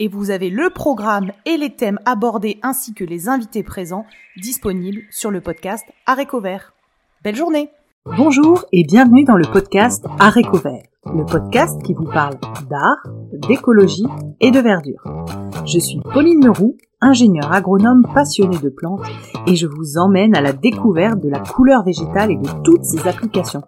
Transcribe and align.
et 0.00 0.08
vous 0.08 0.30
avez 0.30 0.50
le 0.50 0.70
programme 0.70 1.30
et 1.44 1.56
les 1.56 1.76
thèmes 1.76 2.00
abordés 2.06 2.58
ainsi 2.62 2.94
que 2.94 3.04
les 3.04 3.28
invités 3.28 3.62
présents 3.62 4.06
disponibles 4.38 5.02
sur 5.10 5.30
le 5.30 5.40
podcast 5.40 5.84
Aréco 6.06 6.40
Vert. 6.40 6.72
Belle 7.22 7.36
journée 7.36 7.70
Bonjour 8.16 8.64
et 8.72 8.82
bienvenue 8.82 9.24
dans 9.24 9.36
le 9.36 9.44
podcast 9.44 10.06
Aréco 10.18 10.56
Vert, 10.56 10.84
le 11.04 11.26
podcast 11.26 11.80
qui 11.82 11.92
vous 11.92 12.06
parle 12.06 12.38
d'art, 12.70 13.06
d'écologie 13.46 14.06
et 14.40 14.50
de 14.50 14.58
verdure. 14.58 15.04
Je 15.66 15.78
suis 15.78 16.00
Pauline 16.00 16.46
Leroux, 16.46 16.78
ingénieure 17.00 17.52
agronome 17.52 18.06
passionnée 18.14 18.58
de 18.58 18.68
plantes 18.68 19.02
et 19.46 19.56
je 19.56 19.66
vous 19.66 19.98
emmène 19.98 20.36
à 20.36 20.40
la 20.40 20.52
découverte 20.52 21.20
de 21.20 21.28
la 21.28 21.40
couleur 21.40 21.82
végétale 21.82 22.30
et 22.30 22.36
de 22.36 22.48
toutes 22.62 22.84
ses 22.84 23.06
applications. 23.08 23.62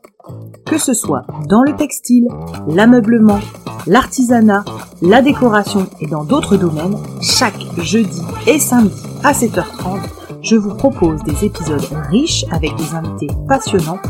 Que 0.66 0.78
ce 0.78 0.94
soit 0.94 1.26
dans 1.48 1.62
le 1.62 1.74
textile, 1.74 2.28
l'ameublement, 2.68 3.40
l'artisanat, 3.86 4.64
la 5.00 5.22
décoration 5.22 5.86
et 6.00 6.06
dans 6.06 6.24
d'autres 6.24 6.56
domaines, 6.56 6.96
chaque 7.20 7.58
jeudi 7.78 8.22
et 8.46 8.58
samedi 8.58 9.02
à 9.24 9.32
7h30, 9.32 9.98
je 10.42 10.56
vous 10.56 10.74
propose 10.74 11.22
des 11.24 11.44
épisodes 11.44 11.86
riches 12.10 12.44
avec 12.50 12.74
des 12.76 12.94
invités 12.94 13.28
passionnants 13.48 14.00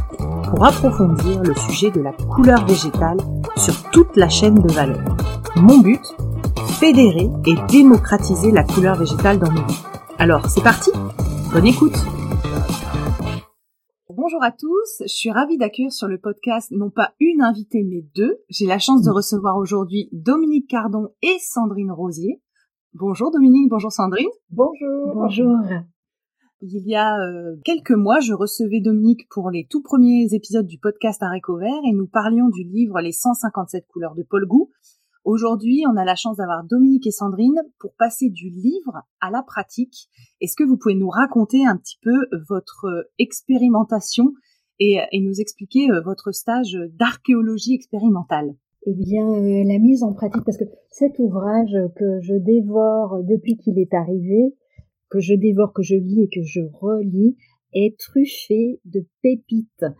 pour 0.48 0.64
approfondir 0.64 1.42
le 1.42 1.54
sujet 1.54 1.90
de 1.90 2.00
la 2.00 2.12
couleur 2.12 2.64
végétale 2.66 3.18
sur 3.56 3.74
toute 3.90 4.16
la 4.16 4.28
chaîne 4.28 4.54
de 4.54 4.72
valeur. 4.72 5.02
Mon 5.56 5.78
but 5.78 6.00
Fédérer 6.68 7.28
et 7.46 7.54
démocratiser 7.70 8.50
la 8.50 8.64
couleur 8.64 8.96
végétale 8.96 9.38
dans 9.38 9.50
nos 9.50 9.64
vies. 9.66 9.82
Alors, 10.18 10.48
c'est 10.48 10.62
parti 10.62 10.90
Bonne 11.52 11.66
écoute 11.66 11.96
Bonjour 14.08 14.42
à 14.42 14.52
tous, 14.52 15.00
je 15.00 15.12
suis 15.12 15.30
ravie 15.30 15.58
d'accueillir 15.58 15.92
sur 15.92 16.06
le 16.06 16.18
podcast 16.18 16.70
non 16.70 16.90
pas 16.90 17.12
une 17.20 17.42
invitée 17.42 17.82
mais 17.82 18.04
deux. 18.14 18.38
J'ai 18.48 18.66
la 18.66 18.78
chance 18.78 19.02
de 19.02 19.10
recevoir 19.10 19.56
aujourd'hui 19.56 20.08
Dominique 20.12 20.68
Cardon 20.68 21.08
et 21.22 21.36
Sandrine 21.40 21.90
Rosier. 21.90 22.40
Bonjour 22.94 23.30
Dominique, 23.30 23.70
bonjour 23.70 23.90
Sandrine. 23.90 24.28
Bonjour. 24.50 25.14
Bonjour. 25.14 25.56
Il 26.60 26.86
y 26.86 26.94
a 26.94 27.18
euh, 27.18 27.56
quelques 27.64 27.90
mois, 27.90 28.20
je 28.20 28.34
recevais 28.34 28.80
Dominique 28.80 29.28
pour 29.30 29.50
les 29.50 29.66
tout 29.68 29.82
premiers 29.82 30.28
épisodes 30.32 30.66
du 30.66 30.78
podcast 30.78 31.20
Aréco 31.22 31.56
Vert 31.56 31.80
et 31.88 31.92
nous 31.92 32.06
parlions 32.06 32.48
du 32.50 32.62
livre 32.62 33.00
Les 33.00 33.10
157 33.10 33.86
couleurs 33.88 34.14
de 34.14 34.22
Paul 34.22 34.46
Gou. 34.46 34.70
Aujourd'hui, 35.24 35.84
on 35.88 35.96
a 35.96 36.04
la 36.04 36.16
chance 36.16 36.38
d'avoir 36.38 36.64
Dominique 36.64 37.06
et 37.06 37.12
Sandrine 37.12 37.62
pour 37.78 37.94
passer 37.96 38.28
du 38.28 38.50
livre 38.50 39.02
à 39.20 39.30
la 39.30 39.42
pratique. 39.42 40.08
Est-ce 40.40 40.56
que 40.56 40.64
vous 40.64 40.76
pouvez 40.76 40.96
nous 40.96 41.08
raconter 41.08 41.64
un 41.64 41.76
petit 41.76 41.98
peu 42.02 42.26
votre 42.48 43.08
expérimentation 43.20 44.32
et, 44.80 44.98
nous 45.20 45.40
expliquer 45.40 45.90
euh, 45.90 46.00
votre 46.00 46.32
stage 46.32 46.76
d'archéologie 46.98 47.74
expérimentale? 47.74 48.56
Eh 48.84 48.94
bien, 48.94 49.24
euh, 49.28 49.62
la 49.64 49.78
mise 49.78 50.02
en 50.02 50.12
pratique, 50.12 50.42
parce 50.44 50.58
que 50.58 50.64
cet 50.90 51.20
ouvrage 51.20 51.76
que 51.94 52.20
je 52.20 52.34
dévore 52.34 53.22
depuis 53.22 53.56
qu'il 53.56 53.78
est 53.78 53.94
arrivé, 53.94 54.56
que 55.08 55.20
je 55.20 55.34
dévore, 55.34 55.72
que 55.72 55.82
je 55.82 55.94
lis 55.94 56.22
et 56.22 56.28
que 56.28 56.42
je 56.42 56.62
relis 56.80 57.36
est 57.74 57.96
truffé 57.96 58.80
de 58.84 59.06
pépites 59.22 59.84
euh, 59.84 59.90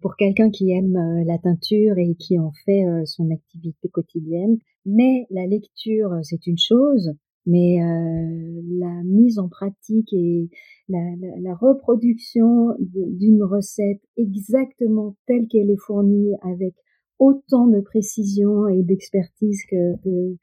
pour 0.00 0.16
quelqu'un 0.16 0.50
qui 0.50 0.70
aime 0.70 0.96
euh, 0.96 1.24
la 1.24 1.38
teinture 1.38 1.98
et 1.98 2.14
qui 2.14 2.38
en 2.38 2.52
fait 2.64 2.84
euh, 2.84 3.04
son 3.04 3.30
activité 3.30 3.88
quotidienne. 3.88 4.58
Mais 4.86 5.26
la 5.30 5.46
lecture, 5.46 6.10
c'est 6.22 6.46
une 6.46 6.58
chose, 6.58 7.12
mais 7.46 7.78
la 7.78 9.02
mise 9.04 9.38
en 9.38 9.48
pratique 9.48 10.12
et 10.12 10.48
la, 10.88 11.54
reproduction 11.54 12.74
d'une 12.80 13.42
recette 13.44 14.00
exactement 14.16 15.16
telle 15.26 15.46
qu'elle 15.48 15.70
est 15.70 15.80
fournie 15.80 16.32
avec 16.42 16.74
autant 17.20 17.68
de 17.68 17.80
précision 17.80 18.66
et 18.68 18.82
d'expertise 18.82 19.62
que 19.70 20.36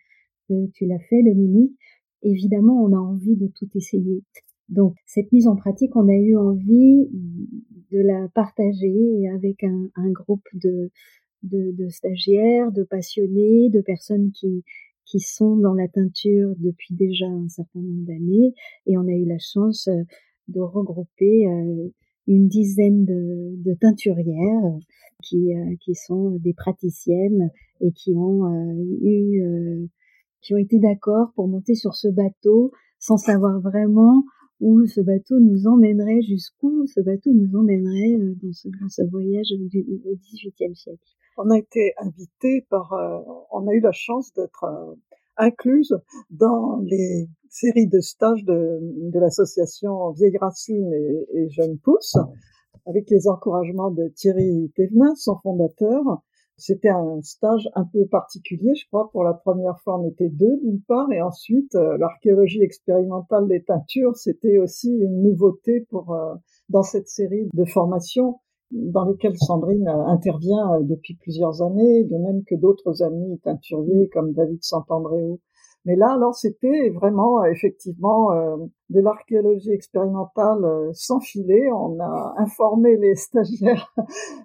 tu 0.74 0.86
l'as 0.86 1.00
fait, 1.10 1.24
Dominique, 1.24 1.78
évidemment, 2.22 2.82
on 2.84 2.94
a 2.94 3.00
envie 3.00 3.36
de 3.36 3.48
tout 3.48 3.70
essayer. 3.76 4.24
Donc, 4.70 4.96
cette 5.06 5.32
mise 5.32 5.48
en 5.48 5.56
pratique, 5.56 5.96
on 5.96 6.08
a 6.08 6.16
eu 6.16 6.38
envie 6.38 7.10
de 7.92 8.00
la 8.00 8.28
partager 8.30 9.28
avec 9.34 9.64
un, 9.64 10.12
groupe 10.12 10.48
de, 10.54 10.92
de, 11.44 11.90
stagiaires, 11.90 12.72
de 12.72 12.84
passionnés, 12.84 13.70
de 13.70 13.82
personnes 13.82 14.32
qui, 14.32 14.64
qui 15.06 15.20
sont 15.20 15.56
dans 15.56 15.74
la 15.74 15.88
teinture 15.88 16.54
depuis 16.58 16.94
déjà 16.94 17.26
un 17.26 17.50
certain 17.50 17.80
nombre 17.80 18.06
d'années. 18.06 18.54
Et 18.86 18.98
on 18.98 19.08
a 19.08 19.14
eu 19.14 19.26
la 19.26 19.40
chance 19.40 19.88
euh, 19.88 20.04
de 20.48 20.62
regrouper 20.62 21.48
euh, 21.48 21.90
une 22.28 22.48
dizaine 22.48 23.06
de, 23.06 23.56
de 23.58 23.74
teinturières 23.74 24.78
qui, 25.24 25.56
euh, 25.56 25.76
qui 25.82 25.96
sont 25.96 26.32
des 26.32 26.54
praticiennes 26.54 27.50
et 27.82 27.92
qui 27.92 28.14
ont 28.16 28.46
eu 29.02 29.90
qui 30.42 30.54
ont 30.54 30.58
été 30.58 30.80
d'accord 30.80 31.32
pour 31.36 31.48
monter 31.48 31.76
sur 31.76 31.96
ce 31.96 32.08
bateau 32.08 32.72
sans 32.98 33.18
savoir 33.18 33.60
vraiment 33.60 34.24
où 34.60 34.86
ce 34.86 35.02
bateau 35.02 35.40
nous 35.40 35.68
emmènerait, 35.68 36.22
jusqu'où 36.22 36.86
ce 36.88 37.00
bateau 37.02 37.32
nous 37.32 37.58
emmènerait 37.58 38.16
euh, 38.20 38.36
dans 38.42 38.90
ce, 38.90 39.02
voyage 39.10 39.48
du, 39.58 39.86
au 40.06 40.16
XVIIIe 40.16 40.76
siècle? 40.76 41.00
On 41.38 41.50
a 41.50 41.58
été 41.58 41.94
invité 41.98 42.66
par, 42.70 42.94
euh, 42.94 43.20
on 43.52 43.68
a 43.68 43.74
eu 43.74 43.80
la 43.80 43.94
chance 43.94 44.34
d'être 44.34 44.66
euh, 44.66 44.96
incluse 45.38 45.96
dans 46.30 46.80
les 46.82 47.30
séries 47.50 47.88
de 47.88 48.02
stages 48.02 48.44
de, 48.44 49.20
l'association 49.20 50.12
Vieille 50.12 50.38
Racine 50.38 50.92
et, 50.94 51.28
et 51.34 51.50
Jeunes 51.50 51.78
Pousses, 51.80 52.18
avec 52.86 53.10
les 53.10 53.28
encouragements 53.28 53.92
de 53.92 54.10
Thierry 54.16 54.72
Thévenin, 54.76 55.16
son 55.16 55.38
fondateur, 55.42 56.22
c'était 56.60 56.90
un 56.90 57.22
stage 57.22 57.70
un 57.76 57.86
peu 57.86 58.06
particulier, 58.06 58.76
je 58.76 58.86
crois. 58.88 59.10
Pour 59.12 59.24
la 59.24 59.34
première 59.34 59.80
fois, 59.80 60.00
on 60.00 60.08
était 60.08 60.30
deux 60.30 60.58
d'une 60.58 60.82
part, 60.82 61.12
et 61.12 61.22
ensuite 61.22 61.74
euh, 61.76 61.98
l'archéologie 61.98 62.62
expérimentale 62.62 63.48
des 63.48 63.64
teintures, 63.64 64.16
c'était 64.16 64.58
aussi 64.58 64.92
une 64.92 65.24
nouveauté 65.24 65.88
pour 65.90 66.14
euh, 66.14 66.36
dans 66.70 66.84
cette 66.84 67.08
série 67.08 67.50
de 67.54 67.66
formations 67.66 68.40
dans 68.72 69.06
lesquelles 69.06 69.38
Sandrine 69.38 69.88
euh, 69.88 70.06
intervient 70.06 70.82
depuis 70.82 71.16
plusieurs 71.16 71.62
années, 71.62 72.04
de 72.04 72.18
même 72.18 72.44
que 72.44 72.56
d'autres 72.56 73.02
amis 73.02 73.40
teinturiers 73.40 74.10
comme 74.10 74.34
David 74.34 74.64
Santandréou 74.64 75.40
mais 75.86 75.96
là, 75.96 76.12
alors, 76.14 76.36
c'était 76.36 76.90
vraiment 76.90 77.44
effectivement 77.46 78.34
euh, 78.34 78.58
de 78.90 79.00
l'archéologie 79.00 79.72
expérimentale 79.72 80.64
euh, 80.66 80.90
sans 80.94 81.20
filet. 81.20 81.72
On 81.72 82.00
a 82.00 82.34
informé 82.38 82.98
les 82.98 83.16
stagiaires 83.16 83.94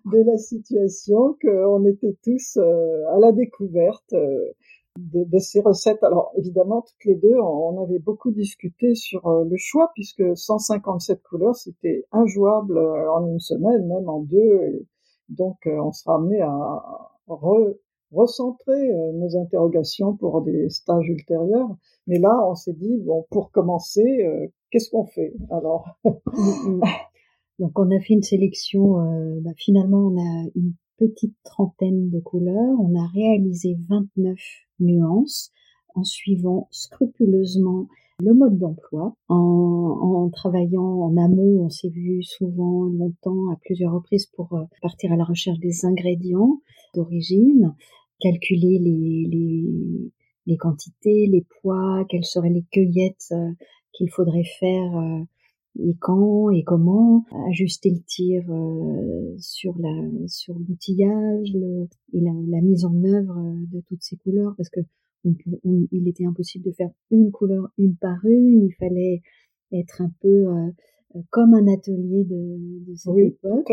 de 0.05 0.19
la 0.19 0.39
situation, 0.39 1.37
qu'on 1.43 1.85
était 1.87 2.17
tous 2.23 2.57
euh, 2.57 3.15
à 3.15 3.19
la 3.19 3.33
découverte 3.33 4.13
de, 4.13 5.25
de, 5.25 5.39
ces 5.39 5.61
recettes. 5.61 6.05
Alors, 6.05 6.33
évidemment, 6.39 6.83
toutes 6.83 7.05
les 7.05 7.17
deux, 7.17 7.37
on, 7.41 7.83
avait 7.83 7.99
beaucoup 7.99 8.31
discuté 8.31 8.95
sur 8.95 9.29
le 9.29 9.57
choix, 9.57 9.91
puisque 9.95 10.37
157 10.37 11.21
couleurs, 11.25 11.57
c'était 11.57 12.07
injouable 12.13 12.79
en 12.79 13.27
une 13.27 13.41
semaine, 13.41 13.89
même 13.89 14.09
en 14.09 14.21
deux. 14.21 14.87
Donc, 15.29 15.57
on 15.67 15.91
sera 15.91 16.15
amené 16.15 16.41
à 16.43 17.11
re 17.27 17.75
recentrer 18.15 18.93
euh, 18.93 19.13
nos 19.13 19.37
interrogations 19.37 20.17
pour 20.17 20.43
des 20.43 20.71
stages 20.71 21.09
ultérieurs. 21.09 21.77
Mais 22.07 22.19
là, 22.19 22.47
on 22.49 22.55
s'est 22.55 22.73
dit, 22.73 22.99
bon, 23.05 23.27
pour 23.31 23.51
commencer, 23.51 24.05
euh, 24.25 24.47
qu'est-ce 24.71 24.91
qu'on 24.91 25.07
fait 25.07 25.35
alors? 25.51 25.99
Donc, 27.59 27.79
on 27.79 27.91
a 27.91 28.01
fait 28.01 28.15
une 28.15 28.23
sélection. 28.23 29.01
Euh, 29.01 29.41
bah, 29.41 29.53
finalement, 29.57 30.13
on 30.13 30.19
a 30.19 30.49
une 30.55 30.75
petite 30.97 31.37
trentaine 31.45 32.11
de 32.11 32.21
couleurs. 32.21 32.79
On 32.81 32.95
a 32.99 33.07
réalisé 33.09 33.77
29 33.89 34.39
nuances 34.81 35.51
en 35.95 36.05
suivant 36.05 36.69
scrupuleusement 36.71 37.89
le 38.21 38.33
mode 38.33 38.59
d'emploi. 38.59 39.17
En, 39.29 39.35
en, 39.37 40.31
travaillant 40.31 40.83
en 40.83 41.17
amont, 41.17 41.65
on 41.65 41.69
s'est 41.69 41.89
vu 41.89 42.23
souvent 42.23 42.85
longtemps, 42.85 43.51
à 43.53 43.57
plusieurs 43.57 43.93
reprises, 43.93 44.27
pour 44.27 44.57
partir 44.83 45.13
à 45.13 45.17
la 45.17 45.25
recherche 45.25 45.59
des 45.59 45.85
ingrédients 45.85 46.61
d'origine 46.95 47.75
calculer 48.21 48.79
les, 48.79 49.27
les, 49.31 50.13
les, 50.47 50.57
quantités, 50.57 51.27
les 51.27 51.47
poids, 51.61 52.05
quelles 52.09 52.25
seraient 52.25 52.51
les 52.51 52.65
cueillettes 52.71 53.33
euh, 53.33 53.51
qu'il 53.93 54.11
faudrait 54.11 54.45
faire 54.59 54.97
euh, 54.97 55.23
et 55.81 55.97
quand 56.01 56.51
et 56.51 56.63
comment, 56.63 57.25
ajuster 57.51 57.91
le 57.91 58.01
tir 58.07 58.45
euh, 58.49 59.35
sur 59.39 59.77
la 59.79 60.29
sur 60.29 60.55
l'outillage 60.55 61.53
et 62.13 62.21
la, 62.21 62.61
mise 62.61 62.85
en 62.85 62.95
œuvre 63.03 63.35
de 63.73 63.81
toutes 63.89 64.03
ces 64.03 64.17
couleurs 64.17 64.55
parce 64.57 64.69
que 64.69 64.81
il 65.25 66.07
était 66.07 66.27
impossible 66.27 66.67
de 66.67 66.73
faire 66.73 66.91
une 67.11 67.33
couleur 67.33 67.69
une 67.79 67.97
par 67.97 68.25
une, 68.25 68.67
il 68.69 68.75
fallait 68.75 69.23
être 69.73 70.01
un 70.01 70.13
peu 70.21 70.47
comme 71.31 71.55
un 71.55 71.67
atelier 71.69 72.25
de, 72.25 72.91
de 72.91 72.95
cette 72.95 73.13
oui, 73.13 73.27
époque. 73.27 73.71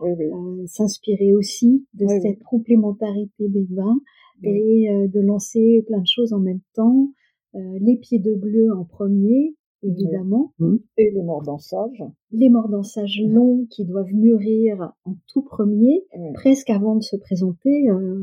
Oui, 0.00 0.10
oui. 0.18 0.68
S'inspirer 0.68 1.34
aussi 1.34 1.86
de 1.94 2.06
cette 2.06 2.42
complémentarité 2.42 3.48
des 3.48 3.66
bains 3.68 4.00
et 4.42 4.88
de 5.08 5.20
lancer 5.20 5.84
plein 5.86 6.00
de 6.00 6.06
choses 6.06 6.32
en 6.32 6.40
même 6.40 6.60
temps. 6.74 7.10
les 7.54 7.96
pieds 7.96 8.18
de 8.18 8.34
bleu 8.34 8.72
en 8.76 8.84
premier, 8.84 9.54
évidemment. 9.84 10.52
Mmh. 10.58 10.76
Et 10.98 11.10
les 11.10 11.22
mordansages. 11.22 12.02
Les 12.32 12.48
mordansages 12.48 13.20
longs 13.24 13.66
qui 13.70 13.84
doivent 13.84 14.12
mûrir 14.12 14.92
en 15.04 15.14
tout 15.28 15.42
premier, 15.42 16.04
presque 16.34 16.70
avant 16.70 16.96
de 16.96 17.02
se 17.02 17.16
présenter. 17.16 17.88
Euh, 17.90 18.22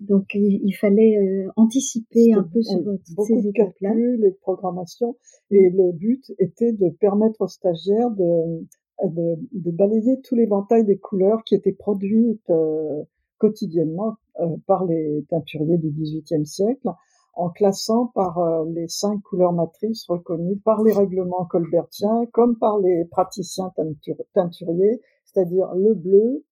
donc 0.00 0.34
il, 0.34 0.72
fallait 0.72 1.18
euh, 1.18 1.50
anticiper 1.56 2.32
un 2.32 2.42
peu 2.42 2.62
sur 2.62 2.78
euh, 2.78 2.98
toutes 3.06 3.26
ces 3.26 3.48
étapes-là. 3.48 3.94
et 3.94 4.18
de 4.18 4.36
programmation. 4.40 5.16
Et 5.50 5.70
le 5.70 5.92
but 5.92 6.32
était 6.38 6.72
de 6.72 6.90
permettre 7.00 7.40
aux 7.42 7.48
stagiaires 7.48 8.10
de, 8.10 8.66
de, 9.04 9.38
de 9.52 9.70
balayer 9.70 10.20
tout 10.22 10.36
l'éventail 10.36 10.84
des 10.84 10.98
couleurs 10.98 11.42
qui 11.44 11.54
étaient 11.54 11.72
produites 11.72 12.50
quotidiennement 13.38 14.16
par 14.66 14.84
les 14.84 15.24
teinturiers 15.28 15.78
du 15.78 15.90
XVIIIe 15.90 16.46
siècle 16.46 16.88
en 17.40 17.48
classant 17.48 18.08
par 18.08 18.38
euh, 18.38 18.64
les 18.74 18.86
cinq 18.88 19.18
couleurs 19.22 19.54
matrices 19.54 20.04
reconnues 20.08 20.58
par 20.58 20.82
les 20.82 20.92
règlements 20.92 21.46
colbertiens 21.46 22.26
comme 22.32 22.58
par 22.58 22.78
les 22.78 23.06
praticiens 23.06 23.72
teinturiers, 24.34 25.00
c'est-à-dire 25.24 25.74
le 25.74 25.94
bleu, 25.94 26.44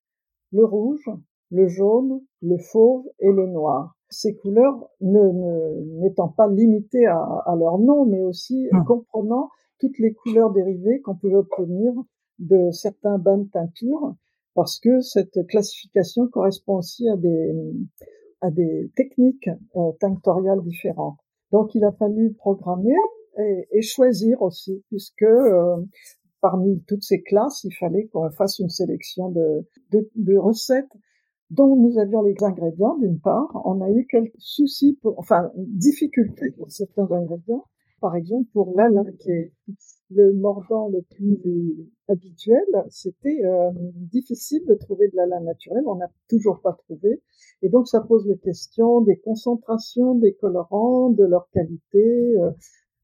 le 0.52 0.64
rouge, 0.64 1.10
le 1.50 1.68
jaune, 1.68 2.22
le 2.40 2.56
fauve 2.56 3.04
et 3.20 3.30
le 3.30 3.46
noir. 3.46 3.96
Ces 4.08 4.34
couleurs 4.34 4.88
ne 5.02 6.00
n'étant 6.00 6.28
pas 6.28 6.48
limitées 6.48 7.04
à, 7.04 7.20
à, 7.20 7.54
leur 7.54 7.78
nom, 7.78 8.06
mais 8.06 8.22
aussi 8.22 8.68
mmh. 8.72 8.84
comprenant 8.84 9.50
toutes 9.78 9.98
les 9.98 10.14
couleurs 10.14 10.52
dérivées 10.52 11.02
qu'on 11.02 11.16
pouvait 11.16 11.36
obtenir 11.36 11.92
de 12.38 12.70
certains 12.70 13.18
bains 13.18 13.38
de 13.38 13.48
teinture, 13.48 14.14
parce 14.54 14.80
que 14.80 15.00
cette 15.00 15.46
classification 15.48 16.28
correspond 16.28 16.78
aussi 16.78 17.06
à 17.10 17.16
des, 17.16 17.54
à 18.40 18.50
des 18.50 18.90
techniques 18.96 19.48
euh, 19.76 19.92
tinctoriales 20.00 20.62
différentes. 20.62 21.18
Donc 21.52 21.74
il 21.74 21.84
a 21.84 21.92
fallu 21.92 22.34
programmer 22.34 22.94
et, 23.38 23.68
et 23.72 23.82
choisir 23.82 24.42
aussi, 24.42 24.82
puisque 24.88 25.22
euh, 25.22 25.76
parmi 26.40 26.82
toutes 26.86 27.02
ces 27.02 27.22
classes, 27.22 27.64
il 27.64 27.74
fallait 27.74 28.06
qu'on 28.08 28.30
fasse 28.30 28.58
une 28.58 28.68
sélection 28.68 29.30
de, 29.30 29.66
de, 29.90 30.08
de, 30.14 30.36
recettes 30.36 30.90
dont 31.50 31.76
nous 31.76 31.98
avions 31.98 32.22
les 32.22 32.36
ingrédients 32.42 32.96
d'une 32.98 33.20
part. 33.20 33.50
On 33.64 33.80
a 33.80 33.90
eu 33.90 34.06
quelques 34.06 34.34
soucis, 34.38 34.98
pour, 35.02 35.18
enfin 35.18 35.50
difficultés 35.56 36.50
pour 36.52 36.70
certains 36.70 37.10
ingrédients. 37.10 37.64
Par 38.00 38.14
exemple, 38.14 38.48
pour 38.52 38.74
l'âne 38.76 39.16
qui 39.18 39.30
est 39.30 39.52
le 40.10 40.32
mordant 40.32 40.88
le 40.88 41.02
plus 41.02 41.90
habituel, 42.08 42.64
c'était 42.88 43.44
euh, 43.44 43.70
difficile 43.94 44.64
de 44.66 44.74
trouver 44.74 45.08
de 45.08 45.16
la 45.16 45.26
laine 45.26 45.44
naturelle, 45.44 45.82
on 45.86 45.96
n'a 45.96 46.10
toujours 46.28 46.60
pas 46.60 46.72
trouvé. 46.72 47.20
Et 47.62 47.68
donc 47.68 47.88
ça 47.88 48.00
pose 48.00 48.26
les 48.26 48.38
questions 48.38 49.00
des 49.00 49.18
concentrations 49.18 50.14
des 50.14 50.34
colorants, 50.34 51.10
de 51.10 51.24
leur 51.24 51.48
qualité, 51.50 52.36
euh, 52.38 52.50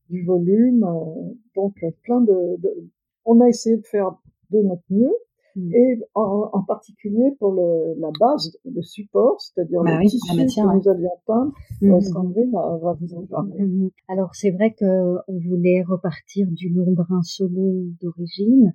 du 0.08 0.24
volume. 0.24 0.84
Euh, 0.84 1.34
donc 1.56 1.74
plein 2.04 2.20
de, 2.20 2.56
de, 2.58 2.90
On 3.24 3.40
a 3.40 3.48
essayé 3.48 3.76
de 3.76 3.86
faire 3.86 4.16
de 4.50 4.60
notre 4.60 4.84
mieux, 4.90 5.12
Mm. 5.56 5.72
Et 5.74 5.98
en, 6.14 6.50
en, 6.52 6.62
particulier 6.62 7.30
pour 7.38 7.52
le, 7.52 7.94
la 8.00 8.10
base, 8.18 8.56
le 8.64 8.82
support, 8.82 9.40
c'est-à-dire 9.40 9.82
bah 9.82 9.98
le 9.98 10.08
tissu 10.08 10.36
que 10.36 10.76
nous 10.76 10.88
avions 10.88 11.10
peint, 11.26 11.52
mm 11.80 12.00
Sandrine 12.00 12.50
va 12.52 12.96
vous 13.00 13.14
en 13.14 13.26
parler. 13.26 13.62
Mm-hmm. 13.62 13.90
Alors 14.08 14.34
c'est 14.34 14.50
vrai 14.50 14.74
que 14.74 15.16
on 15.28 15.38
voulait 15.38 15.82
repartir 15.82 16.48
du 16.50 16.70
Londrin 16.70 17.22
second 17.22 17.86
d'origine. 18.02 18.74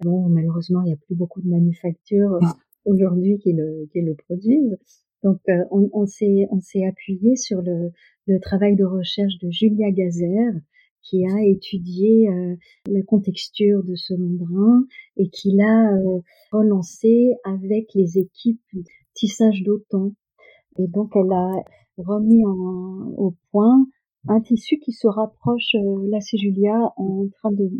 Bon, 0.00 0.28
malheureusement, 0.28 0.82
il 0.82 0.86
n'y 0.86 0.92
a 0.92 0.96
plus 0.96 1.14
beaucoup 1.14 1.40
de 1.40 1.48
manufactures 1.48 2.38
aujourd'hui 2.84 3.38
qui 3.38 3.52
le, 3.52 3.88
qui 3.92 4.02
le 4.02 4.14
produisent. 4.14 4.78
Donc, 5.22 5.40
euh, 5.48 5.64
on, 5.70 5.88
on 5.92 6.06
s'est 6.06 6.84
appuyé 6.86 7.36
sur 7.36 7.62
le, 7.62 7.90
le 8.26 8.40
travail 8.40 8.76
de 8.76 8.84
recherche 8.84 9.38
de 9.40 9.50
Julia 9.50 9.90
Gazer, 9.90 10.52
qui 11.08 11.24
a 11.26 11.44
étudié 11.44 12.28
euh, 12.28 12.56
la 12.86 13.02
contexture 13.02 13.82
de 13.84 13.94
ce 13.94 14.14
londrin 14.14 14.84
et 15.16 15.28
qui 15.28 15.52
l'a 15.52 15.92
euh, 15.92 16.20
relancé 16.52 17.32
avec 17.44 17.94
les 17.94 18.18
équipes 18.18 18.60
tissage 19.14 19.62
d'autant. 19.62 20.12
Et 20.78 20.86
donc 20.88 21.12
elle 21.14 21.32
a 21.32 21.50
remis 21.96 22.44
en, 22.44 23.14
au 23.16 23.34
point 23.50 23.86
un 24.28 24.40
tissu 24.40 24.78
qui 24.78 24.92
se 24.92 25.06
rapproche, 25.06 25.74
euh, 25.76 26.08
là 26.10 26.20
c'est 26.20 26.38
Julia 26.38 26.92
en 26.96 27.28
train 27.38 27.52
de, 27.52 27.70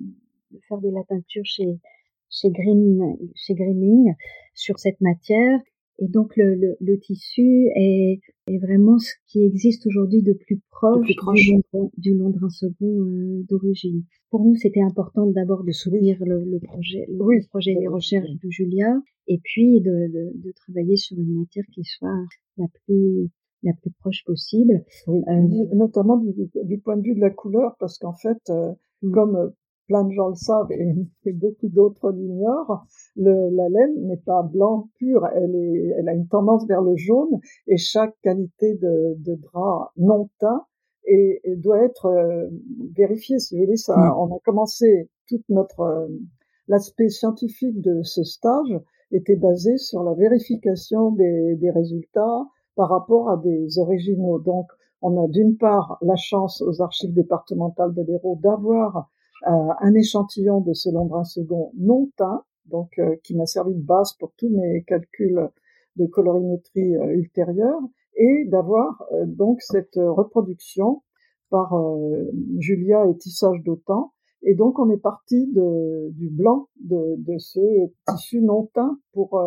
faire 0.69 0.79
de 0.79 0.90
la 0.90 1.02
teinture 1.05 1.44
chez 1.44 1.79
chez 2.29 2.50
Green, 2.50 3.17
chez 3.34 3.55
Greening 3.55 4.12
sur 4.55 4.79
cette 4.79 5.00
matière 5.00 5.61
et 5.98 6.08
donc 6.08 6.37
le, 6.37 6.54
le, 6.54 6.76
le 6.81 6.98
tissu 6.98 7.69
est, 7.75 8.20
est, 8.46 8.58
vraiment 8.58 8.98
ce 8.98 9.12
qui 9.26 9.44
existe 9.44 9.87
aujourd'hui 9.87 10.22
de 10.22 10.34
plus 10.34 10.60
proche, 10.70 11.08
Du, 11.96 12.14
Londres, 12.14 12.50
second 12.50 13.00
euh, 13.00 13.44
d'origine. 13.48 14.04
Pour 14.31 14.44
nous, 14.44 14.56
c'était 14.56 14.82
important 14.82 15.26
d'abord 15.26 15.64
de 15.64 15.72
soutenir 15.72 16.19
le, 16.20 16.44
le 16.44 16.58
projet, 16.60 17.06
le 17.08 17.48
projet 17.48 17.75
des 17.75 17.88
recherches 17.88 18.31
de 18.31 18.50
Julia, 18.50 19.00
et 19.26 19.38
puis 19.43 19.81
de, 19.81 20.12
de, 20.12 20.32
de, 20.34 20.52
travailler 20.52 20.96
sur 20.96 21.19
une 21.19 21.40
matière 21.40 21.64
qui 21.72 21.82
soit 21.84 22.25
la 22.58 22.66
plus 22.84 23.31
la 23.62 23.72
plus 23.72 23.90
proche 23.98 24.22
possible. 24.25 24.84
Oui, 25.06 25.22
euh, 25.28 25.75
notamment 25.75 26.19
du, 26.19 26.32
du, 26.62 26.78
point 26.78 26.96
de 26.96 27.02
vue 27.02 27.14
de 27.14 27.20
la 27.20 27.31
couleur, 27.31 27.75
parce 27.81 27.98
qu'en 27.98 28.12
fait, 28.12 28.38
euh, 28.50 28.72
mm. 29.02 29.10
comme 29.12 29.52
plein 29.86 30.04
de 30.04 30.12
gens 30.12 30.28
le 30.28 30.34
savent 30.34 30.70
et, 30.72 31.32
beaucoup 31.32 31.68
d'autres 31.68 32.10
l'ignorent, 32.10 32.84
la 33.16 33.68
laine 33.68 34.06
n'est 34.06 34.16
pas 34.16 34.42
blanc 34.42 34.88
pur, 34.98 35.26
elle, 35.34 35.54
est, 35.54 35.94
elle 35.98 36.08
a 36.08 36.12
une 36.12 36.28
tendance 36.28 36.66
vers 36.66 36.82
le 36.82 36.96
jaune 36.96 37.40
et 37.66 37.76
chaque 37.76 38.14
qualité 38.22 38.74
de, 38.74 39.14
de 39.18 39.34
drap 39.34 39.92
non 39.96 40.28
teint 40.38 40.64
et, 41.06 41.40
doit 41.56 41.82
être 41.82 42.06
euh, 42.06 42.48
vérifiée. 42.96 43.38
Si 43.38 43.54
vous 43.56 43.64
voulez, 43.64 43.76
ça, 43.76 43.96
mm. 43.96 44.14
on 44.18 44.34
a 44.34 44.38
commencé 44.44 45.08
toute 45.28 45.48
notre 45.48 45.80
euh, 45.80 46.08
l'aspect 46.68 47.08
scientifique 47.08 47.80
de 47.80 48.02
ce 48.02 48.24
stage 48.24 48.80
était 49.12 49.36
basé 49.36 49.78
sur 49.78 50.02
la 50.02 50.14
vérification 50.14 51.12
des, 51.12 51.56
des 51.56 51.70
résultats 51.70 52.44
par 52.74 52.88
rapport 52.88 53.30
à 53.30 53.36
des 53.36 53.78
originaux. 53.78 54.40
Donc, 54.40 54.66
on 55.00 55.22
a 55.22 55.28
d'une 55.28 55.56
part 55.56 55.98
la 56.02 56.16
chance 56.16 56.60
aux 56.62 56.82
archives 56.82 57.14
départementales 57.14 57.94
de 57.94 58.02
l'Hérault 58.02 58.38
d'avoir 58.42 59.08
un 59.44 59.94
échantillon 59.94 60.60
de 60.60 60.72
ce 60.72 60.90
Londrin 60.90 61.24
second 61.24 61.72
non 61.76 62.10
teint, 62.16 62.42
donc 62.66 62.98
euh, 62.98 63.16
qui 63.22 63.36
m'a 63.36 63.46
servi 63.46 63.74
de 63.74 63.82
base 63.82 64.12
pour 64.14 64.32
tous 64.36 64.48
mes 64.48 64.82
calculs 64.84 65.48
de 65.96 66.06
colorimétrie 66.06 66.96
euh, 66.96 67.14
ultérieure, 67.14 67.81
et 68.19 68.46
d'avoir 68.46 69.05
donc 69.26 69.60
cette 69.60 69.96
reproduction 69.96 71.02
par 71.50 71.74
Julia 72.58 73.06
et 73.10 73.16
tissage 73.19 73.62
d'autant. 73.62 74.12
Et 74.43 74.55
donc 74.55 74.78
on 74.78 74.88
est 74.88 74.96
parti 74.96 75.46
de, 75.52 76.08
du 76.12 76.31
blanc 76.31 76.69
de, 76.82 77.16
de, 77.19 77.36
ce 77.36 77.60
tissu 78.08 78.40
non 78.40 78.70
teint 78.72 78.98
pour 79.12 79.38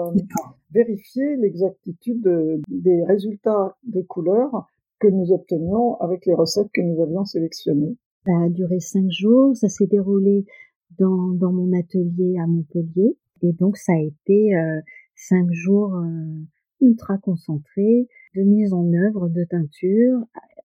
vérifier 0.70 1.36
l'exactitude 1.38 2.22
des 2.68 3.04
résultats 3.06 3.76
de 3.82 4.04
couleurs 4.04 4.68
que 5.00 5.08
nous 5.08 5.32
obtenions 5.32 5.96
avec 5.96 6.28
les 6.28 6.36
recettes 6.36 6.70
que 6.72 6.82
nous 6.82 7.02
avions 7.02 7.26
sélectionnées. 7.26 7.98
Ça 8.26 8.32
a 8.46 8.50
duré 8.50 8.80
cinq 8.80 9.10
jours, 9.10 9.56
ça 9.56 9.70
s'est 9.70 9.88
déroulé 9.88 10.46
dans, 10.98 11.30
dans 11.30 11.52
mon 11.52 11.72
atelier 11.78 12.38
à 12.38 12.48
Montpellier. 12.48 13.18
Et 13.42 13.54
donc 13.54 13.78
ça 13.78 13.94
a 13.94 14.02
été 14.02 14.56
euh, 14.56 14.82
cinq 15.16 15.52
jours 15.52 15.96
euh, 15.96 16.42
ultra 16.82 17.18
concentrés 17.18 18.08
de 18.36 18.44
mise 18.44 18.74
en 18.74 18.92
œuvre 18.94 19.30
de 19.30 19.44
teinture 19.46 20.20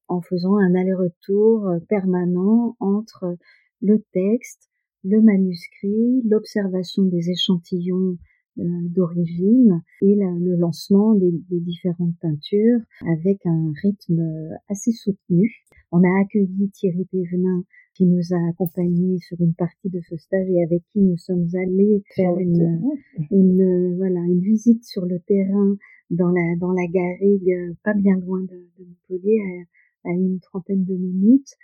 en 0.09 0.21
faisant 0.21 0.57
un 0.57 0.75
aller-retour 0.75 1.69
euh, 1.69 1.79
permanent 1.89 2.77
entre 2.81 3.37
le 3.81 4.03
texte, 4.13 4.69
le 5.05 5.21
manuscrit, 5.21 6.23
l'observation 6.25 7.05
des 7.05 7.31
échantillons 7.31 8.17
d'origine 8.57 9.83
et 10.01 10.15
le 10.15 10.55
lancement 10.55 11.15
des, 11.15 11.33
des, 11.51 11.59
différentes 11.59 12.17
teintures 12.21 12.79
avec 13.05 13.45
un 13.47 13.73
rythme 13.83 14.23
assez 14.69 14.93
soutenu. 14.93 15.64
On 15.97 16.03
a 16.03 16.21
accueilli 16.23 16.71
Thierry 16.71 17.05
Pévenin 17.05 17.63
qui 17.95 18.05
nous 18.05 18.35
a 18.35 18.49
accompagnés 18.49 19.19
sur 19.21 19.41
une 19.41 19.55
partie 19.55 19.91
de 19.91 20.01
ce 20.01 20.17
stage 20.17 20.49
et 20.51 20.65
avec 20.65 20.83
qui 20.93 20.99
nous 20.99 21.17
sommes 21.17 21.47
allés 21.55 22.03
faire 22.17 22.37
une, 22.37 22.81
une, 23.31 23.97
voilà 23.97 24.19
une 24.19 24.41
visite 24.41 24.83
sur 24.83 25.07
le 25.07 25.21
terrain 25.21 25.77
dans 26.11 26.31
la 26.31 26.57
dans 26.59 26.73
la 26.73 26.89
garrigue 26.89 27.77
pas 27.85 27.95
bien 27.95 28.19
loin 28.19 28.41
de, 28.41 28.57
de 28.77 28.85
Montpellier 28.85 29.39
à, 30.05 30.09
à, 30.09 30.13
une 30.15 30.41
trentaine 30.41 30.85
de 30.85 30.95
minutes. 30.95 31.55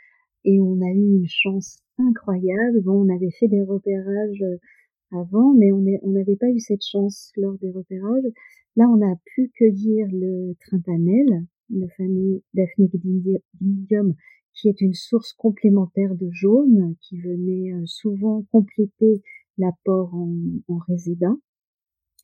Et 0.44 0.60
on 0.60 0.80
a 0.80 0.90
eu 0.92 1.16
une 1.16 1.26
chance 1.26 1.82
incroyable. 1.98 2.82
Bon 2.82 3.04
on 3.04 3.12
avait 3.12 3.32
fait 3.32 3.48
des 3.48 3.62
repérages 3.62 4.44
avant, 5.10 5.54
mais 5.54 5.72
on 5.72 6.10
n'avait 6.12 6.36
pas 6.36 6.50
eu 6.50 6.60
cette 6.60 6.84
chance 6.84 7.32
lors 7.36 7.58
des 7.58 7.72
repérages. 7.72 8.30
Là, 8.76 8.88
on 8.88 9.02
a 9.02 9.16
pu 9.34 9.50
cueillir 9.56 10.06
le 10.12 10.54
trintanel, 10.60 11.44
le 11.70 11.86
famille 11.96 12.42
Daphne 12.54 12.88
qui 14.52 14.68
est 14.68 14.80
une 14.80 14.94
source 14.94 15.32
complémentaire 15.32 16.14
de 16.14 16.28
jaune 16.32 16.96
qui 17.00 17.18
venait 17.18 17.72
souvent 17.86 18.42
compléter 18.50 19.22
l'apport 19.58 20.14
en, 20.14 20.34
en 20.68 20.78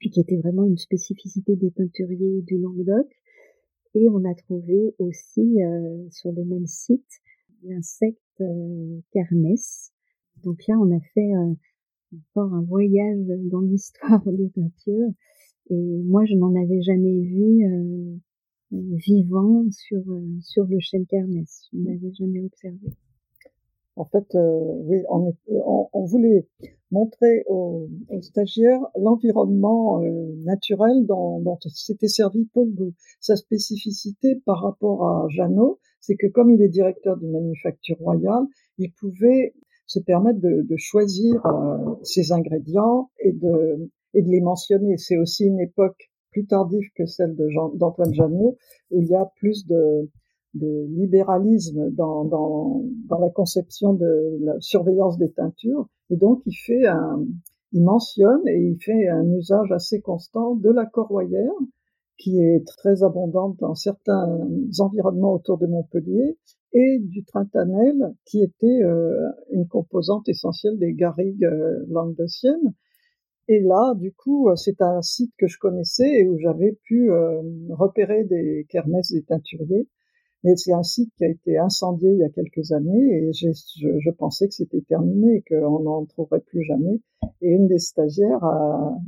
et 0.02 0.10
qui 0.10 0.20
était 0.20 0.36
vraiment 0.36 0.64
une 0.64 0.76
spécificité 0.76 1.56
des 1.56 1.70
teinturiers 1.70 2.42
du 2.42 2.58
Languedoc. 2.58 3.06
Et 3.94 4.08
on 4.10 4.24
a 4.24 4.34
trouvé 4.34 4.94
aussi 4.98 5.62
sur 6.10 6.32
le 6.32 6.44
même 6.44 6.66
site 6.66 7.22
l'insecte 7.62 8.20
euh, 8.40 9.00
Kermès. 9.12 9.92
Donc 10.42 10.58
là, 10.68 10.76
on 10.78 10.94
a 10.94 11.00
fait 11.14 11.32
encore 12.14 12.52
un 12.52 12.62
voyage 12.62 13.26
dans 13.50 13.60
l'histoire 13.60 14.22
des 14.26 14.48
peintures. 14.48 15.10
Et 15.70 16.02
moi, 16.04 16.24
je 16.26 16.34
n'en 16.34 16.54
avais 16.54 16.80
jamais 16.82 17.20
vu 17.22 17.64
euh, 17.64 18.16
vivant 18.72 19.64
sur 19.70 20.02
sur 20.40 20.64
le 20.64 20.78
chêne 20.80 21.06
Kermès. 21.06 21.68
Je 21.72 21.78
n'avais 21.78 22.12
jamais 22.12 22.44
observé. 22.44 22.88
En 23.96 24.04
fait, 24.04 24.34
euh, 24.34 24.60
oui, 24.84 24.98
on, 25.08 25.34
on, 25.48 26.04
voulait 26.04 26.46
montrer 26.90 27.44
aux, 27.48 27.88
stagiaires 28.20 28.82
l'environnement 29.00 30.02
euh, 30.02 30.34
naturel 30.44 31.06
dont, 31.06 31.40
dont 31.40 31.58
s'était 31.60 32.08
servi 32.08 32.44
Paul 32.52 32.70
Gou. 32.74 32.92
Sa 33.20 33.36
spécificité 33.36 34.36
par 34.44 34.62
rapport 34.62 35.08
à 35.08 35.26
Jeannot, 35.30 35.78
c'est 36.00 36.16
que 36.16 36.26
comme 36.26 36.50
il 36.50 36.60
est 36.60 36.68
directeur 36.68 37.16
du 37.16 37.26
Manufacture 37.26 37.96
Royale, 37.98 38.44
il 38.76 38.92
pouvait 38.92 39.54
se 39.86 39.98
permettre 39.98 40.40
de, 40.40 40.66
de 40.68 40.76
choisir 40.76 41.44
euh, 41.46 41.94
ses 42.02 42.32
ingrédients 42.32 43.10
et 43.18 43.32
de, 43.32 43.90
et 44.12 44.20
de 44.20 44.28
les 44.28 44.42
mentionner. 44.42 44.98
C'est 44.98 45.16
aussi 45.16 45.44
une 45.46 45.60
époque 45.60 46.10
plus 46.36 46.46
tardive 46.46 46.90
que 46.94 47.06
celle 47.06 47.34
d'Antoine 47.34 48.12
Jeannot, 48.12 48.58
où 48.90 49.00
il 49.00 49.08
y 49.08 49.14
a 49.14 49.24
plus 49.36 49.66
de, 49.66 50.06
libéralisme 50.52 51.90
dans, 51.92 52.82
la 53.08 53.30
conception 53.30 53.94
de 53.94 54.38
la 54.42 54.54
surveillance 54.60 55.16
des 55.16 55.30
teintures. 55.32 55.88
Et 56.10 56.16
donc, 56.16 56.42
il 56.44 56.54
fait 56.54 56.86
un, 56.86 57.24
il 57.72 57.82
mentionne 57.82 58.46
et 58.46 58.58
il 58.58 58.76
fait 58.82 59.08
un 59.08 59.26
usage 59.32 59.72
assez 59.72 60.02
constant 60.02 60.56
de 60.56 60.68
la 60.70 60.84
corroyère, 60.84 61.52
qui 62.18 62.38
est 62.38 62.66
très 62.66 63.02
abondante 63.02 63.56
dans 63.60 63.74
certains 63.74 64.38
environnements 64.78 65.32
autour 65.32 65.56
de 65.56 65.66
Montpellier, 65.66 66.36
et 66.74 66.98
du 66.98 67.24
trintanel, 67.24 68.14
qui 68.26 68.42
était 68.42 68.82
euh, 68.82 69.30
une 69.52 69.66
composante 69.68 70.28
essentielle 70.28 70.78
des 70.78 70.92
garrigues 70.92 71.46
euh, 71.46 71.86
languedociennes. 71.88 72.74
Et 73.48 73.60
là, 73.60 73.94
du 73.94 74.12
coup, 74.12 74.48
c'est 74.56 74.80
un 74.82 75.02
site 75.02 75.32
que 75.38 75.46
je 75.46 75.58
connaissais 75.58 76.20
et 76.20 76.28
où 76.28 76.36
j'avais 76.38 76.72
pu 76.82 77.10
euh, 77.10 77.42
repérer 77.70 78.24
des 78.24 78.66
kermesses 78.68 79.12
des 79.12 79.22
teinturiers. 79.22 79.88
Mais 80.42 80.54
c'est 80.56 80.72
un 80.72 80.82
site 80.82 81.12
qui 81.16 81.24
a 81.24 81.28
été 81.28 81.58
incendié 81.58 82.10
il 82.10 82.18
y 82.18 82.22
a 82.22 82.28
quelques 82.28 82.70
années 82.70 83.16
et 83.16 83.32
je, 83.32 83.48
je, 83.52 84.10
pensais 84.10 84.46
que 84.46 84.54
c'était 84.54 84.82
terminé, 84.82 85.42
qu'on 85.48 85.80
n'en 85.80 86.04
trouverait 86.04 86.40
plus 86.40 86.62
jamais. 86.62 87.00
Et 87.40 87.50
une 87.50 87.66
des 87.66 87.78
stagiaires 87.78 88.44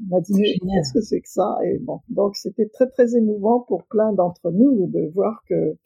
m'a 0.08 0.20
dit 0.20 0.32
qu'est-ce 0.34 0.92
que 0.92 1.00
c'est 1.00 1.20
que 1.20 1.28
ça? 1.28 1.58
Et 1.64 1.78
bon, 1.78 2.00
donc 2.08 2.34
c'était 2.34 2.66
très 2.66 2.88
très 2.88 3.14
émouvant 3.14 3.60
pour 3.60 3.84
plein 3.84 4.12
d'entre 4.12 4.50
nous 4.50 4.88
de 4.88 5.06
voir 5.14 5.44
que 5.48 5.76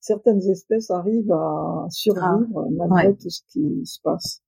certaines 0.00 0.48
espèces 0.48 0.90
arrivent 0.90 1.32
à 1.32 1.86
survivre 1.90 2.68
ah, 2.80 2.86
malgré 2.88 3.16
tout 3.16 3.30
ce 3.30 3.40
qui 3.48 3.86
se 3.86 4.00
passe 4.00 4.43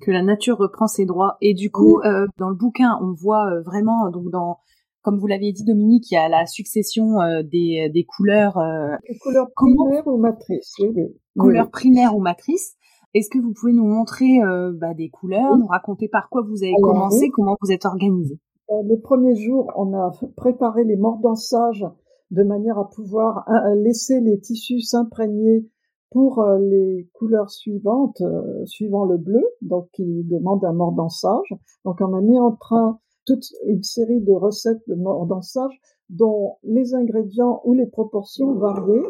que 0.00 0.10
la 0.10 0.22
nature 0.22 0.58
reprend 0.58 0.86
ses 0.86 1.06
droits. 1.06 1.36
Et 1.40 1.54
du 1.54 1.70
coup, 1.70 2.00
euh, 2.04 2.26
dans 2.38 2.48
le 2.48 2.56
bouquin, 2.56 2.98
on 3.02 3.12
voit 3.12 3.46
euh, 3.50 3.62
vraiment, 3.62 4.10
donc 4.10 4.30
dans 4.30 4.58
comme 5.06 5.18
vous 5.20 5.28
l'aviez 5.28 5.52
dit 5.52 5.62
Dominique, 5.62 6.10
il 6.10 6.14
y 6.14 6.16
a 6.16 6.28
la 6.28 6.46
succession 6.46 7.20
euh, 7.20 7.44
des, 7.44 7.88
des 7.94 8.04
couleurs. 8.04 8.58
Euh, 8.58 8.96
couleurs 9.22 9.46
primaires 9.54 10.04
ou 10.08 10.18
matrices, 10.18 10.74
oui, 10.80 10.88
oui. 10.96 11.04
Couleurs 11.38 11.70
primaires 11.70 12.16
ou 12.16 12.20
matrices. 12.20 12.74
Est-ce 13.14 13.30
que 13.30 13.38
vous 13.38 13.52
pouvez 13.52 13.72
nous 13.72 13.86
montrer 13.86 14.42
euh, 14.42 14.72
bah, 14.74 14.94
des 14.94 15.08
couleurs, 15.08 15.56
nous 15.56 15.68
raconter 15.68 16.08
par 16.08 16.28
quoi 16.28 16.42
vous 16.42 16.64
avez 16.64 16.74
commencé, 16.82 17.30
comment 17.30 17.56
vous 17.62 17.70
êtes 17.70 17.86
organisé? 17.86 18.40
Le 18.68 18.96
premier 18.96 19.36
jour, 19.36 19.70
on 19.76 19.94
a 19.94 20.10
préparé 20.36 20.82
les 20.82 20.96
mordansages 20.96 21.86
de 22.32 22.42
manière 22.42 22.76
à 22.76 22.90
pouvoir 22.90 23.46
laisser 23.76 24.20
les 24.20 24.40
tissus 24.40 24.80
s'imprégner 24.80 25.70
pour 26.10 26.44
les 26.60 27.08
couleurs 27.12 27.50
suivantes, 27.50 28.22
suivant 28.64 29.04
le 29.04 29.16
bleu, 29.16 29.44
donc 29.62 29.88
qui 29.92 30.24
demande 30.24 30.64
un 30.64 30.72
mordansage. 30.72 31.52
Donc 31.84 32.00
on 32.00 32.14
a 32.14 32.20
mis 32.20 32.38
en 32.38 32.52
train 32.52 32.98
toute 33.26 33.44
une 33.66 33.82
série 33.82 34.20
de 34.20 34.32
recettes 34.32 34.82
de 34.86 34.94
mordansage 34.94 35.78
dont 36.08 36.56
les 36.62 36.94
ingrédients 36.94 37.60
ou 37.64 37.74
les 37.74 37.86
proportions 37.86 38.54
variaient. 38.54 39.02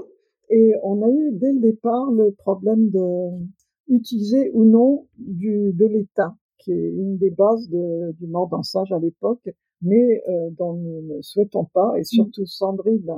Et 0.48 0.72
on 0.82 1.02
a 1.02 1.08
eu 1.08 1.32
dès 1.32 1.52
le 1.52 1.60
départ 1.60 2.10
le 2.10 2.32
problème 2.32 2.90
de 2.90 3.46
utiliser 3.88 4.50
ou 4.54 4.64
non 4.64 5.06
du, 5.18 5.72
de 5.72 5.86
l'étain, 5.86 6.36
qui 6.58 6.72
est 6.72 6.90
une 6.90 7.18
des 7.18 7.30
bases 7.30 7.68
de, 7.68 8.12
du 8.12 8.26
mordansage 8.26 8.92
à 8.92 8.98
l'époque, 8.98 9.48
mais 9.82 10.22
euh, 10.28 10.50
dont 10.56 10.74
nous 10.74 11.02
ne 11.02 11.20
souhaitons 11.22 11.66
pas, 11.72 11.92
et 11.98 12.04
surtout 12.04 12.46
Sandrine, 12.46 13.10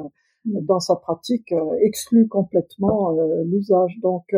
dans 0.62 0.80
sa 0.80 0.96
pratique, 0.96 1.52
euh, 1.52 1.76
exclut 1.80 2.28
complètement 2.28 3.16
euh, 3.18 3.44
l'usage. 3.44 3.98
Donc, 4.02 4.34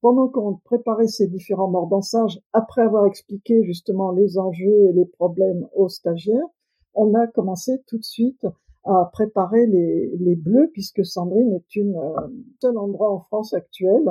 pendant 0.00 0.28
qu'on 0.28 0.56
préparait 0.64 1.08
ces 1.08 1.26
différents 1.26 1.68
mordansages, 1.68 2.40
après 2.52 2.82
avoir 2.82 3.06
expliqué 3.06 3.62
justement 3.64 4.12
les 4.12 4.38
enjeux 4.38 4.88
et 4.88 4.92
les 4.92 5.04
problèmes 5.04 5.66
aux 5.74 5.88
stagiaires, 5.88 6.46
on 6.94 7.14
a 7.14 7.26
commencé 7.26 7.82
tout 7.86 7.98
de 7.98 8.04
suite 8.04 8.46
à 8.84 9.10
préparer 9.12 9.66
les, 9.66 10.36
bleus, 10.36 10.70
puisque 10.72 11.04
Sandrine 11.04 11.52
est 11.52 11.76
une 11.76 11.96
euh, 11.96 12.28
seul 12.62 12.78
endroit 12.78 13.12
en 13.12 13.20
France 13.20 13.52
actuel 13.52 14.10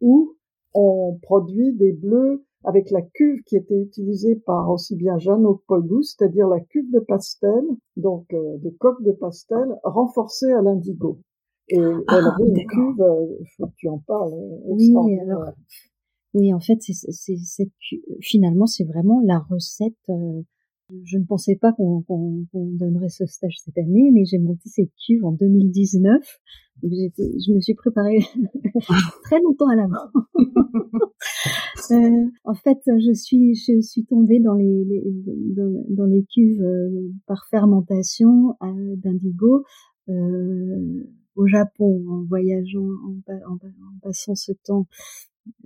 où 0.00 0.36
on 0.74 1.18
produit 1.22 1.72
des 1.72 1.92
bleus 1.92 2.44
avec 2.64 2.90
la 2.90 3.02
cuve 3.02 3.42
qui 3.46 3.56
était 3.56 3.80
utilisée 3.80 4.36
par 4.36 4.70
aussi 4.70 4.96
bien 4.96 5.18
Jeanne 5.18 5.46
au 5.46 5.62
Paul 5.66 5.84
c'est-à-dire 6.02 6.48
la 6.48 6.60
cuve 6.60 6.90
de 6.90 7.00
pastel, 7.00 7.64
donc 7.96 8.26
euh, 8.32 8.58
de 8.58 8.70
coque 8.78 9.02
de 9.02 9.12
pastel 9.12 9.68
renforcée 9.82 10.52
à 10.52 10.62
l'indigo. 10.62 11.18
Et 11.68 11.78
ah, 11.78 12.18
elle 12.18 12.26
avait 12.26 12.48
une 12.48 12.66
cuve, 12.66 13.00
euh, 13.00 13.26
faut 13.56 13.66
que 13.66 13.74
tu 13.76 13.88
en 13.88 13.98
parles. 13.98 14.32
Euh, 14.34 14.58
oui, 14.64 14.92
alors, 15.20 15.44
oui, 16.34 16.52
en 16.52 16.60
fait, 16.60 16.78
c'est, 16.80 16.92
c'est, 16.92 17.36
c'est, 17.36 17.70
finalement, 18.20 18.66
c'est 18.66 18.84
vraiment 18.84 19.20
la 19.24 19.38
recette. 19.38 19.94
Euh, 20.08 20.42
je 21.04 21.18
ne 21.18 21.24
pensais 21.24 21.56
pas 21.56 21.72
qu'on, 21.72 22.02
qu'on, 22.02 22.46
donnerait 22.52 23.08
ce 23.08 23.26
stage 23.26 23.56
cette 23.64 23.78
année, 23.78 24.10
mais 24.12 24.24
j'ai 24.24 24.38
monté 24.38 24.68
cette 24.68 24.92
cuve 25.06 25.24
en 25.24 25.32
2019. 25.32 26.20
Donc 26.82 26.92
je 26.92 27.52
me 27.52 27.60
suis 27.60 27.74
préparée 27.74 28.20
très 29.24 29.40
longtemps 29.40 29.68
à 29.68 29.76
l'avant. 29.76 30.08
euh, 31.90 32.30
en 32.44 32.54
fait, 32.54 32.78
je 32.86 33.12
suis, 33.12 33.54
je 33.54 33.80
suis 33.80 34.04
tombée 34.06 34.40
dans 34.40 34.54
les, 34.54 34.84
dans, 35.90 36.06
les 36.06 36.24
cuves 36.24 36.64
par 37.26 37.46
fermentation 37.50 38.56
d'indigo. 38.96 39.64
Euh, 40.08 41.04
au 41.36 41.46
Japon 41.46 42.04
en 42.08 42.24
voyageant, 42.24 42.88
en, 43.46 43.58
passant 44.02 44.34
ce 44.34 44.52
temps, 44.64 44.86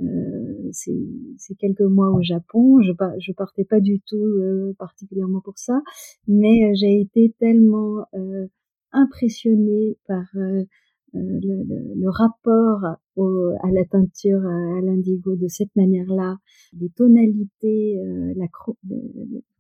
euh, 0.01 0.69
c'est 0.73 1.55
quelques 1.59 1.81
mois 1.81 2.11
au 2.11 2.23
Japon. 2.23 2.81
Je, 2.83 2.93
je 3.21 3.33
partais 3.33 3.65
pas 3.65 3.81
du 3.81 4.01
tout 4.07 4.17
euh, 4.17 4.75
particulièrement 4.79 5.41
pour 5.41 5.59
ça, 5.59 5.81
mais 6.27 6.65
euh, 6.65 6.73
j'ai 6.75 7.01
été 7.01 7.35
tellement 7.39 8.07
euh, 8.15 8.47
impressionnée 8.93 9.99
par 10.07 10.25
euh, 10.37 10.65
le, 11.13 11.63
le, 11.95 12.11
rapport 12.11 12.85
à 12.85 13.71
la 13.71 13.85
teinture, 13.85 14.45
à 14.45 14.81
l'indigo 14.81 15.37
de 15.37 15.47
cette 15.47 15.75
manière-là, 15.77 16.39
les 16.73 16.91
tonalités, 16.91 18.01
la, 18.35 18.47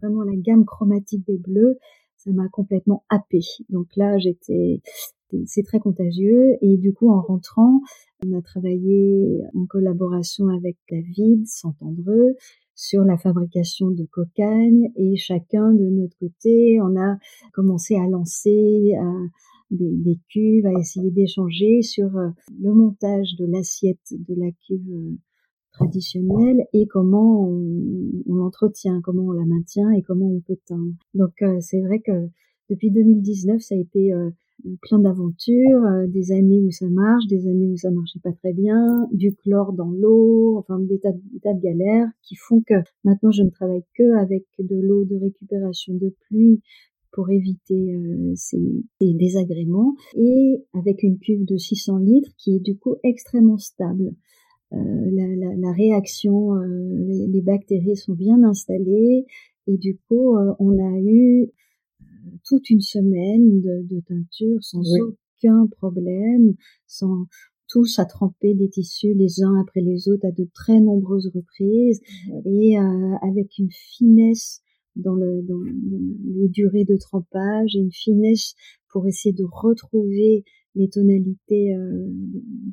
vraiment 0.02 0.24
la 0.24 0.34
gamme 0.34 0.64
chromatique 0.64 1.24
des 1.28 1.38
bleus, 1.38 1.78
ça 2.16 2.32
m'a 2.32 2.48
complètement 2.48 3.04
happée. 3.08 3.44
Donc 3.68 3.86
là, 3.94 4.18
j'étais 4.18 4.80
c'est 5.46 5.62
très 5.62 5.80
contagieux. 5.80 6.56
Et 6.62 6.76
du 6.76 6.92
coup, 6.92 7.10
en 7.10 7.20
rentrant, 7.20 7.80
on 8.26 8.36
a 8.36 8.42
travaillé 8.42 9.40
en 9.54 9.66
collaboration 9.66 10.48
avec 10.48 10.76
David 10.90 11.46
Santandreux 11.46 12.36
sur 12.74 13.04
la 13.04 13.16
fabrication 13.16 13.90
de 13.90 14.04
cocagne 14.04 14.90
et 14.96 15.16
chacun 15.16 15.72
de 15.72 15.84
notre 15.84 16.16
côté, 16.18 16.80
on 16.80 17.00
a 17.00 17.18
commencé 17.52 17.94
à 17.94 18.08
lancer 18.08 18.94
des, 19.70 20.18
cuves, 20.28 20.66
à 20.66 20.72
essayer 20.78 21.10
d'échanger 21.10 21.82
sur 21.82 22.16
euh, 22.16 22.28
le 22.60 22.72
montage 22.72 23.36
de 23.38 23.46
l'assiette 23.46 24.12
de 24.12 24.34
la 24.34 24.50
cuve 24.66 24.90
euh, 24.92 25.16
traditionnelle 25.72 26.66
et 26.72 26.86
comment 26.86 27.48
on, 27.48 28.34
l'entretient, 28.34 29.00
comment 29.02 29.24
on 29.24 29.32
la 29.32 29.44
maintient 29.44 29.90
et 29.90 30.02
comment 30.02 30.30
on 30.30 30.40
peut 30.40 30.58
teindre. 30.66 30.92
Donc 31.14 31.32
euh, 31.42 31.58
c'est 31.60 31.80
vrai 31.80 32.00
que 32.00 32.28
depuis 32.70 32.90
2019, 32.90 33.60
ça 33.60 33.74
a 33.74 33.78
été 33.78 34.12
plein 34.82 34.98
d'aventures, 34.98 35.84
euh, 35.84 36.06
des 36.06 36.32
années 36.32 36.60
où 36.60 36.70
ça 36.70 36.88
marche, 36.88 37.26
des 37.26 37.46
années 37.46 37.68
où 37.68 37.76
ça 37.76 37.90
marchait 37.90 38.20
pas 38.20 38.32
très 38.32 38.52
bien, 38.52 39.06
du 39.12 39.34
chlore 39.34 39.72
dans 39.72 39.90
l'eau, 39.90 40.56
enfin 40.58 40.78
des 40.78 40.98
tas, 40.98 41.12
de 41.12 41.60
galères 41.60 42.08
qui 42.22 42.36
font 42.36 42.62
que 42.66 42.74
maintenant 43.04 43.30
je 43.30 43.42
ne 43.42 43.50
travaille 43.50 43.84
que 43.94 44.16
avec 44.16 44.44
de 44.58 44.76
l'eau 44.76 45.04
de 45.04 45.16
récupération 45.16 45.94
de 45.94 46.14
pluie 46.28 46.60
pour 47.12 47.30
éviter 47.30 47.96
ces, 48.34 48.58
désagréments 49.00 49.94
et 50.16 50.64
avec 50.72 51.04
une 51.04 51.18
cuve 51.18 51.44
de 51.44 51.56
600 51.56 51.98
litres 51.98 52.32
qui 52.36 52.56
est 52.56 52.60
du 52.60 52.76
coup 52.76 52.96
extrêmement 53.04 53.58
stable. 53.58 54.14
La, 54.72 55.54
la, 55.56 55.72
réaction, 55.72 56.54
les, 56.54 57.28
les, 57.28 57.40
bactéries 57.40 57.94
sont 57.94 58.14
bien 58.14 58.42
installées 58.42 59.26
et 59.68 59.76
du 59.76 59.96
coup 60.08 60.36
on 60.58 60.76
a 60.76 60.98
eu 60.98 61.52
toute 62.44 62.70
une 62.70 62.80
semaine 62.80 63.60
de, 63.60 63.82
de 63.82 64.00
teinture 64.00 64.62
sans 64.62 64.82
aucun 65.00 65.66
problème, 65.66 66.54
sans 66.86 67.26
tous 67.68 67.98
à 67.98 68.04
tremper 68.04 68.54
des 68.54 68.68
tissus 68.68 69.14
les 69.14 69.42
uns 69.42 69.60
après 69.60 69.80
les 69.80 70.08
autres 70.08 70.26
à 70.26 70.30
de 70.30 70.46
très 70.54 70.80
nombreuses 70.80 71.30
reprises 71.34 72.00
et 72.44 72.78
euh, 72.78 73.16
avec 73.22 73.58
une 73.58 73.70
finesse 73.70 74.60
dans, 74.96 75.14
le, 75.14 75.42
dans, 75.42 75.60
les 75.60 76.48
durées 76.48 76.84
de 76.84 76.96
trempage 76.96 77.74
et 77.74 77.80
une 77.80 77.92
finesse 77.92 78.54
pour 78.90 79.06
essayer 79.08 79.34
de 79.34 79.44
retrouver 79.44 80.44
les 80.76 80.88
tonalités 80.88 81.74
euh, 81.74 82.06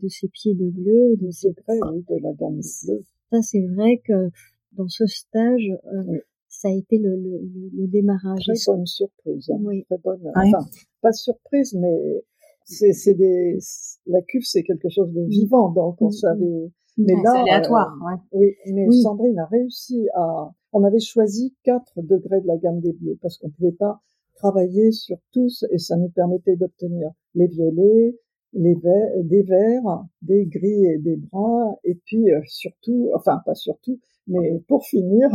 de, 0.01 0.08
ces 0.08 0.27
pieds 0.27 0.53
de 0.53 0.70
bleu. 0.70 1.15
C'est 1.31 1.53
vrai, 1.62 1.79
oui, 1.91 2.03
de 2.10 2.22
la 2.22 2.34
gamme 2.34 2.60
bleue. 2.84 3.01
Ça, 3.31 3.41
c'est 3.41 3.65
vrai 3.75 4.01
que 4.05 4.29
dans 4.74 4.88
ce 4.88 5.05
stage, 5.05 5.67
euh, 5.93 6.20
ça 6.62 6.68
a 6.68 6.72
été 6.72 7.00
le, 7.00 7.15
le, 7.15 7.41
le 7.75 7.88
démarrage. 7.88 8.44
Très 8.44 8.53
bonne 8.68 8.86
surprise. 8.86 9.50
Hein. 9.50 9.58
Oui. 9.62 9.84
Très 9.86 9.98
bonne. 9.98 10.22
Enfin, 10.36 10.63
pas 11.01 11.12
surprise, 11.12 11.74
mais 11.74 12.24
c'est, 12.65 12.94
c'est 12.94 13.15
des, 13.15 13.58
la 14.06 14.22
cuve, 14.22 14.44
c'est 14.46 14.62
quelque 14.62 14.89
chose 14.89 15.12
de 15.12 15.24
vivant, 15.24 15.70
donc 15.72 16.00
on 16.01 16.06
mm, 16.06 16.10
mm. 16.10 16.12
savait. 16.12 16.72
Mais 16.98 17.13
là, 17.24 17.32
c'est 17.34 17.39
aléatoire. 17.41 17.96
Euh, 18.03 18.18
oui, 18.34 18.53
mais 18.68 18.91
Sandrine 18.91 19.39
a 19.39 19.46
réussi 19.46 20.08
à. 20.13 20.51
On 20.72 20.84
avait 20.84 21.00
choisi 21.00 21.56
4 21.63 22.01
degrés 22.03 22.41
de 22.41 22.48
la 22.48 22.58
gamme 22.58 22.80
des 22.80 22.94
bleus 22.94 23.18
parce 23.22 23.38
qu'on 23.38 23.50
pouvait 23.50 23.72
pas 23.72 24.00
travailler 24.36 24.91
sur 24.91 25.18
tous 25.32 25.65
et 25.72 25.80
ça 25.80 25.98
nous 25.98 26.10
permettait 26.10 26.56
d'obtenir 26.56 27.10
les 27.34 27.48
violets, 27.48 28.15
les 28.53 28.75
verts, 28.75 29.24
des 29.24 29.41
verts, 29.41 30.06
des 30.22 30.46
gris 30.46 30.86
et 30.86 30.98
des 31.00 31.18
bruns 31.18 31.75
et 31.84 31.96
puis 32.06 32.32
euh, 32.32 32.39
surtout, 32.46 33.10
enfin 33.15 33.41
pas 33.46 33.56
surtout, 33.56 34.00
mais 34.27 34.62
pour 34.68 34.86
finir, 34.86 35.30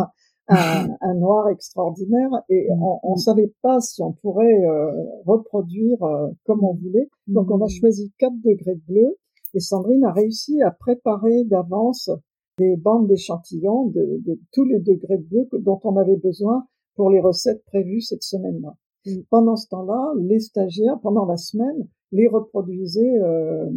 un, 1.00 1.14
noir 1.14 1.48
extraordinaire 1.48 2.30
et 2.48 2.68
mm. 2.70 2.82
on, 2.82 3.00
on 3.02 3.16
savait 3.16 3.52
pas 3.62 3.80
si 3.80 4.02
on 4.02 4.12
pourrait 4.12 4.64
euh, 4.64 4.92
reproduire 5.26 6.02
euh, 6.02 6.28
comme 6.44 6.62
on 6.64 6.74
voulait. 6.74 7.08
Donc 7.26 7.50
on 7.50 7.60
a 7.60 7.66
mm. 7.66 7.80
choisi 7.80 8.12
4 8.18 8.32
degrés 8.44 8.76
de 8.76 8.82
bleu 8.86 9.18
et 9.54 9.60
Sandrine 9.60 10.04
a 10.04 10.12
réussi 10.12 10.62
à 10.62 10.70
préparer 10.70 11.44
d'avance 11.44 12.10
des 12.58 12.76
bandes 12.76 13.08
d'échantillons 13.08 13.86
de, 13.86 14.20
de, 14.24 14.40
tous 14.52 14.64
les 14.64 14.80
degrés 14.80 15.18
de 15.18 15.24
bleu 15.24 15.48
dont 15.60 15.80
on 15.84 15.96
avait 15.96 16.16
besoin 16.16 16.66
pour 16.94 17.10
les 17.10 17.20
recettes 17.20 17.64
prévues 17.66 18.00
cette 18.00 18.22
semaine-là. 18.22 18.74
Mm. 19.06 19.22
Pendant 19.30 19.56
ce 19.56 19.68
temps-là, 19.68 20.14
les 20.18 20.40
stagiaires, 20.40 21.00
pendant 21.02 21.26
la 21.26 21.36
semaine, 21.36 21.88
les 22.12 22.28
reproduisaient 22.28 23.18
euh, 23.20 23.68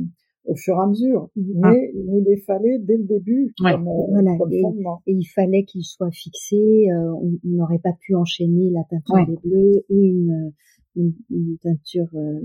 au 0.50 0.56
fur 0.56 0.76
et 0.76 0.80
à 0.80 0.88
mesure. 0.88 1.30
Ah. 1.38 1.72
Mais 1.72 1.92
il 1.94 2.06
nous 2.06 2.24
les 2.24 2.38
fallait 2.38 2.80
dès 2.80 2.98
le 2.98 3.04
début. 3.04 3.54
Comme, 3.60 3.88
euh, 3.88 4.06
voilà. 4.10 4.36
et, 4.52 5.14
il 5.14 5.26
fallait 5.26 5.64
qu'ils 5.64 5.86
soient 5.86 6.12
fixés. 6.12 6.90
Euh, 6.92 7.14
on 7.14 7.40
n'aurait 7.44 7.80
pas 7.80 7.94
pu 7.94 8.16
enchaîner 8.16 8.70
la 8.72 8.84
teinture 8.90 9.26
des 9.28 9.38
bleus 9.38 9.86
et 9.90 10.08
une, 10.08 10.52
une, 10.96 11.14
une 11.30 11.58
teinture 11.60 12.10
euh, 12.16 12.40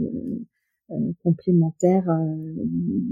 euh 0.91 1.13
complémentaire 1.23 2.05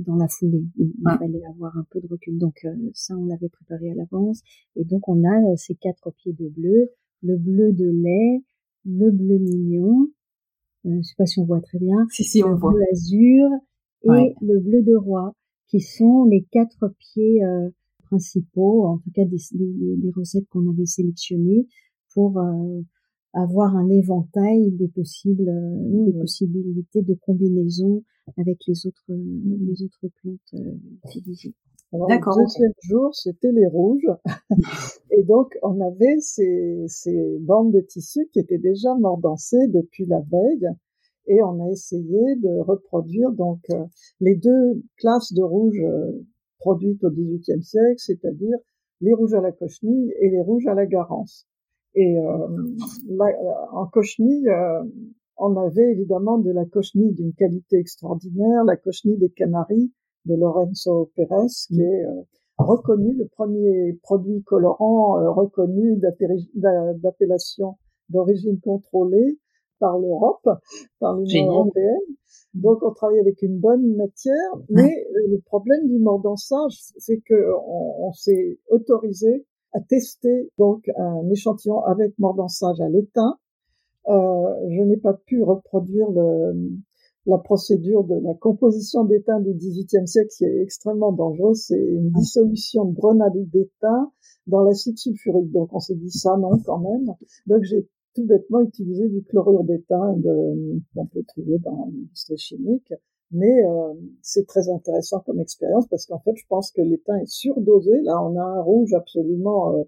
dans 0.07 0.17
la 0.17 0.29
foulée. 0.29 0.65
Il, 0.77 0.93
fallait 1.19 1.45
avoir 1.47 1.77
un 1.79 1.87
peu 1.91 2.01
de 2.01 2.07
recul. 2.07 2.39
Donc 2.39 2.67
ça, 2.93 3.17
on 3.17 3.25
l'avait 3.25 3.49
préparé 3.49 3.91
à 3.91 3.95
l'avance. 3.95 4.43
Et 4.77 4.85
donc 4.85 5.09
on 5.09 5.25
a 5.25 5.57
ces 5.57 5.75
quatre 5.75 6.13
pieds 6.13 6.35
de 6.35 6.49
bleu, 6.49 6.91
le 7.23 7.37
bleu 7.39 7.73
de 7.73 7.89
lait, 7.89 8.45
le 8.85 9.11
bleu 9.11 9.39
mignon. 9.39 10.09
je 10.85 11.01
sais 11.01 11.15
pas 11.17 11.25
si 11.25 11.39
on 11.41 11.45
voit 11.45 11.63
très 11.63 11.79
bien. 11.79 11.97
Si 12.11 12.25
si, 12.25 12.45
on 12.45 12.51
le 12.51 12.57
voit. 12.57 12.73
Bleu 12.73 12.85
azur 12.93 13.49
et 14.05 14.35
le 14.41 14.61
bleu 14.61 14.83
de 14.83 14.97
roi, 14.97 15.35
qui 15.69 15.81
sont 15.81 16.25
les 16.25 16.43
quatre 16.51 16.95
pieds 16.99 17.43
euh, 17.45 17.71
principaux, 18.05 18.87
en 18.87 18.99
tout 18.99 19.11
cas 19.15 19.25
des, 19.25 19.39
des, 19.53 19.97
des 19.97 20.11
recettes 20.15 20.47
qu'on 20.51 20.69
avait 20.71 20.87
sélectionnées 20.87 21.67
pour 22.15 22.39
euh, 22.39 22.83
avoir 23.33 23.75
un 23.77 23.89
éventail 23.89 24.71
des 24.73 24.89
possibles, 24.89 25.49
euh, 25.49 26.05
des 26.05 26.13
possibilités 26.13 27.03
de 27.03 27.15
combinaison 27.15 28.05
avec 28.37 28.59
les 28.67 28.87
autres, 28.87 29.05
les 29.09 29.83
autres 29.83 30.09
plantes 30.21 30.55
utilisées. 31.05 31.55
Alors, 31.95 32.09
le 32.09 32.43
deuxième 32.43 32.73
jour, 32.83 33.15
c'était 33.15 33.53
les 33.53 33.67
rouges. 33.67 34.09
et 35.11 35.23
donc, 35.25 35.59
on 35.63 35.79
avait 35.81 36.19
ces, 36.21 36.85
ces 36.87 37.39
bandes 37.41 37.73
de 37.73 37.81
tissu 37.81 38.29
qui 38.33 38.39
étaient 38.39 38.59
déjà 38.59 38.95
mordancées 38.95 39.69
depuis 39.69 40.07
la 40.07 40.21
veille 40.21 40.69
et 41.27 41.43
on 41.43 41.65
a 41.65 41.71
essayé 41.71 42.37
de 42.37 42.61
reproduire 42.61 43.31
donc 43.33 43.61
euh, 43.71 43.85
les 44.21 44.35
deux 44.35 44.83
classes 44.99 45.33
de 45.33 45.43
rouges 45.43 45.81
euh, 45.81 46.25
produites 46.59 47.03
au 47.05 47.11
XVIIIe 47.11 47.63
siècle, 47.63 47.99
c'est-à-dire 47.99 48.57
les 49.01 49.13
rouges 49.13 49.35
à 49.35 49.41
la 49.41 49.53
cochenille 49.53 50.13
et 50.21 50.31
les 50.31 50.41
rouges 50.41 50.67
à 50.67 50.75
la 50.75 50.87
garance. 50.87 51.47
Et 51.95 52.19
euh, 52.19 52.49
en 53.73 53.87
cochenille, 53.87 54.49
on 55.37 55.57
avait 55.57 55.91
évidemment 55.93 56.39
de 56.39 56.51
la 56.51 56.65
cochenille 56.65 57.13
d'une 57.13 57.35
qualité 57.35 57.79
extraordinaire, 57.79 58.65
la 58.65 58.77
cochenille 58.77 59.19
des 59.19 59.31
Canaries 59.31 59.93
de 60.25 60.37
Lorenzo 60.37 61.11
Pérez, 61.17 61.49
qui 61.67 61.83
est 61.83 62.05
reconnu, 62.57 63.13
le 63.15 63.27
premier 63.27 63.99
produit 64.03 64.43
colorant 64.45 65.15
reconnu 65.35 66.01
d'appellation 66.55 67.77
d'origine 68.09 68.61
contrôlée 68.61 69.39
par 69.83 69.99
l'Europe, 69.99 70.49
par 71.01 71.17
l'Union 71.17 71.51
européenne. 71.51 72.07
Donc 72.55 72.79
on 72.83 72.93
travaille 72.93 73.19
avec 73.19 73.43
une 73.43 73.59
bonne 73.59 73.97
matière, 73.97 74.53
mais 74.69 75.05
le 75.29 75.41
problème 75.41 75.89
du 75.89 75.99
mordançage, 75.99 76.79
c'est 76.99 77.21
que 77.29 77.51
on, 77.67 78.13
s'est 78.13 78.61
autorisé 78.69 79.45
à 79.73 79.81
tester 79.81 80.53
donc 80.57 80.89
un 80.97 81.29
échantillon 81.31 81.81
avec 81.81 82.17
mordançage 82.19 82.81
à 82.81 82.89
l'étain. 82.89 83.39
Euh, 84.09 84.55
je 84.71 84.83
n'ai 84.83 84.99
pas 84.99 85.15
pu 85.15 85.43
reproduire 85.43 86.09
le, 86.11 86.71
la 87.27 87.39
procédure 87.39 88.05
de 88.05 88.15
la 88.23 88.35
composition 88.35 89.05
d'étain 89.05 89.41
du 89.41 89.53
XVIIIe 89.55 90.07
siècle 90.07 90.31
qui 90.37 90.45
est 90.45 90.63
extrêmement 90.63 91.11
dangereuse. 91.11 91.65
C'est 91.67 91.85
une 91.85 92.13
dissolution 92.13 92.85
de 92.85 92.95
grenade 92.95 93.33
d'étain 93.51 94.13
dans 94.47 94.63
l'acide 94.63 94.97
sulfurique. 94.97 95.51
Donc 95.51 95.73
on 95.73 95.81
s'est 95.81 95.97
dit 95.97 96.11
ça 96.11 96.37
non 96.37 96.59
quand 96.65 96.79
même. 96.79 97.07
Donc 97.47 97.63
j'ai 97.63 97.89
tout 98.15 98.27
bêtement 98.27 98.61
utiliser 98.61 99.09
du 99.09 99.23
chlorure 99.23 99.65
d'étain 99.65 100.17
qu'on 100.95 101.07
peut 101.07 101.23
trouver 101.29 101.59
dans 101.59 101.89
l'industrie 101.93 102.39
chimique. 102.39 102.93
Mais 103.33 103.65
euh, 103.65 103.95
c'est 104.21 104.47
très 104.47 104.69
intéressant 104.69 105.21
comme 105.21 105.41
expérience 105.41 105.87
parce 105.89 106.07
qu'en 106.07 106.19
fait, 106.19 106.37
je 106.37 106.45
pense 106.49 106.71
que 106.71 106.83
l'étain 106.83 107.17
est 107.17 107.31
surdosé. 107.31 108.03
Là, 108.03 108.23
on 108.23 108.37
a 108.37 108.43
un 108.43 108.61
rouge 108.61 108.93
absolument 108.93 109.75
euh, 109.75 109.85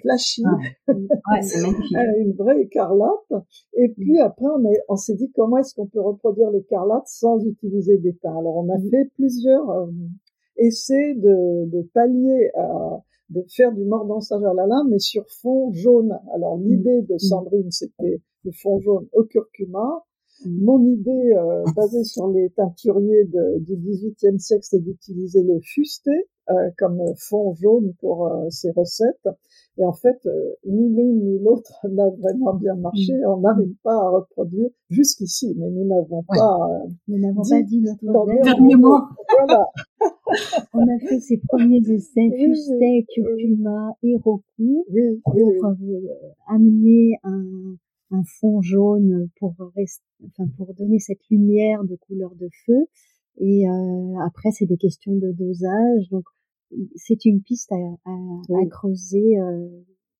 flashy, 0.00 0.44
ah, 0.46 0.92
ouais, 0.92 1.42
une 2.18 2.32
vraie 2.34 2.60
écarlate. 2.60 3.32
Et 3.72 3.88
mm. 3.88 3.94
puis 3.94 4.20
après, 4.20 4.46
on, 4.46 4.62
on 4.88 4.96
s'est 4.96 5.14
dit 5.14 5.30
comment 5.32 5.58
est-ce 5.58 5.74
qu'on 5.74 5.86
peut 5.88 6.00
reproduire 6.00 6.50
l'écarlate 6.50 7.06
sans 7.06 7.44
utiliser 7.44 7.98
d'étain. 7.98 8.36
Alors, 8.38 8.56
on 8.58 8.68
a 8.68 8.78
mm. 8.78 8.90
fait 8.90 9.10
plusieurs 9.16 9.68
euh, 9.70 9.86
essais 10.56 11.14
de, 11.14 11.66
de 11.66 11.82
pallier 11.94 12.50
à 12.54 13.02
de 13.30 13.44
faire 13.48 13.72
du 13.72 13.84
la 13.84 14.66
lame, 14.66 14.88
mais 14.90 14.98
sur 14.98 15.24
fond 15.42 15.72
jaune. 15.72 16.18
Alors 16.34 16.58
l'idée 16.58 17.02
de 17.02 17.14
mm. 17.14 17.18
Sandrine, 17.18 17.70
c'était 17.70 18.20
le 18.44 18.52
fond 18.52 18.78
jaune 18.80 19.06
au 19.12 19.24
curcuma. 19.24 20.04
Mm. 20.44 20.64
Mon 20.64 20.84
idée, 20.84 21.32
euh, 21.36 21.64
basée 21.74 22.04
sur 22.04 22.28
les 22.28 22.50
teinturiers 22.50 23.24
de, 23.24 23.58
du 23.60 23.76
XVIIIe 23.76 24.38
siècle, 24.38 24.64
c'est 24.64 24.80
d'utiliser 24.80 25.42
le 25.42 25.60
fusté 25.60 26.10
euh, 26.50 26.70
comme 26.78 27.00
fond 27.16 27.54
jaune 27.54 27.94
pour 28.00 28.26
euh, 28.26 28.50
ces 28.50 28.70
recettes. 28.72 29.28
Et 29.78 29.84
en 29.84 29.92
fait, 29.92 30.18
euh, 30.26 30.54
ni 30.66 30.88
l'une 30.94 31.24
ni 31.24 31.38
l'autre 31.38 31.72
n'a 31.88 32.08
vraiment 32.10 32.54
bien 32.54 32.74
marché. 32.74 33.14
Mm. 33.14 33.26
On 33.26 33.40
n'arrive 33.40 33.74
pas 33.82 33.94
à 33.94 34.10
reproduire 34.10 34.70
jusqu'ici, 34.90 35.54
mais 35.56 35.70
nous 35.70 35.86
n'avons 35.86 36.22
pas. 36.22 36.34
Euh, 36.34 36.88
nous 37.08 37.18
n'avons 37.18 37.42
pas 37.42 37.62
dit 37.62 37.80
notre 37.80 38.42
dernier 38.42 38.76
mot. 38.76 38.98
Voilà. 39.38 39.68
On 40.72 40.82
a 40.82 40.98
fait 41.08 41.20
ces 41.20 41.38
premiers 41.48 41.82
essais 41.90 42.30
fustet, 42.36 43.06
curcuma 43.14 43.96
et 44.02 44.16
roku 44.16 44.84
pour 45.24 45.66
euh, 45.66 46.00
amener 46.48 47.16
un, 47.22 47.76
un 48.10 48.22
fond 48.40 48.62
jaune 48.62 49.28
pour 49.38 49.54
rester, 49.76 50.04
enfin 50.26 50.48
pour 50.56 50.74
donner 50.74 50.98
cette 50.98 51.20
lumière 51.30 51.84
de 51.84 51.96
couleur 51.96 52.34
de 52.34 52.48
feu. 52.66 52.86
Et 53.38 53.64
après, 54.24 54.50
c'est 54.52 54.66
des 54.66 54.76
questions 54.76 55.16
de 55.16 55.32
dosage. 55.32 56.08
Donc, 56.10 56.24
c'est 56.96 57.24
une 57.24 57.42
piste 57.42 57.72
à, 57.72 58.10
à, 58.10 58.66
creuser 58.70 59.38
euh, 59.38 59.68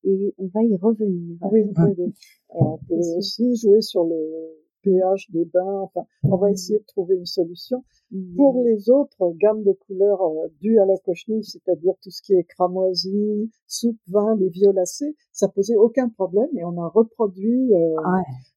et 0.04 0.34
on 0.38 0.46
va 0.48 0.62
y 0.62 0.76
revenir. 0.76 1.36
Oui, 1.50 1.62
oui, 1.62 1.94
oui. 1.98 2.12
on 2.50 2.78
peut 2.78 3.16
aussi 3.16 3.56
jouer 3.56 3.80
sur 3.80 4.04
le 4.04 4.63
pH 4.84 5.30
des 5.30 5.44
bains. 5.46 5.80
Enfin, 5.80 6.06
on 6.22 6.36
va 6.36 6.50
essayer 6.50 6.78
de 6.78 6.84
trouver 6.84 7.16
une 7.16 7.26
solution. 7.26 7.82
Pour 8.36 8.62
les 8.62 8.90
autres 8.90 9.32
gammes 9.40 9.64
de 9.64 9.72
couleurs 9.72 10.22
euh, 10.22 10.48
dues 10.60 10.78
à 10.78 10.86
la 10.86 10.96
cochenille, 10.98 11.42
c'est-à-dire 11.42 11.94
tout 12.02 12.10
ce 12.10 12.22
qui 12.22 12.34
est 12.34 12.44
cramoisi, 12.44 13.50
soupe, 13.66 13.98
vin, 14.06 14.36
les 14.36 14.50
violacés, 14.50 15.16
ça 15.32 15.48
posait 15.48 15.76
aucun 15.76 16.08
problème 16.08 16.48
et 16.56 16.64
on 16.64 16.80
a 16.80 16.88
reproduit, 16.88 17.74
euh, 17.74 17.96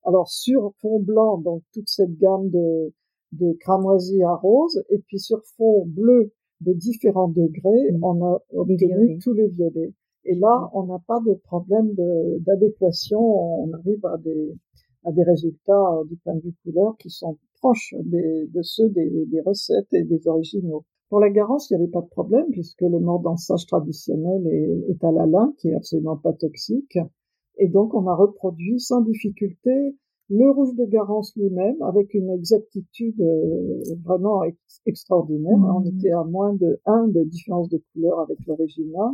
alors 0.04 0.28
sur 0.28 0.74
fond 0.80 1.00
blanc, 1.00 1.40
donc 1.40 1.64
toute 1.74 1.90
cette 1.90 2.16
gamme 2.18 2.50
de, 2.50 2.94
de 3.32 3.54
cramoisi 3.60 4.22
à 4.22 4.36
rose, 4.36 4.84
et 4.90 5.00
puis 5.00 5.20
sur 5.20 5.42
fond 5.58 5.86
bleu 5.88 6.32
de 6.62 6.74
différents 6.74 7.30
degrés, 7.30 7.92
mmh. 7.92 8.04
on 8.04 8.26
a 8.26 8.42
obtenu 8.54 9.18
tous 9.20 9.34
les 9.34 9.48
violets. 9.48 9.94
Et 10.26 10.36
là, 10.36 10.70
on 10.74 10.84
n'a 10.84 11.00
pas 11.08 11.20
de 11.26 11.34
problème 11.34 11.94
d'adéquation, 12.40 13.20
on 13.64 13.72
arrive 13.74 14.06
à 14.06 14.18
des, 14.18 14.54
à 15.08 15.12
des 15.12 15.24
résultats 15.24 15.94
euh, 15.94 16.04
du 16.06 16.18
point 16.18 16.36
de 16.36 16.42
vue 16.42 16.56
couleur 16.64 16.98
qui 16.98 17.10
sont 17.10 17.38
proches 17.62 17.96
des, 18.04 18.48
de 18.48 18.62
ceux 18.62 18.90
des, 18.90 19.26
des, 19.26 19.42
recettes 19.42 19.94
et 19.94 20.04
des 20.04 20.28
originaux. 20.28 20.84
Pour 21.10 21.20
la 21.20 21.30
garance, 21.30 21.70
il 21.70 21.78
n'y 21.78 21.84
avait 21.84 21.92
pas 21.92 22.02
de 22.02 22.10
problème 22.10 22.46
puisque 22.52 22.82
le 22.82 23.00
mordansage 23.00 23.66
traditionnel 23.66 24.46
est, 24.48 24.92
est 24.92 25.04
à 25.04 25.12
la 25.12 25.26
lin, 25.26 25.54
qui 25.58 25.70
est 25.70 25.76
absolument 25.76 26.18
pas 26.18 26.34
toxique. 26.34 26.98
Et 27.58 27.70
donc, 27.70 27.94
on 27.94 28.08
a 28.08 28.14
reproduit 28.14 28.80
sans 28.80 29.02
difficulté 29.02 29.96
le 30.30 30.50
rouge 30.52 30.76
de 30.76 30.86
Garance 30.86 31.34
lui-même 31.38 31.82
avec 31.82 32.14
une 32.14 32.30
exactitude 32.30 33.22
euh, 33.22 33.82
vraiment 34.04 34.42
extraordinaire. 34.86 35.58
On 35.58 35.80
mmh. 35.80 35.88
était 35.88 36.12
à 36.12 36.24
moins 36.24 36.54
de 36.54 36.82
1 36.86 37.08
de 37.08 37.24
différence 37.24 37.70
de 37.70 37.82
couleur 37.94 38.20
avec 38.20 38.38
l'original. 38.46 39.14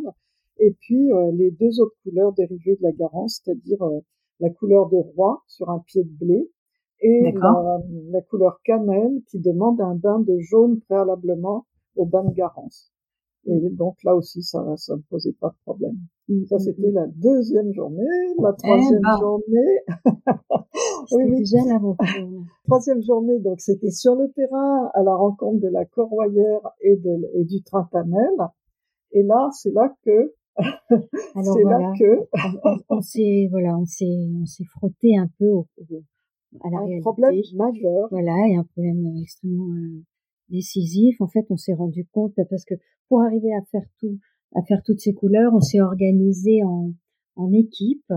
Et 0.60 0.76
puis 0.80 1.12
euh, 1.12 1.32
les 1.34 1.52
deux 1.52 1.80
autres 1.82 1.96
couleurs 2.04 2.34
dérivées 2.34 2.76
de 2.78 2.84
la 2.84 2.92
Garance, 2.92 3.42
c'est-à-dire 3.44 3.82
euh, 3.84 4.00
la 4.40 4.50
couleur 4.50 4.90
de 4.90 4.98
roi 4.98 5.42
sur 5.48 5.70
un 5.70 5.80
pied 5.80 6.04
de 6.04 6.10
bleu 6.10 6.52
et 7.00 7.34
la, 8.12 8.22
couleur 8.22 8.60
cannelle 8.64 9.22
qui 9.30 9.40
demande 9.40 9.82
un 9.82 9.96
bain 9.96 10.20
de 10.20 10.38
jaune 10.40 10.80
préalablement 10.82 11.66
au 11.96 12.06
bain 12.06 12.24
de 12.24 12.34
Garance. 12.34 12.94
Et 13.46 13.70
donc 13.72 13.98
là 14.06 14.16
aussi, 14.16 14.42
ça 14.42 14.64
ça 14.78 14.96
ne 14.96 15.02
posait 15.10 15.34
pas 15.34 15.50
de 15.50 15.56
problème. 15.66 15.98
Mm, 16.30 16.46
ça, 16.46 16.56
mm, 16.56 16.60
c'était 16.60 16.92
mm. 16.92 16.96
la 16.96 17.08
deuxième 17.08 17.74
journée. 17.74 18.06
La 18.42 18.54
eh 18.54 18.62
troisième 18.62 19.02
ben. 19.02 19.18
journée... 19.20 19.80
oui, 21.12 21.24
oui. 21.26 21.40
déjà 21.40 21.58
la 21.66 21.80
Troisième 22.66 23.02
journée, 23.02 23.40
donc 23.40 23.60
c'était 23.60 23.92
sur 23.92 24.16
le 24.16 24.32
terrain, 24.32 24.90
à 24.94 25.04
la 25.04 25.14
rencontre 25.14 25.60
de 25.60 25.68
la 25.68 25.84
corroyère 25.84 26.62
et, 26.80 26.96
de, 26.96 27.30
et 27.34 27.44
du 27.44 27.62
trintanel. 27.64 28.32
Et 29.12 29.24
là, 29.24 29.50
c'est 29.52 29.72
là 29.72 29.94
que... 30.06 30.34
Alors 31.36 31.58
là 31.60 31.94
que... 31.98 32.28
on, 32.90 33.02
s'est 33.02 33.48
voilà, 33.50 33.78
on 33.78 33.86
s'est 33.86 34.30
on 34.42 34.46
s'est 34.46 34.66
frotté 34.66 35.18
un 35.18 35.30
peu 35.40 35.48
au, 35.48 35.68
à 36.62 36.70
la 36.70 36.78
un 36.80 37.02
problème 37.02 37.42
majeur. 37.56 38.08
Voilà, 38.12 38.36
et 38.50 38.56
un 38.56 38.64
problème 38.64 39.18
extrêmement 39.22 39.74
euh, 39.74 40.04
décisif. 40.50 41.20
En 41.20 41.28
fait, 41.28 41.46
on 41.50 41.58
s'est 41.58 41.74
rendu 41.74 42.08
compte 42.12 42.34
parce 42.50 42.66
que 42.66 42.76
pour 43.10 43.22
arriver 43.22 43.54
à 43.54 43.62
faire 43.72 43.86
tout, 44.00 44.20
à 44.56 44.62
faire 44.64 44.82
toutes 44.84 45.00
ces 45.00 45.14
couleurs, 45.14 45.54
on 45.54 45.62
s'est 45.62 45.82
organisé 45.82 46.64
en, 46.64 46.94
en 47.36 47.52
équipe. 47.52 48.12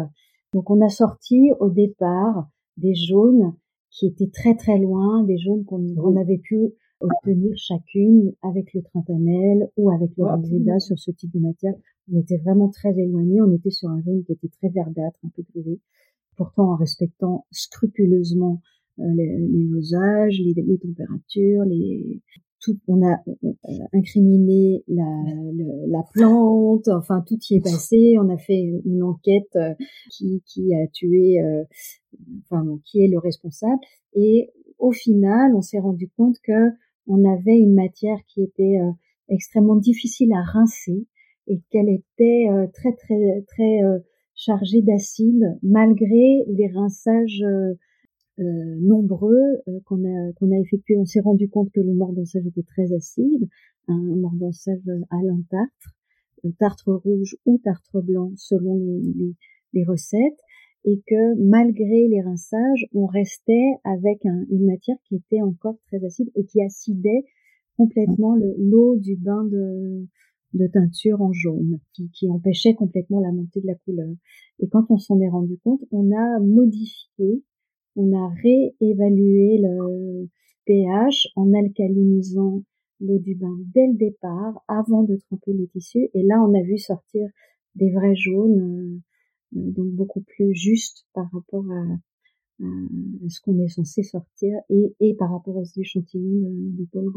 Donc, 0.53 0.70
on 0.70 0.85
a 0.85 0.88
sorti 0.88 1.51
au 1.61 1.70
départ 1.70 2.49
des 2.77 2.94
jaunes 2.94 3.55
qui 3.90 4.07
étaient 4.07 4.31
très 4.31 4.55
très 4.55 4.79
loin, 4.79 5.25
des 5.25 5.38
jaunes 5.38 5.64
qu'on 5.64 6.16
avait 6.16 6.38
pu 6.38 6.75
obtenir 7.01 7.53
chacune 7.57 8.33
avec 8.43 8.73
le 8.75 8.83
trintanel 8.83 9.71
ou 9.77 9.91
avec 9.91 10.11
le 10.17 10.25
réséda 10.25 10.79
sur 10.79 10.99
ce 10.99 11.11
type 11.11 11.33
de 11.33 11.41
matière. 11.41 11.75
On 12.13 12.19
était 12.21 12.39
vraiment 12.39 12.69
très 12.69 12.99
éloignés. 12.99 13.41
On 13.43 13.53
était 13.53 13.71
sur 13.71 13.89
un 13.89 14.01
jaune 14.03 14.25
qui 14.25 14.33
était 14.33 14.49
très 14.49 14.69
verdâtre, 14.69 15.19
un 15.25 15.31
peu 15.35 15.43
grisé, 15.51 15.81
pourtant 16.37 16.73
en 16.73 16.77
respectant 16.77 17.47
scrupuleusement 17.51 18.63
euh, 18.99 19.05
les, 19.15 19.39
les, 19.39 19.69
dosages, 19.69 20.41
les, 20.41 20.55
les, 20.55 20.79
températures, 20.79 21.65
les 21.65 22.23
tout, 22.61 22.79
on 22.89 23.07
a 23.07 23.23
incriminé 23.93 24.83
la, 24.89 25.05
la, 25.87 26.03
plante, 26.15 26.89
enfin 26.89 27.23
tout 27.27 27.39
y 27.51 27.57
est 27.57 27.61
passé. 27.61 28.17
On 28.19 28.29
a 28.29 28.39
fait 28.39 28.81
une 28.85 29.03
enquête 29.03 29.55
euh, 29.57 29.75
qui, 30.11 30.43
qui 30.47 30.75
a 30.75 30.87
tué, 30.89 31.41
euh, 31.41 31.65
enfin 32.45 32.65
qui 32.85 33.05
est 33.05 33.09
le 33.09 33.19
responsable. 33.19 33.79
Et 34.15 34.51
au 34.79 34.93
final, 34.93 35.55
on 35.55 35.63
s'est 35.63 35.79
rendu 35.79 36.11
compte 36.17 36.37
que 36.43 36.71
on 37.07 37.25
avait 37.25 37.59
une 37.59 37.75
matière 37.75 38.19
qui 38.27 38.42
était 38.42 38.79
extrêmement 39.29 39.77
difficile 39.77 40.33
à 40.33 40.42
rincer 40.42 41.07
et 41.47 41.61
qu'elle 41.71 41.88
était 41.88 42.49
très 42.73 42.92
très 42.92 43.42
très 43.49 43.81
chargée 44.35 44.83
d'acide 44.83 45.59
malgré 45.62 46.45
les 46.49 46.69
rinçages 46.75 47.45
euh, 48.38 48.77
nombreux 48.83 49.62
euh, 49.66 49.81
qu'on 49.87 50.05
a 50.05 50.33
qu'on 50.35 50.51
a 50.53 50.62
on 50.99 51.05
s'est 51.07 51.21
rendu 51.21 51.49
compte 51.49 51.71
que 51.73 51.81
le 51.81 51.95
mordansage 51.95 52.47
était 52.47 52.64
très 52.64 52.92
acide, 52.92 53.49
un 53.88 53.97
mordansage 53.97 54.83
à 55.09 55.16
l'entartre, 55.23 55.97
euh, 56.45 56.51
tartre 56.59 56.92
rouge 56.92 57.35
ou 57.47 57.57
tartre 57.64 58.03
blanc 58.03 58.33
selon 58.37 58.77
les, 59.73 59.85
recettes, 59.85 60.38
et 60.87 61.03
que 61.07 61.35
malgré 61.40 62.09
les 62.09 62.22
rinçages, 62.22 62.87
on 62.94 63.07
restait 63.07 63.72
avec 63.85 64.25
un, 64.25 64.44
une 64.51 64.66
matière 64.66 64.96
qui 65.05 65.16
était 65.16 65.42
encore 65.42 65.77
très 65.88 66.05
acide 66.05 66.31
et 66.37 66.44
qui 66.44 66.62
acidait 66.62 67.25
complètement 67.77 68.37
l'eau 68.57 68.96
du 68.96 69.16
bain 69.16 69.44
de, 69.44 70.07
teinture 70.72 71.20
en 71.20 71.33
jaune, 71.33 71.81
qui, 72.14 72.31
empêchait 72.31 72.75
complètement 72.75 73.20
la 73.20 73.31
montée 73.33 73.61
de 73.61 73.66
la 73.66 73.75
couleur. 73.75 74.09
Et 74.61 74.68
quand 74.68 74.85
on 74.88 74.96
s'en 74.96 75.20
est 75.20 75.29
rendu 75.29 75.59
compte, 75.59 75.83
on 75.90 76.11
a 76.12 76.40
modifié 76.40 77.42
on 77.96 78.12
a 78.12 78.29
réévalué 78.42 79.59
le 79.59 80.29
pH 80.66 81.29
en 81.35 81.53
alcalinisant 81.55 82.62
l'eau 83.01 83.18
du 83.18 83.35
bain 83.35 83.57
dès 83.75 83.87
le 83.87 83.94
départ, 83.94 84.62
avant 84.68 85.03
de 85.03 85.16
tremper 85.16 85.53
les 85.55 85.66
tissus. 85.68 86.09
Et 86.14 86.22
là, 86.22 86.42
on 86.42 86.55
a 86.55 86.62
vu 86.62 86.79
sortir 86.79 87.29
des 87.75 87.90
vrais 87.90 88.14
jaunes, 88.14 88.61
euh, 88.61 89.01
donc 89.53 89.93
beaucoup 89.93 90.23
plus 90.23 90.55
justes 90.55 91.07
par 91.15 91.29
rapport 91.33 91.65
à, 91.71 91.99
ce 93.29 93.41
qu'on 93.43 93.59
est 93.59 93.69
censé 93.69 94.03
sortir 94.03 94.59
et, 94.71 94.95
et 95.01 95.15
par 95.15 95.31
rapport 95.31 95.57
aux 95.57 95.65
échantillons 95.77 96.41
de, 96.41 96.83
de 96.83 96.89
Paul 96.91 97.13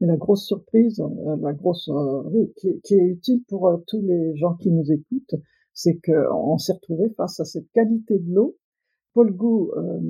Mais 0.00 0.06
la 0.06 0.16
grosse 0.16 0.46
surprise, 0.46 1.00
euh, 1.00 1.36
la 1.42 1.52
grosse, 1.52 1.90
oui, 2.32 2.52
qui, 2.56 2.80
qui, 2.82 2.94
est 2.94 3.06
utile 3.06 3.42
pour 3.48 3.82
tous 3.86 4.00
les 4.00 4.36
gens 4.36 4.54
qui 4.54 4.70
nous 4.70 4.90
écoutent, 4.90 5.34
c'est 5.74 6.00
qu'on 6.00 6.58
s'est 6.58 6.74
retrouvé 6.74 7.10
face 7.16 7.40
à 7.40 7.44
cette 7.44 7.70
qualité 7.72 8.18
de 8.18 8.34
l'eau. 8.34 8.56
Paul 9.12 9.32
Gou 9.34 9.72
euh, 9.76 10.00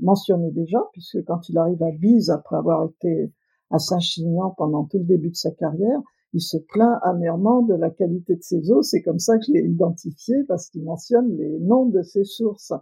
mentionnait 0.00 0.50
déjà, 0.50 0.78
puisque 0.92 1.22
quand 1.24 1.48
il 1.48 1.58
arrive 1.58 1.82
à 1.82 1.90
Bise, 1.92 2.30
après 2.30 2.56
avoir 2.56 2.88
été 2.88 3.32
à 3.70 3.78
Saint-Chinian 3.78 4.54
pendant 4.56 4.84
tout 4.84 4.98
le 4.98 5.04
début 5.04 5.30
de 5.30 5.36
sa 5.36 5.50
carrière, 5.50 6.00
il 6.32 6.40
se 6.40 6.56
plaint 6.56 6.98
amèrement 7.02 7.62
de 7.62 7.74
la 7.74 7.90
qualité 7.90 8.36
de 8.36 8.42
ses 8.42 8.70
eaux. 8.70 8.82
C'est 8.82 9.02
comme 9.02 9.18
ça 9.18 9.38
que 9.38 9.44
je 9.46 9.52
l'ai 9.52 9.64
identifié, 9.64 10.44
parce 10.48 10.68
qu'il 10.68 10.84
mentionne 10.84 11.36
les 11.36 11.58
noms 11.60 11.86
de 11.86 12.02
ses 12.02 12.24
sources. 12.24 12.72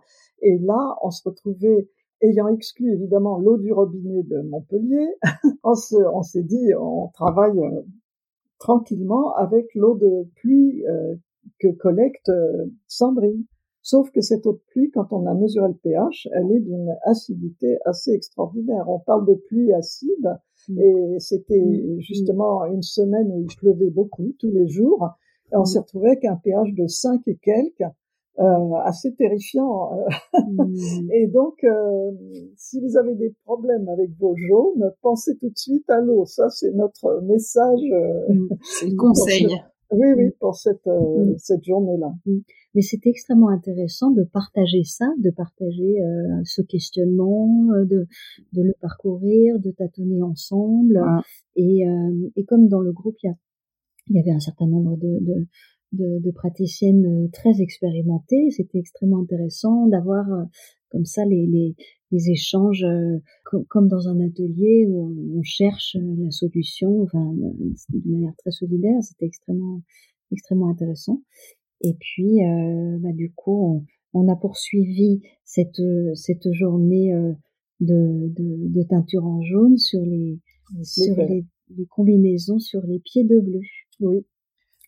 Et 0.42 0.58
là, 0.58 0.96
on 1.02 1.10
se 1.10 1.28
retrouvait, 1.28 1.88
ayant 2.20 2.48
exclu 2.48 2.92
évidemment 2.92 3.38
l'eau 3.38 3.56
du 3.56 3.72
robinet 3.72 4.22
de 4.22 4.40
Montpellier, 4.42 5.08
on 5.62 6.22
s'est 6.22 6.42
dit, 6.42 6.74
on 6.78 7.08
travaille 7.08 7.58
euh, 7.58 7.82
tranquillement 8.58 9.34
avec 9.34 9.74
l'eau 9.74 9.94
de 9.94 10.28
pluie 10.36 10.84
euh, 10.86 11.16
que 11.58 11.68
collecte 11.68 12.30
Sandrine. 12.88 13.44
Sauf 13.82 14.10
que 14.12 14.22
cette 14.22 14.46
eau 14.46 14.54
de 14.54 14.62
pluie, 14.68 14.90
quand 14.90 15.12
on 15.12 15.26
a 15.26 15.34
mesuré 15.34 15.68
le 15.68 15.74
pH, 15.74 16.26
elle 16.32 16.50
est 16.52 16.60
d'une 16.60 16.96
acidité 17.02 17.76
assez 17.84 18.12
extraordinaire. 18.12 18.88
On 18.88 18.98
parle 18.98 19.26
de 19.26 19.34
pluie 19.34 19.74
acide. 19.74 20.38
Et 20.70 21.18
c'était 21.18 21.60
mm. 21.60 22.00
justement 22.00 22.64
une 22.66 22.82
semaine 22.82 23.30
où 23.30 23.40
il 23.40 23.56
pleuvait 23.56 23.90
beaucoup, 23.90 24.34
tous 24.38 24.50
les 24.50 24.68
jours, 24.68 25.08
et 25.52 25.56
on 25.56 25.62
mm. 25.62 25.66
s'est 25.66 25.78
retrouvé 25.78 26.08
avec 26.08 26.24
un 26.24 26.36
pH 26.36 26.72
de 26.74 26.86
5 26.86 27.20
et 27.26 27.36
quelques, 27.36 27.90
euh, 28.40 28.74
assez 28.84 29.14
terrifiant. 29.14 29.92
et 31.12 31.28
donc, 31.28 31.62
euh, 31.62 32.10
si 32.56 32.80
vous 32.80 32.96
avez 32.96 33.14
des 33.14 33.32
problèmes 33.44 33.88
avec 33.88 34.10
vos 34.18 34.34
jaunes, 34.36 34.92
pensez 35.02 35.36
tout 35.36 35.50
de 35.50 35.56
suite 35.56 35.88
à 35.88 36.00
l'eau. 36.00 36.24
Ça, 36.24 36.50
c'est 36.50 36.72
notre 36.72 37.20
message. 37.22 37.80
Euh, 37.92 38.48
c'est 38.62 38.88
le 38.88 38.96
conseil. 38.98 39.46
Oui, 39.90 40.08
oui, 40.16 40.30
pour 40.40 40.56
cette, 40.56 40.86
euh, 40.86 41.34
cette 41.38 41.64
journée-là. 41.64 42.12
Mais 42.74 42.82
c'était 42.82 43.10
extrêmement 43.10 43.50
intéressant 43.50 44.10
de 44.10 44.24
partager 44.24 44.82
ça, 44.84 45.06
de 45.18 45.30
partager 45.30 46.02
euh, 46.02 46.40
ce 46.44 46.62
questionnement, 46.62 47.68
euh, 47.74 47.84
de, 47.84 48.06
de 48.52 48.62
le 48.62 48.74
parcourir, 48.80 49.60
de 49.60 49.70
tâtonner 49.70 50.22
ensemble. 50.22 51.00
Et, 51.56 51.86
euh, 51.86 52.30
et 52.36 52.44
comme 52.44 52.68
dans 52.68 52.80
le 52.80 52.92
groupe, 52.92 53.16
il 53.22 53.26
y, 53.26 53.30
a, 53.30 53.34
il 54.08 54.16
y 54.16 54.18
avait 54.18 54.32
un 54.32 54.40
certain 54.40 54.66
nombre 54.66 54.96
de, 54.96 55.18
de, 55.20 55.46
de, 55.92 56.18
de 56.18 56.30
praticiennes 56.32 57.28
très 57.32 57.60
expérimentées, 57.60 58.50
c'était 58.50 58.78
extrêmement 58.78 59.20
intéressant 59.20 59.86
d'avoir 59.86 60.26
comme 60.94 61.04
ça 61.04 61.24
les, 61.24 61.46
les, 61.46 61.74
les 62.12 62.30
échanges 62.30 62.86
comme 63.68 63.88
dans 63.88 64.08
un 64.08 64.20
atelier 64.20 64.86
où 64.88 65.38
on, 65.38 65.42
cherche 65.42 65.96
la 66.00 66.30
solution, 66.30 67.02
enfin 67.02 67.34
de 67.34 68.10
manière 68.10 68.34
très 68.38 68.52
solidaire. 68.52 69.02
C'était 69.02 69.26
extrêmement 69.26 69.82
extrêmement 70.32 70.68
intéressant. 70.68 71.22
Et 71.80 71.94
puis, 71.98 72.44
euh, 72.44 72.98
bah, 73.00 73.12
du 73.12 73.32
coup, 73.32 73.84
on, 74.12 74.28
a 74.28 74.36
poursuivi 74.36 75.22
cette, 75.44 75.82
cette 76.14 76.52
journée 76.52 77.12
euh, 77.12 77.32
de, 77.80 78.32
de, 78.34 78.68
de 78.68 78.82
teinture 78.84 79.26
en 79.26 79.42
jaune 79.42 79.76
sur 79.76 80.00
les, 80.00 80.38
sur 80.82 81.16
les, 81.16 81.44
les, 81.76 81.86
combinaisons 81.86 82.58
sur 82.58 82.86
les 82.86 83.00
pieds 83.00 83.24
de 83.24 83.40
bleu. 83.40 83.60
Oui. 84.00 84.24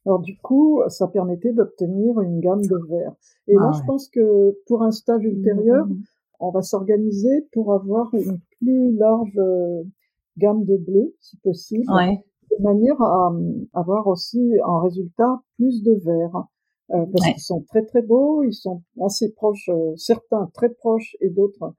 Alors 0.07 0.21
du 0.21 0.37
coup, 0.38 0.81
ça 0.88 1.09
permettait 1.09 1.53
d'obtenir 1.53 2.21
une 2.21 2.40
gamme 2.40 2.64
de 2.64 2.79
vert. 2.88 3.12
Et 3.49 3.55
là, 3.55 3.71
ah 3.73 3.79
je 3.79 3.85
pense 3.87 4.09
que 4.09 4.57
pour 4.66 4.83
un 4.83 4.92
stage 4.92 5.25
ultérieur, 5.25 5.87
mmh. 5.87 5.97
on 6.40 6.51
va 6.51 6.62
s'organiser 6.62 7.49
pour 7.53 7.75
avoir 7.75 8.14
une 8.14 8.38
plus 8.59 8.97
large 8.97 9.37
euh, 9.37 9.83
gamme 10.38 10.64
de 10.64 10.77
bleu, 10.77 11.14
si 11.21 11.37
possible, 11.38 11.85
ouais. 11.92 12.25
de 12.57 12.62
manière 12.62 13.01
à 13.03 13.33
avoir 13.75 14.07
aussi 14.07 14.53
en 14.64 14.79
résultat 14.81 15.42
plus 15.57 15.83
de 15.83 15.92
vert. 15.92 16.47
Euh, 16.92 17.05
parce 17.12 17.33
qu'ils 17.33 17.42
sont 17.42 17.62
très 17.62 17.85
très 17.85 18.03
beaux, 18.03 18.45
ils 18.45 18.55
sont 18.55 18.83
assez 19.05 19.33
proches, 19.33 19.69
euh, 19.71 19.97
certains 19.97 20.49
très 20.55 20.69
proches 20.69 21.16
et 21.21 21.31
d'autres 21.31 21.75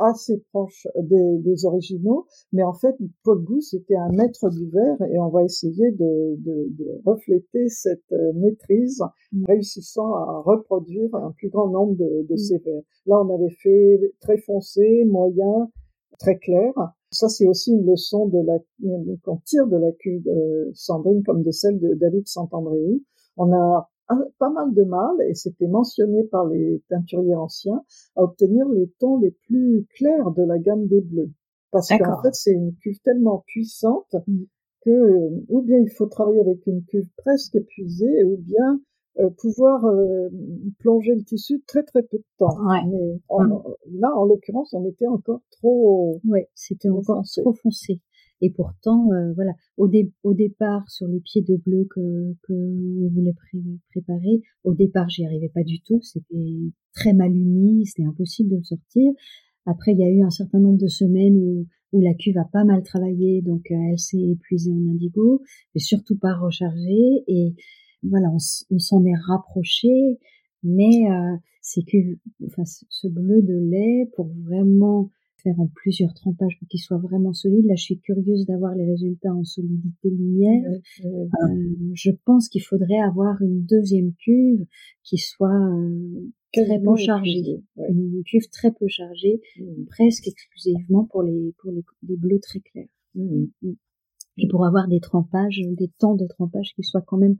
assez 0.00 0.42
proches 0.52 0.86
des, 0.96 1.38
des, 1.38 1.64
originaux, 1.66 2.26
mais 2.52 2.62
en 2.62 2.72
fait, 2.72 2.96
Paul 3.22 3.42
Gousse 3.44 3.74
était 3.74 3.96
un 3.96 4.10
maître 4.10 4.48
du 4.50 4.68
verre 4.70 5.00
et 5.02 5.18
on 5.18 5.28
va 5.28 5.44
essayer 5.44 5.90
de, 5.92 6.36
de, 6.38 6.68
de 6.70 7.00
refléter 7.04 7.68
cette 7.68 8.12
euh, 8.12 8.32
maîtrise, 8.34 9.02
mm. 9.32 9.44
réussissant 9.46 10.14
à 10.14 10.42
reproduire 10.44 11.14
un 11.14 11.32
plus 11.32 11.48
grand 11.48 11.68
nombre 11.68 11.94
de, 11.96 12.26
de 12.28 12.34
mm. 12.34 12.38
ces 12.38 12.58
verres. 12.58 12.82
Là, 13.06 13.22
on 13.24 13.34
avait 13.34 13.54
fait 13.62 14.00
très 14.20 14.38
foncé, 14.38 15.04
moyen, 15.04 15.70
très 16.18 16.38
clair. 16.38 16.72
Ça, 17.10 17.28
c'est 17.28 17.46
aussi 17.46 17.72
une 17.72 17.84
leçon 17.84 18.28
de 18.28 18.38
la 18.46 18.58
qu'on 19.24 19.38
tire 19.38 19.66
de 19.66 19.76
la 19.76 19.90
cuve 19.92 20.22
de 20.22 20.70
Sandrine 20.74 21.22
comme 21.24 21.42
de 21.42 21.50
celle 21.50 21.78
de 21.80 21.94
David 21.94 22.26
Santandréou. 22.28 23.02
On 23.36 23.52
a 23.52 23.90
pas 24.38 24.50
mal 24.50 24.74
de 24.74 24.82
mal, 24.82 25.14
et 25.28 25.34
c'était 25.34 25.66
mentionné 25.66 26.24
par 26.24 26.46
les 26.46 26.82
teinturiers 26.88 27.34
anciens, 27.34 27.82
à 28.16 28.22
obtenir 28.22 28.68
les 28.68 28.88
tons 28.98 29.18
les 29.18 29.32
plus 29.46 29.86
clairs 29.96 30.30
de 30.32 30.42
la 30.42 30.58
gamme 30.58 30.86
des 30.86 31.00
bleus. 31.00 31.30
Parce 31.70 31.88
qu'en 31.88 32.20
fait, 32.22 32.34
c'est 32.34 32.52
une 32.52 32.74
cuve 32.76 33.00
tellement 33.00 33.44
puissante 33.46 34.14
mm. 34.26 34.42
que 34.82 34.90
euh, 34.90 35.44
ou 35.48 35.62
bien 35.62 35.78
il 35.78 35.90
faut 35.90 36.06
travailler 36.06 36.40
avec 36.40 36.66
une 36.66 36.84
cuve 36.84 37.08
presque 37.16 37.54
épuisée, 37.54 38.24
ou 38.24 38.36
bien 38.38 38.80
euh, 39.18 39.30
pouvoir 39.38 39.84
euh, 39.84 40.28
plonger 40.78 41.14
le 41.14 41.22
tissu 41.22 41.62
très 41.66 41.82
très 41.82 42.02
peu 42.02 42.18
de 42.18 42.24
temps. 42.38 42.58
Mais 42.86 43.14
mm. 43.30 44.00
là, 44.00 44.16
en 44.16 44.24
l'occurrence, 44.24 44.74
on 44.74 44.84
était 44.88 45.06
encore 45.06 45.42
trop. 45.50 46.20
Ouais, 46.28 46.48
c'était 46.54 46.90
encore 46.90 47.22
trop 47.24 47.52
foncé. 47.52 48.00
Et 48.40 48.50
pourtant, 48.50 49.12
euh, 49.12 49.32
voilà, 49.34 49.52
au, 49.76 49.88
dé 49.88 50.12
au 50.22 50.34
départ, 50.34 50.88
sur 50.90 51.06
les 51.06 51.20
pieds 51.20 51.42
de 51.42 51.56
bleu 51.56 51.86
que, 51.90 52.34
que 52.42 52.52
on 52.52 53.08
voulait 53.08 53.34
préparer, 53.90 54.42
au 54.64 54.74
départ, 54.74 55.08
j'y 55.08 55.24
arrivais 55.24 55.50
pas 55.50 55.62
du 55.62 55.80
tout. 55.82 56.00
C'était 56.02 56.56
très 56.94 57.12
mal 57.12 57.34
uni, 57.36 57.84
c'était 57.86 58.04
impossible 58.04 58.50
de 58.50 58.56
le 58.56 58.64
sortir. 58.64 59.12
Après, 59.66 59.92
il 59.92 59.98
y 59.98 60.04
a 60.04 60.10
eu 60.10 60.22
un 60.22 60.30
certain 60.30 60.58
nombre 60.58 60.78
de 60.78 60.88
semaines 60.88 61.36
où, 61.36 61.66
où 61.92 62.00
la 62.00 62.14
cuve 62.14 62.38
a 62.38 62.44
pas 62.44 62.64
mal 62.64 62.82
travaillé, 62.82 63.42
donc 63.42 63.70
euh, 63.70 63.76
elle 63.90 63.98
s'est 63.98 64.20
épuisée 64.20 64.72
en 64.72 64.90
indigo, 64.90 65.42
mais 65.74 65.80
surtout 65.80 66.16
pas 66.16 66.34
rechargée. 66.34 67.24
Et 67.26 67.54
voilà, 68.02 68.28
on, 68.30 68.78
s'en 68.78 69.04
est 69.04 69.16
rapproché, 69.28 70.18
mais 70.62 71.10
euh, 71.10 71.36
ces 71.60 71.82
cuves, 71.82 72.16
enfin, 72.46 72.62
ce 72.64 73.08
bleu 73.08 73.42
de 73.42 73.70
lait, 73.70 74.10
pour 74.14 74.28
vraiment 74.44 75.10
faire 75.42 75.58
en 75.58 75.66
plusieurs 75.66 76.14
trempages 76.14 76.58
pour 76.58 76.68
qu'il 76.68 76.80
soit 76.80 76.98
vraiment 76.98 77.32
solide. 77.32 77.66
Là, 77.66 77.74
je 77.74 77.82
suis 77.82 77.98
curieuse 77.98 78.46
d'avoir 78.46 78.74
les 78.74 78.86
résultats 78.86 79.34
en 79.34 79.44
solidité 79.44 80.10
lumière. 80.10 80.62
Euh, 81.04 81.26
je 81.94 82.10
pense 82.24 82.48
qu'il 82.48 82.62
faudrait 82.62 83.00
avoir 83.00 83.40
une 83.42 83.64
deuxième 83.64 84.12
cuve 84.14 84.66
qui 85.02 85.18
soit 85.18 85.48
euh, 85.48 86.30
très 86.52 86.80
peu 86.80 86.96
chargée, 86.96 87.62
une 87.88 88.22
cuve 88.24 88.48
très 88.50 88.72
peu 88.72 88.86
chargée, 88.88 89.40
mmh. 89.58 89.84
presque 89.86 90.28
exclusivement 90.28 91.04
pour 91.04 91.22
les 91.22 91.54
pour 91.58 91.70
les, 91.70 92.16
bleus 92.16 92.40
très 92.40 92.60
clairs. 92.60 92.88
Mmh. 93.14 93.46
Et 94.38 94.48
pour 94.48 94.64
avoir 94.64 94.88
des 94.88 95.00
trempages, 95.00 95.60
des 95.72 95.90
temps 95.98 96.14
de 96.14 96.26
trempage 96.26 96.72
qui 96.74 96.82
soient 96.82 97.02
quand 97.02 97.18
même 97.18 97.36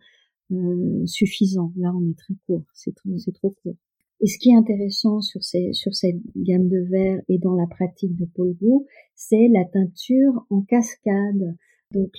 euh, 0.53 1.07
suffisants. 1.07 1.73
Là, 1.77 1.93
on 1.95 2.11
est 2.11 2.19
très 2.19 2.35
court, 2.47 2.65
c'est 2.75 2.95
trop, 2.95 3.17
c'est 3.19 3.33
trop 3.33 3.55
court. 3.63 3.77
Et 4.20 4.26
ce 4.26 4.38
qui 4.38 4.50
est 4.50 4.56
intéressant 4.56 5.20
sur, 5.22 5.42
ces, 5.42 5.72
sur 5.72 5.94
cette 5.94 6.20
gamme 6.37 6.68
de 6.68 6.87
verre 6.90 7.20
et 7.28 7.38
dans 7.38 7.54
la 7.54 7.66
pratique 7.66 8.14
de 8.16 8.26
Paul 8.26 8.54
Gou, 8.61 8.87
c'est 9.14 9.48
la 9.48 9.64
teinture 9.64 10.44
en 10.50 10.61
cascade. 10.62 11.56
Donc, 11.92 12.12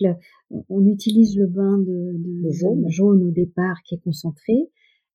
on 0.69 0.85
utilise 0.85 1.37
le 1.37 1.47
bain 1.47 1.77
de, 1.77 2.13
de 2.17 2.51
jaune. 2.51 2.85
jaune. 2.89 3.23
au 3.23 3.31
départ 3.31 3.77
qui 3.85 3.95
est 3.95 4.03
concentré 4.03 4.69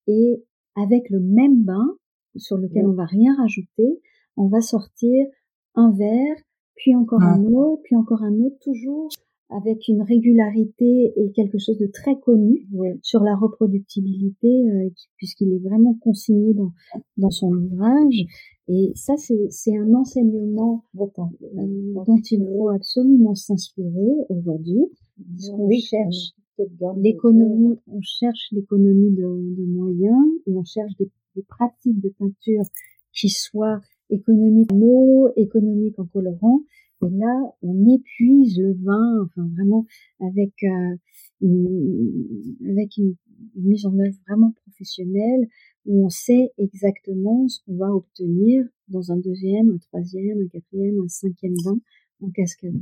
et 0.07 0.45
avec 0.77 1.11
le 1.11 1.21
même 1.21 1.65
bain 1.65 1.97
sur 2.37 2.57
lequel 2.57 2.87
on 2.87 2.93
va 2.93 3.07
rien 3.07 3.35
rajouter, 3.37 4.01
on 4.37 4.47
va 4.47 4.61
sortir 4.61 5.27
un 5.75 5.91
verre, 5.91 6.37
puis 6.77 6.95
encore 6.95 7.23
un 7.23 7.45
autre, 7.47 7.83
puis 7.85 7.97
encore 7.97 8.23
un 8.23 8.35
autre, 8.41 8.57
toujours 8.61 9.09
avec 9.49 9.87
une 9.89 10.03
régularité 10.03 11.13
et 11.17 11.31
quelque 11.33 11.59
chose 11.59 11.79
de 11.79 11.87
très 11.87 12.19
connu 12.19 12.67
sur 13.03 13.23
la 13.23 13.37
reproductibilité, 13.37 14.49
euh, 14.49 14.91
puisqu'il 15.17 15.53
est 15.53 15.69
vraiment 15.69 15.95
consigné 15.95 16.53
dans, 16.55 16.73
dans 17.17 17.31
son 17.31 17.53
ouvrage. 17.53 18.25
Et 18.69 18.91
ça, 18.97 19.15
c'est 19.17 19.77
un 19.77 19.95
enseignement 19.95 20.85
euh, 20.99 21.05
dont 22.07 22.21
il 22.31 22.45
faut 22.45 22.71
absolument 22.71 23.35
s'inspirer 23.35 24.13
aujourd'hui. 24.29 24.83
On 25.53 25.71
cherche 25.71 26.33
l'économie, 26.97 27.79
on 27.87 28.01
cherche 28.01 28.49
l'économie 28.51 29.13
de, 29.13 29.23
de, 29.23 29.65
moyens 29.67 30.27
et 30.47 30.53
on 30.53 30.65
cherche 30.65 30.93
des, 30.99 31.09
des 31.37 31.43
pratiques 31.43 32.01
de 32.01 32.09
peinture 32.19 32.63
qui 33.13 33.29
soient 33.29 33.81
économiques 34.11 34.73
en 34.73 34.81
eau, 34.81 35.29
économiques 35.37 35.99
en 35.99 36.07
colorant, 36.07 36.61
et 37.03 37.11
là, 37.11 37.53
on 37.63 37.95
épuise 37.95 38.59
le 38.59 38.75
vin, 38.83 39.25
enfin 39.25 39.49
vraiment 39.55 39.85
avec 40.21 40.53
euh, 40.63 40.97
une, 41.41 42.57
avec 42.71 42.97
une, 42.97 43.17
mise 43.55 43.85
en 43.85 43.93
œuvre 43.99 44.17
vraiment 44.27 44.55
professionnelle 44.65 45.47
où 45.85 46.07
on 46.07 46.09
sait 46.09 46.53
exactement 46.57 47.47
ce 47.49 47.61
qu'on 47.65 47.77
va 47.77 47.93
obtenir 47.93 48.65
dans 48.89 49.13
un 49.13 49.19
deuxième, 49.19 49.73
un 49.75 49.79
troisième, 49.79 50.41
un 50.41 50.49
quatrième, 50.49 51.03
un 51.05 51.09
cinquième 51.09 51.55
vin 51.63 51.79
en 52.23 52.31
cascade. 52.31 52.81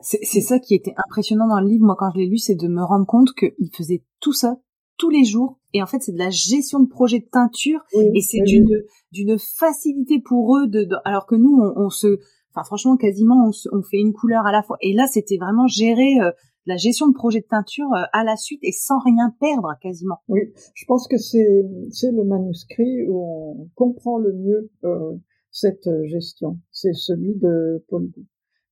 C'est 0.00 0.40
ça 0.40 0.58
qui 0.58 0.74
était 0.74 0.94
impressionnant 0.96 1.48
dans 1.48 1.60
le 1.60 1.68
livre, 1.68 1.84
moi 1.84 1.96
quand 1.96 2.10
je 2.12 2.18
l'ai 2.18 2.26
lu, 2.26 2.38
c'est 2.38 2.54
de 2.54 2.68
me 2.68 2.82
rendre 2.82 3.06
compte 3.06 3.34
qu'il 3.34 3.70
faisait 3.72 4.02
tout 4.20 4.32
ça 4.32 4.60
tous 4.96 5.10
les 5.10 5.24
jours. 5.24 5.58
Et 5.74 5.82
en 5.82 5.86
fait, 5.86 6.02
c'est 6.02 6.12
de 6.12 6.18
la 6.18 6.30
gestion 6.30 6.80
de 6.80 6.88
projet 6.88 7.20
de 7.20 7.26
teinture 7.26 7.80
et 8.14 8.20
c'est 8.20 8.42
d'une 8.44 8.82
d'une 9.12 9.38
facilité 9.38 10.20
pour 10.20 10.56
eux 10.56 10.66
de, 10.66 10.88
alors 11.04 11.26
que 11.26 11.34
nous, 11.34 11.56
on, 11.56 11.84
on 11.84 11.90
se 11.90 12.18
Franchement, 12.64 12.96
quasiment, 12.96 13.50
on, 13.72 13.82
fait 13.82 13.98
une 13.98 14.12
couleur 14.12 14.46
à 14.46 14.52
la 14.52 14.62
fois. 14.62 14.76
Et 14.80 14.92
là, 14.92 15.06
c'était 15.06 15.36
vraiment 15.36 15.66
gérer 15.66 16.20
euh, 16.20 16.30
la 16.66 16.76
gestion 16.76 17.08
de 17.08 17.14
projet 17.14 17.40
de 17.40 17.46
teinture 17.46 17.92
euh, 17.94 18.04
à 18.12 18.24
la 18.24 18.36
suite 18.36 18.60
et 18.62 18.72
sans 18.72 18.98
rien 19.00 19.34
perdre, 19.40 19.74
quasiment. 19.80 20.18
Oui, 20.28 20.40
je 20.74 20.84
pense 20.86 21.08
que 21.08 21.16
c'est 21.16 21.64
c'est 21.90 22.12
le 22.12 22.24
manuscrit 22.24 23.08
où 23.08 23.22
on 23.22 23.68
comprend 23.74 24.18
le 24.18 24.32
mieux 24.32 24.70
euh, 24.84 25.16
cette 25.50 25.88
gestion. 26.04 26.58
C'est 26.70 26.94
celui 26.94 27.34
de 27.34 27.84
Paul 27.88 28.08
Gou. 28.08 28.24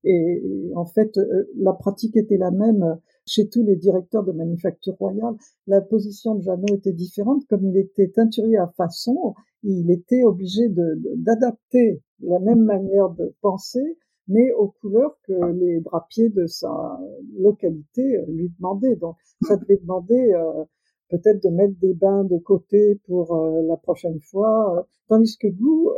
Et, 0.09 0.41
en 0.77 0.87
fait, 0.87 1.19
la 1.57 1.73
pratique 1.73 2.17
était 2.17 2.37
la 2.37 2.53
même 2.53 2.97
chez 3.27 3.49
tous 3.49 3.65
les 3.65 3.75
directeurs 3.75 4.23
de 4.23 4.31
manufacture 4.31 4.95
royale. 4.95 5.35
La 5.67 5.81
position 5.81 6.37
de 6.37 6.43
Jeannot 6.43 6.77
était 6.77 6.93
différente. 6.93 7.43
Comme 7.49 7.67
il 7.67 7.77
était 7.77 8.13
teinturier 8.15 8.57
à 8.57 8.69
façon, 8.77 9.35
il 9.69 9.91
était 9.91 10.23
obligé 10.23 10.69
d'adapter 10.69 12.01
la 12.21 12.39
même 12.39 12.63
manière 12.63 13.11
de 13.11 13.35
penser, 13.41 13.99
mais 14.29 14.53
aux 14.53 14.69
couleurs 14.81 15.19
que 15.27 15.53
les 15.53 15.81
drapiers 15.81 16.31
de 16.31 16.47
sa 16.47 17.01
localité 17.39 18.17
euh, 18.17 18.27
lui 18.29 18.49
demandaient. 18.57 18.97
Donc, 18.97 19.17
ça 19.43 19.57
devait 19.57 19.79
demander 19.79 20.33
euh, 20.35 20.65
peut-être 21.11 21.43
de 21.43 21.49
mettre 21.51 21.79
des 21.81 21.95
bains 21.95 22.25
de 22.25 22.39
côté 22.39 23.01
pour 23.07 23.35
euh, 23.35 23.63
la 23.63 23.77
prochaine 23.77 24.21
fois, 24.21 24.87
tandis 25.09 25.37
que 25.37 25.49
Gou, 25.49 25.91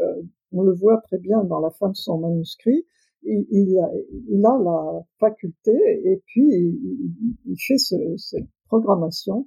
on 0.52 0.62
le 0.62 0.72
voit 0.72 1.00
très 1.02 1.18
bien 1.18 1.44
dans 1.44 1.60
la 1.60 1.70
fin 1.70 1.90
de 1.90 1.96
son 1.96 2.18
manuscrit, 2.18 2.86
il, 3.22 3.46
il, 3.50 3.78
a, 3.78 3.90
il 4.28 4.46
a, 4.46 4.58
la 4.58 5.02
faculté 5.18 5.72
et 6.04 6.22
puis 6.24 6.46
il, 6.48 7.34
il 7.46 7.56
fait 7.58 7.78
ce, 7.78 7.96
cette 8.16 8.46
programmation 8.68 9.46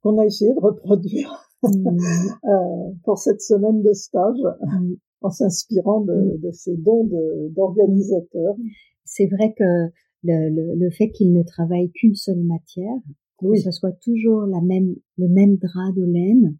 qu'on 0.00 0.18
a 0.18 0.24
essayé 0.24 0.52
de 0.54 0.60
reproduire 0.60 1.51
mmh. 1.62 2.96
pour 3.04 3.18
cette 3.18 3.40
semaine 3.40 3.82
de 3.82 3.92
stage. 3.92 4.42
Mmh 4.62 4.94
en 5.22 5.30
s'inspirant 5.30 6.00
de, 6.00 6.12
mm. 6.12 6.40
de, 6.40 6.50
ces 6.52 6.76
dons 6.76 7.08
d'organisateurs. 7.50 8.56
C'est 9.04 9.26
vrai 9.26 9.54
que 9.56 9.90
le, 10.24 10.48
le, 10.50 10.74
le 10.76 10.90
fait 10.90 11.10
qu'il 11.10 11.32
ne 11.32 11.42
travaille 11.42 11.90
qu'une 11.92 12.14
seule 12.14 12.42
matière, 12.42 12.96
que 13.38 13.56
ce 13.56 13.70
soit 13.70 13.92
toujours 14.02 14.42
la 14.42 14.60
même, 14.60 14.94
le 15.18 15.28
même 15.28 15.56
drap 15.56 15.92
de 15.96 16.04
laine, 16.04 16.56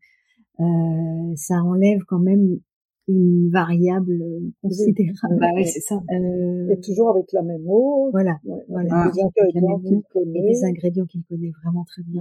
euh, 0.60 1.34
ça 1.36 1.62
enlève 1.62 2.00
quand 2.08 2.18
même 2.18 2.58
une 3.08 3.50
variable 3.50 4.22
considérable. 4.62 5.38
Bah 5.40 5.50
oui, 5.54 5.66
c'est 5.66 5.80
ça. 5.80 5.96
Euh, 6.10 6.70
et 6.70 6.80
toujours 6.80 7.10
avec 7.10 7.32
la 7.32 7.42
même 7.42 7.66
eau. 7.66 8.10
Voilà. 8.12 8.38
voilà. 8.68 9.10
des 9.10 9.20
ingrédients 9.20 9.78
qu'il 9.80 10.02
connaît. 10.12 10.38
Et 10.38 10.52
des 10.52 10.64
ingrédients 10.64 11.06
qu'il 11.06 11.24
connaît 11.24 11.52
vraiment 11.62 11.84
très 11.84 12.02
bien. 12.02 12.20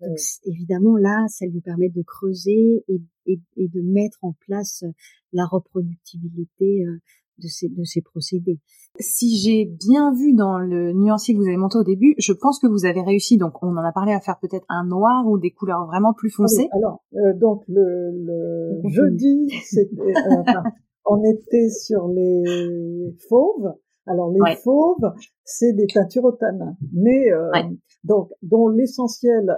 Donc, 0.00 0.18
évidemment, 0.44 0.96
là, 0.96 1.26
ça 1.28 1.46
lui 1.46 1.60
permet 1.60 1.90
de 1.90 2.02
creuser 2.02 2.84
et, 2.88 3.02
et, 3.26 3.40
et, 3.56 3.68
de 3.68 3.82
mettre 3.82 4.18
en 4.22 4.32
place 4.32 4.84
la 5.32 5.44
reproductibilité 5.44 6.86
euh, 6.86 7.00
de 7.40 7.48
ces, 7.48 7.68
de 7.68 7.84
ces 7.84 8.02
procédés. 8.02 8.60
Si 8.98 9.36
j'ai 9.36 9.64
bien 9.64 10.12
vu 10.12 10.34
dans 10.34 10.58
le 10.58 10.92
nuancier 10.92 11.34
que 11.34 11.38
vous 11.38 11.46
avez 11.46 11.56
monté 11.56 11.78
au 11.78 11.84
début, 11.84 12.14
je 12.18 12.32
pense 12.32 12.58
que 12.58 12.66
vous 12.66 12.84
avez 12.84 13.02
réussi, 13.02 13.36
donc 13.36 13.62
on 13.62 13.76
en 13.76 13.84
a 13.84 13.92
parlé, 13.92 14.12
à 14.12 14.20
faire 14.20 14.38
peut-être 14.40 14.66
un 14.68 14.84
noir 14.84 15.26
ou 15.26 15.38
des 15.38 15.50
couleurs 15.50 15.86
vraiment 15.86 16.12
plus 16.12 16.30
foncées. 16.30 16.68
alors, 16.72 17.02
euh, 17.14 17.32
donc 17.34 17.62
le, 17.68 18.10
le 18.12 18.80
jeudi, 18.88 19.48
c'était, 19.64 19.96
euh, 19.96 20.52
on 21.06 21.22
était 21.22 21.70
sur 21.70 22.08
les 22.08 23.14
fauves. 23.28 23.74
Alors 24.06 24.32
les 24.32 24.56
fauves, 24.56 25.12
c'est 25.44 25.72
des 25.72 25.86
teintures 25.86 26.24
au 26.24 26.32
tanin, 26.32 26.74
mais 26.92 27.30
euh, 27.30 27.50
donc 28.02 28.30
dont 28.42 28.68
l'essentiel 28.68 29.56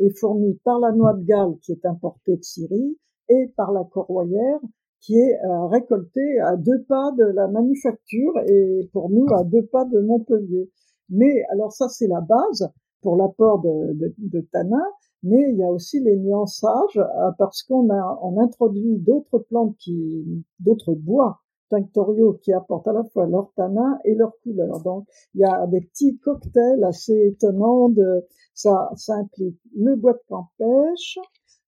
est 0.00 0.18
fourni 0.18 0.58
par 0.64 0.80
la 0.80 0.90
noix 0.90 1.12
de 1.14 1.24
Galles 1.24 1.54
qui 1.62 1.72
est 1.72 1.86
importée 1.86 2.36
de 2.36 2.42
Syrie 2.42 2.98
et 3.28 3.52
par 3.56 3.72
la 3.72 3.84
corroyère 3.84 4.58
qui 5.04 5.18
est 5.18 5.38
euh, 5.44 5.66
récoltée 5.66 6.40
à 6.40 6.56
deux 6.56 6.82
pas 6.84 7.12
de 7.12 7.24
la 7.24 7.46
manufacture 7.48 8.32
et 8.46 8.88
pour 8.92 9.10
nous 9.10 9.26
à 9.34 9.44
deux 9.44 9.66
pas 9.66 9.84
de 9.84 10.00
Montpellier. 10.00 10.70
Mais 11.10 11.44
alors 11.50 11.72
ça 11.72 11.88
c'est 11.88 12.06
la 12.06 12.22
base 12.22 12.70
pour 13.02 13.16
l'apport 13.16 13.60
de, 13.60 13.92
de, 13.92 14.14
de, 14.16 14.40
tanin, 14.50 14.82
mais 15.22 15.50
il 15.50 15.58
y 15.58 15.62
a 15.62 15.70
aussi 15.70 16.00
les 16.00 16.16
nuançages 16.16 16.96
euh, 16.96 17.30
parce 17.38 17.62
qu'on 17.64 17.90
a 17.90 18.18
on 18.22 18.40
introduit 18.40 18.96
d'autres 18.98 19.40
plantes 19.40 19.76
qui 19.78 20.24
d'autres 20.60 20.94
bois 20.94 21.40
tinctoriaux 21.68 22.38
qui 22.42 22.54
apportent 22.54 22.88
à 22.88 22.94
la 22.94 23.04
fois 23.04 23.26
leur 23.26 23.52
tanin 23.56 23.98
et 24.06 24.14
leur 24.14 24.32
couleur. 24.42 24.80
Donc 24.82 25.06
il 25.34 25.42
y 25.42 25.44
a 25.44 25.66
des 25.66 25.82
petits 25.82 26.16
cocktails 26.18 26.82
assez 26.82 27.26
étonnants 27.26 27.90
de 27.90 28.24
ça 28.54 28.90
ça 28.96 29.16
implique 29.16 29.60
le 29.76 29.96
bois 29.96 30.14
de 30.14 30.22
campèche, 30.28 31.18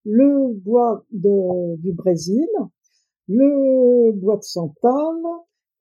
le 0.06 0.54
bois 0.54 1.04
de, 1.12 1.76
du 1.76 1.92
Brésil, 1.92 2.48
le 3.28 4.12
bois 4.12 4.36
de 4.36 4.42
santal 4.42 5.16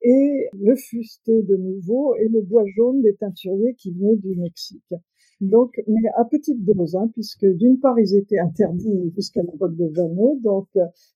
et 0.02 0.50
le 0.54 0.76
fusté 0.76 1.42
de 1.44 1.56
nouveau 1.56 2.16
et 2.16 2.28
le 2.28 2.42
bois 2.42 2.64
jaune 2.76 3.02
des 3.02 3.16
teinturiers 3.16 3.76
qui 3.76 3.92
venaient 3.92 4.18
du 4.18 4.36
Mexique. 4.36 4.94
Mm. 5.42 5.50
Donc, 5.50 5.82
mais 5.88 6.10
à 6.16 6.26
petite 6.26 6.64
dose, 6.64 6.96
hein, 6.96 7.10
puisque 7.14 7.46
d'une 7.46 7.80
part 7.80 8.00
ils 8.00 8.16
étaient 8.16 8.40
interdits 8.40 9.12
jusqu'à 9.16 9.42
l'époque 9.42 9.76
de 9.76 9.88
Vano, 9.88 10.40
donc 10.44 10.68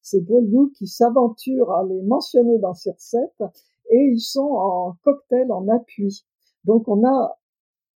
c'est 0.01 0.21
Beaulieu 0.21 0.71
qui 0.75 0.87
s'aventure 0.87 1.71
à 1.71 1.85
les 1.85 2.01
mentionner 2.01 2.57
dans 2.59 2.73
ces 2.73 2.91
recettes 2.91 3.43
et 3.89 4.11
ils 4.13 4.21
sont 4.21 4.41
en 4.41 4.95
cocktail 5.03 5.51
en 5.51 5.67
appui. 5.67 6.25
Donc 6.65 6.87
on 6.87 7.05
a, 7.05 7.37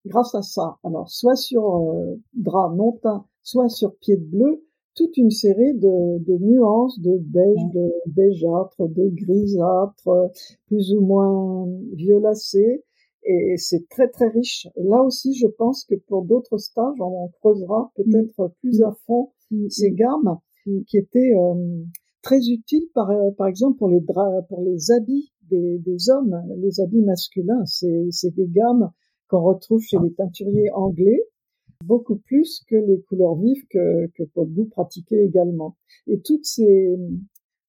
grâce 0.06 0.36
à 0.36 0.42
ça, 0.42 0.78
alors 0.84 1.10
soit 1.10 1.36
sur 1.36 1.76
euh, 1.76 2.20
drap 2.34 2.74
non 2.76 2.94
teint, 2.94 3.26
soit 3.44 3.70
sur 3.70 3.96
pied 3.98 4.18
de 4.18 4.26
bleu, 4.26 4.66
toute 4.96 5.18
une 5.18 5.32
série 5.32 5.74
de, 5.76 6.20
de 6.20 6.38
nuances 6.38 7.00
de 7.00 7.18
beige, 7.18 7.74
de 7.74 7.94
beigâtre, 8.08 8.88
de 8.88 9.10
grisâtre, 9.10 10.32
plus 10.68 10.94
ou 10.94 11.02
moins 11.02 11.68
violacé. 11.94 12.84
Et 13.24 13.56
c'est 13.58 13.88
très 13.90 14.10
très 14.10 14.30
riche. 14.30 14.68
Là 14.76 15.04
aussi, 15.04 15.34
je 15.36 15.48
pense 15.48 15.86
que 15.86 15.96
pour 16.08 16.26
d'autres 16.26 16.58
stages, 16.58 17.00
on 17.00 17.30
creusera 17.40 17.92
peut-être 17.96 18.46
mm. 18.46 18.52
plus 18.62 18.82
à 18.82 18.92
fond 19.06 19.32
mm. 19.52 19.70
ces 19.70 19.92
gammes 19.92 20.40
mm. 20.66 20.82
qui 20.88 20.98
étaient 20.98 21.34
euh, 21.36 21.84
très 22.24 22.40
utiles, 22.50 22.88
par, 22.96 23.12
euh, 23.12 23.30
par 23.38 23.48
exemple 23.48 23.78
pour 23.78 23.90
les 23.90 24.02
draps, 24.02 24.48
pour 24.50 24.64
les 24.64 24.92
habits 24.92 25.32
des, 25.50 25.78
des 25.80 26.10
hommes, 26.10 26.42
les 26.58 26.82
habits 26.82 27.04
masculins. 27.04 27.64
C'est 27.66 28.34
des 28.36 28.48
gammes 28.48 28.90
qu'on 29.28 29.44
retrouve 29.44 29.82
chez 29.82 29.98
les 30.04 30.14
teinturiers 30.14 30.72
anglais 30.72 31.22
beaucoup 31.84 32.18
plus 32.18 32.64
que 32.68 32.76
les 32.76 33.02
couleurs 33.02 33.36
vives 33.36 33.66
que, 33.70 34.08
que 34.16 34.24
Paul 34.34 34.50
Gou 34.50 34.66
pratiquait 34.66 35.24
également. 35.26 35.76
Et 36.08 36.22
toutes 36.22 36.46
ces, 36.46 36.96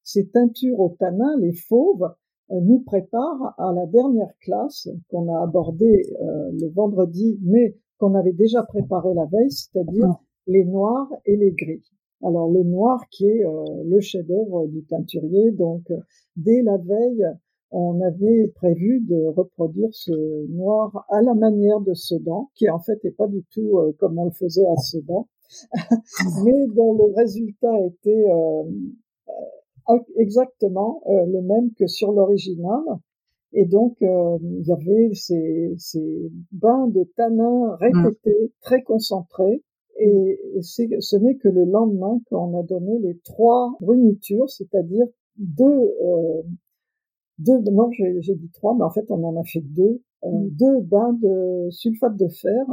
ces 0.03 0.29
teintures 0.29 0.81
au 0.81 0.96
tanin, 0.98 1.38
les 1.40 1.53
fauves, 1.53 2.09
euh, 2.51 2.61
nous 2.61 2.81
préparent 2.81 3.55
à 3.59 3.72
la 3.72 3.87
dernière 3.87 4.33
classe 4.40 4.88
qu'on 5.09 5.33
a 5.33 5.42
abordée 5.42 6.03
euh, 6.20 6.51
le 6.61 6.68
vendredi, 6.68 7.38
mais 7.42 7.77
qu'on 7.98 8.14
avait 8.14 8.33
déjà 8.33 8.62
préparé 8.62 9.14
la 9.14 9.27
veille, 9.27 9.51
c'est-à-dire 9.51 10.16
les 10.46 10.64
noirs 10.64 11.09
et 11.25 11.37
les 11.37 11.53
gris. 11.53 11.85
Alors 12.25 12.51
le 12.51 12.62
noir 12.62 13.05
qui 13.11 13.27
est 13.27 13.44
euh, 13.44 13.64
le 13.85 14.01
chef-d'œuvre 14.01 14.66
du 14.66 14.85
teinturier, 14.85 15.53
donc 15.53 15.92
dès 16.37 16.62
la 16.62 16.79
veille, 16.79 17.27
on 17.72 18.00
avait 18.02 18.48
prévu 18.54 19.00
de 19.00 19.26
reproduire 19.28 19.88
ce 19.92 20.12
noir 20.50 21.06
à 21.08 21.22
la 21.22 21.35
manière 21.35 21.80
de 21.80 21.94
Sedan, 21.94 22.50
qui 22.54 22.68
en 22.68 22.78
fait 22.78 23.02
n'est 23.02 23.12
pas 23.12 23.26
du 23.26 23.42
tout 23.50 23.78
euh, 23.78 23.92
comme 23.98 24.18
on 24.18 24.26
le 24.26 24.30
faisait 24.30 24.66
à 24.66 24.76
Sedan, 24.76 25.26
mais 26.44 26.66
dont 26.74 26.92
le 26.92 27.14
résultat 27.14 27.74
était 27.87 28.24
euh, 28.28 28.62
euh, 29.88 29.98
exactement 30.16 31.02
le 31.06 31.40
même 31.40 31.72
que 31.72 31.87
sur 31.87 32.12
l'original. 32.12 32.82
Et 33.54 33.66
donc, 33.66 33.98
il 34.00 34.66
y 34.66 34.72
avait 34.72 35.11
ces, 35.12 35.74
ces, 35.76 36.30
bains 36.52 36.88
de 36.88 37.04
tanin 37.16 37.76
répétés, 37.76 38.50
très 38.62 38.82
concentrés. 38.82 39.62
Et 39.98 40.40
ce 40.62 41.16
n'est 41.16 41.37
que 41.37 41.48
le 41.48 41.66
lendemain 41.66 42.18
qu'on 42.30 42.58
a 42.58 42.62
donné 42.62 42.98
les 43.00 43.18
trois 43.18 43.76
brunitures, 43.80 44.48
c'est-à-dire 44.48 45.04
deux 45.37 45.92
deux, 47.38 47.59
non, 47.71 47.90
j'ai 47.90 48.35
dit 48.35 48.51
trois, 48.53 48.75
mais 48.75 48.85
en 48.85 48.90
fait, 48.90 49.11
on 49.11 49.23
en 49.25 49.37
a 49.37 49.45
fait 49.45 49.61
deux. 49.61 50.03
Euh, 50.25 50.31
mm. 50.31 50.51
Deux 50.51 50.81
bains 50.83 51.12
de 51.14 51.68
sulfate 51.71 52.16
de 52.16 52.29
fer 52.29 52.64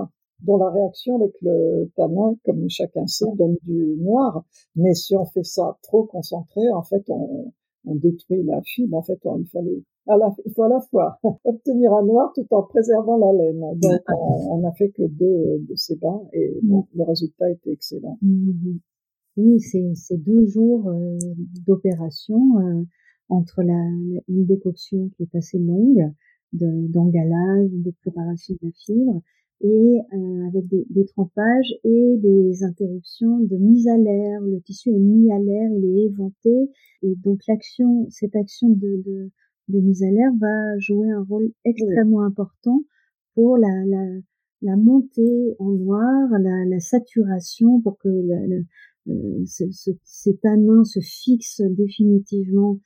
dont 0.41 0.57
la 0.57 0.69
réaction 0.69 1.15
avec 1.15 1.33
le 1.41 1.91
tanin, 1.95 2.35
comme 2.45 2.69
chacun 2.69 3.05
sait, 3.07 3.25
donne 3.35 3.57
du 3.63 3.97
noir. 3.99 4.45
Mais 4.75 4.93
si 4.93 5.15
on 5.15 5.25
fait 5.25 5.43
ça 5.43 5.77
trop 5.83 6.03
concentré, 6.03 6.61
en 6.71 6.83
fait, 6.83 7.03
on, 7.09 7.51
on 7.85 7.95
détruit 7.95 8.43
la 8.43 8.61
fibre. 8.61 8.97
En 8.97 9.01
fait, 9.01 9.19
il 9.37 9.47
fallait, 9.47 9.83
à 10.07 10.17
la, 10.17 10.33
il 10.45 10.53
faut 10.53 10.63
à 10.63 10.69
la 10.69 10.81
fois 10.81 11.19
obtenir 11.43 11.93
un 11.93 12.05
noir 12.05 12.31
tout 12.33 12.47
en 12.51 12.63
préservant 12.63 13.17
la 13.17 13.33
laine. 13.33 13.59
Donc, 13.59 14.01
on, 14.07 14.59
n'a 14.59 14.71
fait 14.73 14.89
que 14.89 15.03
deux 15.03 15.65
de 15.67 15.75
ces 15.75 15.95
bains 15.95 16.21
et 16.33 16.59
mm. 16.61 16.81
le 16.95 17.03
résultat 17.03 17.49
était 17.49 17.71
excellent. 17.71 18.17
Oui, 19.37 19.59
c'est 19.59 20.17
deux 20.17 20.45
jours 20.47 20.89
euh, 20.89 21.17
d'opération. 21.65 22.41
Euh, 22.59 22.83
entre 23.29 23.63
la, 23.63 23.79
une 24.27 24.45
décoction 24.45 25.09
qui 25.15 25.23
est 25.23 25.35
assez 25.35 25.59
longue 25.59 26.11
d'engalage, 26.51 27.69
de, 27.71 27.91
préparation 28.01 28.55
de 28.55 28.67
la 28.67 28.71
fibre, 28.73 29.21
et 29.61 29.99
euh, 30.13 30.47
avec 30.47 30.67
des, 30.67 30.85
des, 30.89 31.05
trempages 31.05 31.75
et 31.83 32.15
des 32.17 32.63
interruptions 32.63 33.39
de 33.39 33.57
mise 33.57 33.87
à 33.87 33.97
l'air. 33.97 34.41
Le 34.41 34.61
tissu 34.61 34.89
est 34.89 34.99
mis 34.99 35.31
à 35.31 35.39
l'air, 35.39 35.69
il 35.71 35.85
est 35.85 36.05
éventé, 36.05 36.71
et 37.03 37.15
donc 37.17 37.41
l'action, 37.47 38.07
cette 38.09 38.35
action 38.35 38.69
de, 38.69 39.03
de, 39.05 39.31
de, 39.67 39.79
mise 39.79 40.03
à 40.03 40.09
l'air 40.09 40.31
va 40.39 40.79
jouer 40.79 41.11
un 41.11 41.23
rôle 41.23 41.51
extrêmement 41.65 42.21
important 42.21 42.83
pour 43.35 43.57
la, 43.57 43.85
la, 43.85 44.05
la, 44.61 44.75
montée 44.77 45.55
en 45.59 45.71
noir, 45.71 46.29
la, 46.39 46.65
la 46.65 46.79
saturation, 46.79 47.81
pour 47.81 47.97
que 47.97 48.07
le, 48.07 48.63
euh, 49.09 49.43
ce, 49.45 49.65
ce, 49.71 49.91
ces 50.03 50.37
tanins 50.37 50.83
se 50.83 50.99
fixent 51.01 51.61
définitivement 51.61 52.79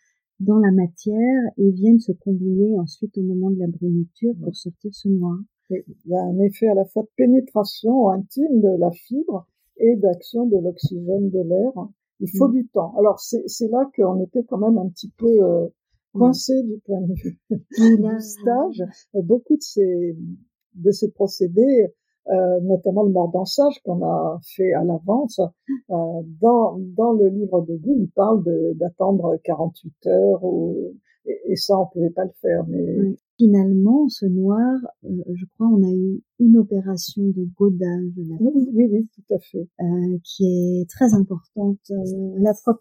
dans 0.44 0.60
la 0.60 0.72
matière 0.72 1.42
et 1.58 1.72
viennent 1.72 2.00
se 2.00 2.12
combiner 2.12 2.78
ensuite 2.80 3.18
au 3.18 3.22
moment 3.22 3.52
de 3.52 3.60
la 3.60 3.68
bruniture 3.68 4.34
pour 4.44 4.56
sortir 4.56 4.94
ce 4.94 5.08
noir. 5.08 5.38
Il 5.70 5.84
y 6.06 6.16
a 6.16 6.22
un 6.22 6.40
effet 6.40 6.68
à 6.68 6.76
la 6.76 6.86
fois 6.86 7.04
de 7.04 7.10
pénétration 7.16 8.10
intime 8.10 8.62
de 8.62 8.78
la 8.80 8.92
fibre 8.92 9.48
et 9.78 9.96
d'action 9.96 10.46
de 10.46 10.58
l'oxygène 10.58 11.30
de 11.30 11.40
l'air. 11.40 11.72
Il 12.20 12.30
faut 12.38 12.48
mm. 12.48 12.54
du 12.54 12.68
temps. 12.68 12.94
Alors 12.98 13.20
c'est 13.20 13.68
là 13.70 13.90
qu'on 13.96 14.22
était 14.22 14.44
quand 14.44 14.58
même 14.58 14.78
un 14.78 14.90
petit 14.90 15.12
peu 15.18 15.44
euh, 15.44 15.66
mm. 16.14 16.20
coincé 16.20 16.64
du 16.64 16.80
point 16.86 17.02
de 17.02 17.14
vue 17.14 17.40
du 17.50 18.20
stage. 18.20 18.84
Beaucoup 19.14 19.56
de 19.56 19.62
ces 19.62 20.18
de 20.76 20.92
ces 20.92 21.12
procédés 21.12 21.94
euh, 22.30 22.60
notamment 22.62 23.04
le 23.04 23.12
mordansage 23.12 23.82
qu'on 23.84 24.02
a 24.06 24.40
fait 24.56 24.72
à 24.74 24.84
l'avance. 24.84 25.40
Euh, 25.90 26.22
dans, 26.42 26.78
dans 26.96 27.12
le 27.12 27.28
livre 27.28 27.62
de 27.62 27.76
goût, 27.76 27.96
il 28.00 28.10
parle 28.10 28.44
d'attendre 28.76 29.38
48 29.44 30.08
heures 30.08 30.44
ou, 30.44 30.94
et, 31.26 31.56
ça, 31.56 31.78
on 31.78 31.88
pouvait 31.88 32.12
pas 32.12 32.24
le 32.24 32.32
faire. 32.42 32.66
Mais 32.68 33.16
finalement, 33.38 34.08
ce 34.08 34.26
noir, 34.26 34.80
euh, 35.04 35.10
je 35.34 35.46
crois, 35.54 35.68
on 35.68 35.84
a 35.84 35.92
eu 35.92 36.22
une 36.40 36.58
opération 36.58 37.24
de 37.24 37.46
godage. 37.58 38.14
Oui, 38.40 38.70
oui, 38.74 38.88
oui, 38.90 39.10
tout 39.14 39.34
à 39.34 39.40
fait. 39.40 39.68
Euh, 39.82 40.18
qui 40.24 40.46
est 40.46 40.90
très 40.90 41.14
importante, 41.14 41.80
à 41.92 42.40
la 42.40 42.54
fois 42.54 42.80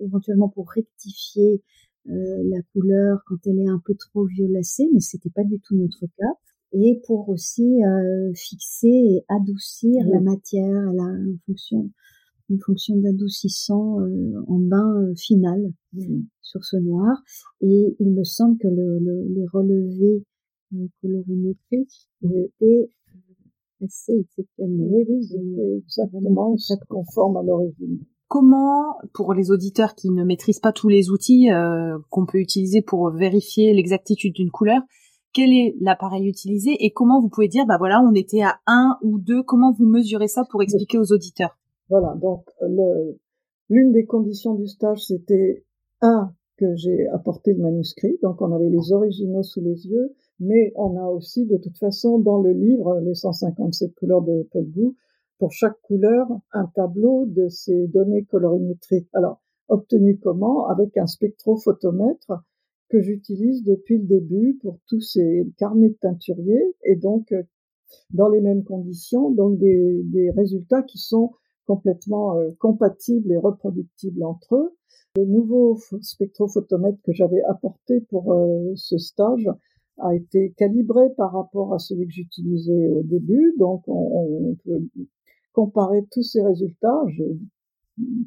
éventuellement 0.00 0.48
pour 0.48 0.70
rectifier 0.70 1.62
la 2.06 2.62
couleur 2.72 3.18
quand 3.26 3.36
elle 3.46 3.60
est 3.60 3.68
un 3.68 3.80
peu 3.84 3.94
trop 3.94 4.24
violacée, 4.24 4.88
mais 4.92 5.00
c'était 5.00 5.28
pas 5.28 5.44
du 5.44 5.60
tout 5.60 5.76
notre 5.76 6.06
cas 6.16 6.34
et 6.72 7.00
pour 7.06 7.28
aussi 7.28 7.84
euh, 7.84 8.32
fixer 8.34 8.88
et 8.88 9.24
adoucir 9.28 10.06
la 10.06 10.20
matière. 10.20 10.88
Elle 10.90 11.00
a 11.00 11.10
une 11.24 11.38
fonction, 11.46 11.90
une 12.48 12.60
fonction 12.60 12.96
d'adoucissant 12.96 14.00
euh, 14.00 14.44
en 14.46 14.58
bain 14.58 15.02
euh, 15.02 15.14
final 15.16 15.72
sur 16.40 16.64
ce 16.64 16.76
noir. 16.76 17.16
Et 17.60 17.96
il 17.98 18.12
me 18.12 18.24
semble 18.24 18.58
que 18.58 18.68
le, 18.68 18.98
le, 18.98 19.28
les 19.34 19.46
relevés 19.52 20.24
colorimétriques 21.02 22.08
étaient 22.22 22.90
assez 23.82 24.12
exceptionnels. 24.12 24.88
Oui, 24.90 25.04
oui, 25.08 25.82
exactement 25.84 26.56
conforme 26.88 27.36
à 27.36 27.42
l'origine. 27.42 27.98
comment, 28.28 28.96
pour 29.12 29.34
les 29.34 29.50
auditeurs 29.50 29.94
qui 29.96 30.10
ne 30.10 30.22
maîtrisent 30.22 30.60
pas 30.60 30.72
tous 30.72 30.88
les 30.88 31.10
outils 31.10 31.50
euh, 31.50 31.98
qu'on 32.10 32.26
peut 32.26 32.38
utiliser 32.38 32.82
pour 32.82 33.10
vérifier 33.10 33.74
l'exactitude 33.74 34.34
d'une 34.34 34.50
couleur, 34.52 34.82
quel 35.32 35.52
est 35.52 35.74
l'appareil 35.80 36.26
utilisé 36.26 36.76
et 36.84 36.90
comment 36.90 37.20
vous 37.20 37.28
pouvez 37.28 37.48
dire, 37.48 37.66
bah 37.66 37.76
voilà, 37.78 38.00
on 38.02 38.14
était 38.14 38.42
à 38.42 38.60
un 38.66 38.98
ou 39.02 39.18
deux, 39.18 39.42
comment 39.42 39.72
vous 39.72 39.86
mesurez 39.86 40.28
ça 40.28 40.44
pour 40.50 40.62
expliquer 40.62 40.98
aux 40.98 41.12
auditeurs? 41.12 41.58
Voilà, 41.88 42.14
donc 42.20 42.48
l'une 43.68 43.92
des 43.92 44.06
conditions 44.06 44.54
du 44.54 44.66
stage, 44.66 45.04
c'était 45.04 45.64
un, 46.00 46.32
que 46.56 46.76
j'ai 46.76 47.08
apporté 47.08 47.54
le 47.54 47.62
manuscrit, 47.62 48.18
donc 48.22 48.40
on 48.42 48.52
avait 48.52 48.68
les 48.68 48.92
originaux 48.92 49.42
sous 49.42 49.60
les 49.60 49.86
yeux, 49.86 50.14
mais 50.38 50.72
on 50.76 50.96
a 50.96 51.06
aussi 51.08 51.46
de 51.46 51.56
toute 51.56 51.78
façon 51.78 52.18
dans 52.18 52.40
le 52.40 52.52
livre 52.52 53.00
les 53.00 53.14
157 53.14 53.94
couleurs 53.94 54.22
de 54.22 54.48
Paul 54.52 54.66
Gou, 54.70 54.96
pour 55.38 55.52
chaque 55.52 55.80
couleur 55.82 56.28
un 56.52 56.66
tableau 56.66 57.24
de 57.26 57.48
ces 57.48 57.86
données 57.88 58.24
colorimétriques. 58.24 59.08
Alors, 59.14 59.40
obtenu 59.68 60.18
comment? 60.18 60.66
Avec 60.68 60.96
un 60.98 61.06
spectrophotomètre 61.06 62.32
que 62.90 63.00
j'utilise 63.00 63.62
depuis 63.62 63.98
le 63.98 64.04
début 64.04 64.58
pour 64.60 64.78
tous 64.86 65.00
ces 65.00 65.46
carnets 65.58 65.90
de 65.90 65.98
teinturiers 66.00 66.74
et 66.84 66.96
donc 66.96 67.32
euh, 67.32 67.42
dans 68.10 68.28
les 68.28 68.40
mêmes 68.40 68.64
conditions, 68.64 69.30
donc 69.30 69.58
des, 69.58 70.02
des 70.04 70.30
résultats 70.30 70.82
qui 70.82 70.98
sont 70.98 71.32
complètement 71.66 72.36
euh, 72.36 72.50
compatibles 72.58 73.32
et 73.32 73.36
reproductibles 73.36 74.24
entre 74.24 74.56
eux. 74.56 74.76
Le 75.16 75.24
nouveau 75.24 75.78
spectrophotomètre 76.02 76.98
que 77.04 77.12
j'avais 77.12 77.42
apporté 77.44 78.00
pour 78.00 78.32
euh, 78.32 78.72
ce 78.74 78.98
stage 78.98 79.48
a 79.98 80.14
été 80.14 80.52
calibré 80.56 81.10
par 81.16 81.32
rapport 81.32 81.74
à 81.74 81.78
celui 81.78 82.06
que 82.06 82.12
j'utilisais 82.12 82.88
au 82.88 83.02
début, 83.02 83.54
donc 83.58 83.82
on, 83.86 84.50
on, 84.50 84.54
peut 84.64 84.82
comparer 85.52 86.06
tous 86.10 86.22
ces 86.22 86.42
résultats. 86.42 87.02
J'ai 87.08 87.38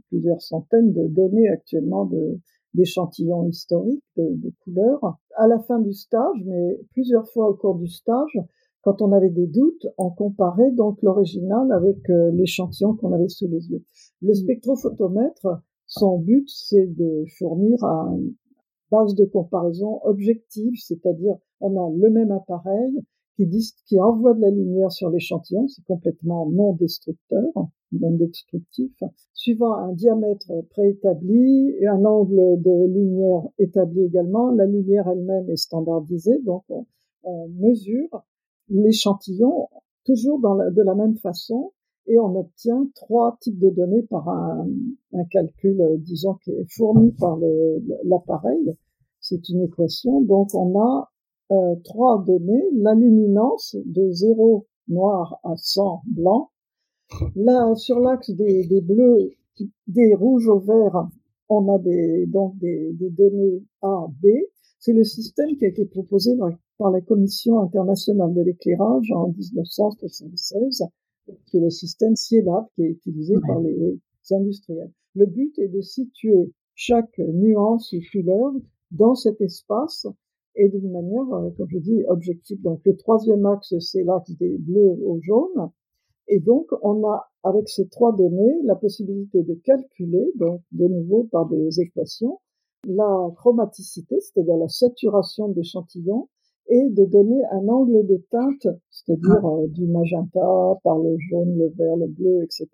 plusieurs 0.09 0.41
centaines 0.41 0.93
de 0.93 1.07
données 1.07 1.49
actuellement 1.49 2.05
de, 2.05 2.39
d'échantillons 2.73 3.47
historiques 3.47 4.03
de, 4.17 4.23
de, 4.35 4.51
couleurs. 4.63 5.17
À 5.35 5.47
la 5.47 5.59
fin 5.59 5.79
du 5.79 5.93
stage, 5.93 6.43
mais 6.45 6.79
plusieurs 6.91 7.27
fois 7.29 7.49
au 7.49 7.53
cours 7.53 7.75
du 7.75 7.87
stage, 7.87 8.37
quand 8.81 9.01
on 9.01 9.13
avait 9.13 9.29
des 9.29 9.47
doutes, 9.47 9.87
on 9.97 10.09
comparait 10.09 10.71
donc 10.71 11.01
l'original 11.01 11.71
avec 11.71 12.09
euh, 12.09 12.31
l'échantillon 12.31 12.95
qu'on 12.95 13.13
avait 13.13 13.29
sous 13.29 13.47
les 13.47 13.69
yeux. 13.69 13.83
Le 14.21 14.33
spectrophotomètre, 14.33 15.61
son 15.87 16.19
but, 16.19 16.49
c'est 16.49 16.87
de 16.87 17.23
fournir 17.37 17.81
une 17.83 18.33
base 18.91 19.15
de 19.15 19.25
comparaison 19.25 20.01
objective, 20.03 20.73
c'est-à-dire 20.75 21.35
on 21.61 21.77
a 21.77 21.97
le 21.97 22.09
même 22.09 22.31
appareil 22.31 22.91
qui, 23.37 23.47
qui 23.87 23.99
envoie 23.99 24.33
de 24.33 24.41
la 24.41 24.51
lumière 24.51 24.91
sur 24.91 25.09
l'échantillon, 25.09 25.67
c'est 25.67 25.83
complètement 25.85 26.49
non 26.49 26.73
destructeur, 26.73 27.51
non 27.99 28.11
destructif, 28.11 28.91
suivant 29.33 29.73
un 29.73 29.93
diamètre 29.93 30.51
préétabli 30.69 31.75
et 31.79 31.87
un 31.87 32.03
angle 32.05 32.61
de 32.61 32.87
lumière 32.87 33.43
établi 33.59 34.01
également. 34.03 34.51
La 34.51 34.65
lumière 34.65 35.07
elle-même 35.07 35.49
est 35.49 35.57
standardisée, 35.57 36.39
donc 36.45 36.63
on, 36.69 36.85
mesure 37.59 38.25
l'échantillon 38.67 39.69
toujours 40.03 40.39
de 40.39 40.81
la 40.81 40.93
même 40.93 41.15
façon 41.15 41.71
et 42.07 42.19
on 42.19 42.37
obtient 42.37 42.87
trois 42.95 43.37
types 43.39 43.59
de 43.59 43.69
données 43.69 44.03
par 44.03 44.27
un, 44.27 44.67
calcul, 45.31 45.81
disons, 45.99 46.35
qui 46.43 46.51
est 46.51 46.65
fourni 46.69 47.11
par 47.13 47.37
l'appareil. 48.03 48.75
C'est 49.21 49.47
une 49.49 49.61
équation. 49.61 50.21
Donc 50.21 50.53
on 50.53 50.79
a 50.79 51.11
euh, 51.51 51.75
trois 51.83 52.23
données, 52.25 52.63
la 52.73 52.93
luminance 52.93 53.75
de 53.85 54.11
0 54.11 54.65
noir 54.87 55.39
à 55.43 55.55
100 55.55 56.01
blanc. 56.07 56.49
Là, 57.35 57.75
sur 57.75 57.99
l'axe 57.99 58.31
des, 58.31 58.65
des, 58.67 58.81
bleus, 58.81 59.31
des 59.87 60.15
rouges 60.15 60.47
au 60.47 60.59
vert, 60.59 61.07
on 61.49 61.73
a 61.73 61.77
des, 61.79 62.25
donc 62.25 62.57
des, 62.57 62.93
des 62.93 63.09
données 63.09 63.63
A, 63.81 64.07
B. 64.21 64.27
C'est 64.79 64.93
le 64.93 65.03
système 65.03 65.55
qui 65.57 65.65
a 65.65 65.69
été 65.69 65.85
proposé 65.85 66.31
par 66.77 66.91
la 66.91 67.01
Commission 67.01 67.59
internationale 67.59 68.33
de 68.33 68.41
l'éclairage 68.41 69.11
en 69.11 69.29
1976 69.29 70.83
qui 71.45 71.57
est 71.57 71.61
le 71.61 71.69
système 71.69 72.15
CIELAB 72.15 72.65
qui 72.75 72.83
est 72.83 72.89
utilisé 72.89 73.35
par 73.47 73.59
les 73.61 73.99
industriels. 74.31 74.91
Le 75.15 75.25
but 75.25 75.57
est 75.59 75.67
de 75.67 75.81
situer 75.81 76.51
chaque 76.75 77.17
nuance 77.19 77.93
ou 77.93 77.99
couleur 78.11 78.53
dans 78.91 79.15
cet 79.15 79.41
espace 79.41 80.07
et 80.55 80.69
d'une 80.69 80.91
manière, 80.91 81.33
euh, 81.33 81.49
comme 81.57 81.69
je 81.69 81.79
dis, 81.79 82.03
objective. 82.07 82.61
Donc 82.61 82.81
le 82.85 82.95
troisième 82.95 83.45
axe, 83.45 83.73
c'est 83.79 84.03
l'axe 84.03 84.31
des 84.37 84.57
bleus 84.57 84.97
au 85.03 85.19
jaune. 85.21 85.69
Et 86.27 86.39
donc 86.39 86.67
on 86.81 87.07
a, 87.07 87.29
avec 87.43 87.67
ces 87.69 87.87
trois 87.87 88.15
données, 88.15 88.61
la 88.63 88.75
possibilité 88.75 89.43
de 89.43 89.55
calculer, 89.55 90.31
donc 90.35 90.61
de 90.71 90.87
nouveau 90.87 91.27
par 91.31 91.47
des 91.47 91.81
équations, 91.81 92.39
la 92.85 93.29
chromaticité, 93.35 94.19
c'est-à-dire 94.19 94.57
la 94.57 94.69
saturation 94.69 95.49
de 95.49 95.55
l'échantillon, 95.55 96.29
et 96.67 96.89
de 96.89 97.05
donner 97.05 97.43
un 97.51 97.67
angle 97.67 98.05
de 98.05 98.23
teinte, 98.29 98.67
c'est-à-dire 98.89 99.45
euh, 99.45 99.67
du 99.67 99.85
magenta 99.85 100.79
par 100.83 100.97
le 100.97 101.17
jaune, 101.29 101.57
le 101.57 101.67
vert, 101.75 101.97
le 101.97 102.07
bleu, 102.07 102.43
etc., 102.43 102.69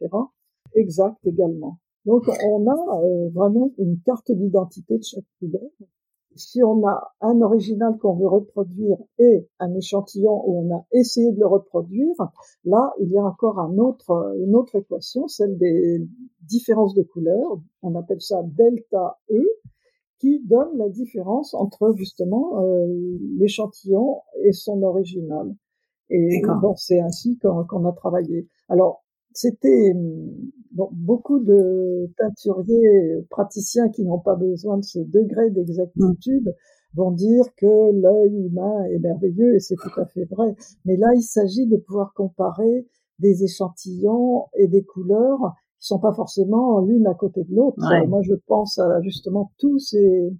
exact 0.75 1.17
également. 1.25 1.79
Donc 2.05 2.23
on 2.27 2.67
a 2.67 3.03
euh, 3.03 3.29
vraiment 3.29 3.71
une 3.77 3.99
carte 4.05 4.31
d'identité 4.31 4.97
de 4.97 5.03
chaque 5.03 5.25
couleur. 5.39 5.69
Si 6.35 6.63
on 6.63 6.87
a 6.87 7.13
un 7.21 7.41
original 7.41 7.97
qu'on 7.97 8.15
veut 8.15 8.27
reproduire 8.27 8.97
et 9.17 9.47
un 9.59 9.73
échantillon 9.75 10.43
où 10.47 10.61
on 10.61 10.75
a 10.75 10.85
essayé 10.91 11.31
de 11.31 11.39
le 11.39 11.47
reproduire, 11.47 12.15
là 12.63 12.93
il 12.99 13.09
y 13.09 13.17
a 13.17 13.23
encore 13.23 13.59
un 13.59 13.77
autre, 13.77 14.35
une 14.39 14.55
autre 14.55 14.75
équation, 14.75 15.27
celle 15.27 15.57
des 15.57 16.07
différences 16.41 16.93
de 16.93 17.03
couleurs. 17.03 17.59
On 17.81 17.95
appelle 17.95 18.21
ça 18.21 18.41
delta 18.43 19.19
E 19.31 19.43
qui 20.19 20.41
donne 20.45 20.77
la 20.77 20.89
différence 20.89 21.53
entre 21.53 21.93
justement 21.95 22.61
euh, 22.61 23.17
l'échantillon 23.37 24.21
et 24.43 24.51
son 24.51 24.83
original. 24.83 25.55
Et 26.09 26.41
bon, 26.61 26.75
c'est 26.75 26.99
ainsi 26.99 27.37
qu'on 27.37 27.85
a 27.85 27.91
travaillé. 27.93 28.47
Alors, 28.67 29.03
c'était 29.39 29.93
bon, 30.71 30.89
beaucoup 30.91 31.39
de 31.39 32.11
teinturiers 32.17 33.25
praticiens 33.29 33.87
qui 33.87 34.03
n'ont 34.03 34.19
pas 34.19 34.35
besoin 34.35 34.77
de 34.77 34.83
ce 34.83 34.99
degré 34.99 35.49
d'exactitude 35.49 36.53
vont 36.93 37.11
dire 37.11 37.45
que 37.55 37.91
l'œil 37.93 38.35
humain 38.35 38.83
est 38.91 38.99
merveilleux 38.99 39.55
et 39.55 39.59
c'est 39.59 39.75
tout 39.75 39.97
à 39.97 40.05
fait 40.07 40.25
vrai. 40.25 40.55
Mais 40.83 40.97
là, 40.97 41.07
il 41.15 41.21
s'agit 41.21 41.67
de 41.67 41.77
pouvoir 41.77 42.13
comparer 42.13 42.85
des 43.19 43.45
échantillons 43.45 44.47
et 44.57 44.67
des 44.67 44.83
couleurs 44.83 45.53
qui 45.79 45.87
sont 45.87 45.99
pas 45.99 46.13
forcément 46.13 46.81
l'une 46.81 47.07
à 47.07 47.13
côté 47.13 47.45
de 47.45 47.55
l'autre. 47.55 47.77
Moi, 48.07 48.21
je 48.23 48.33
pense 48.45 48.77
à 48.77 49.01
justement 49.01 49.53
tous 49.57 49.79
ces, 49.79 50.33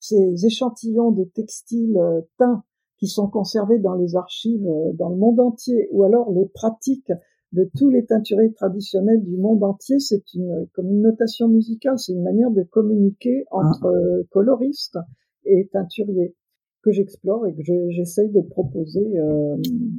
ces 0.00 0.44
échantillons 0.44 1.12
de 1.12 1.22
textiles 1.22 1.98
euh, 1.98 2.22
teints 2.36 2.64
qui 2.98 3.06
sont 3.06 3.28
conservés 3.28 3.78
dans 3.78 3.94
les 3.94 4.16
archives 4.16 4.66
euh, 4.66 4.92
dans 4.94 5.08
le 5.08 5.16
monde 5.16 5.38
entier, 5.38 5.88
ou 5.92 6.02
alors 6.02 6.32
les 6.32 6.46
pratiques 6.46 7.12
de 7.52 7.68
tous 7.76 7.90
les 7.90 8.04
teinturiers 8.04 8.52
traditionnels 8.52 9.22
du 9.22 9.36
monde 9.36 9.62
entier, 9.64 9.98
c'est 9.98 10.22
une 10.34 10.66
comme 10.72 10.90
une 10.90 11.02
notation 11.02 11.48
musicale, 11.48 11.98
c'est 11.98 12.12
une 12.12 12.22
manière 12.22 12.50
de 12.50 12.62
communiquer 12.62 13.44
ah. 13.50 13.56
entre 13.58 13.86
euh, 13.86 14.22
coloristes 14.30 14.98
et 15.44 15.68
teinturiers 15.72 16.34
que 16.82 16.92
j'explore 16.92 17.46
et 17.46 17.54
que 17.54 17.62
j'essaye 17.90 18.30
de 18.30 18.40
proposer 18.40 19.04
euh, 19.18 19.56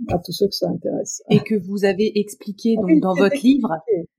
à 0.10 0.18
tous 0.18 0.32
ceux 0.32 0.48
que 0.48 0.56
ça 0.56 0.68
intéresse. 0.70 1.22
Et 1.30 1.40
que 1.40 1.56
vous 1.56 1.86
avez 1.86 2.20
expliqué 2.20 2.76
donc 2.76 3.00
dans 3.02 3.14
votre 3.14 3.40
livre. 3.44 3.70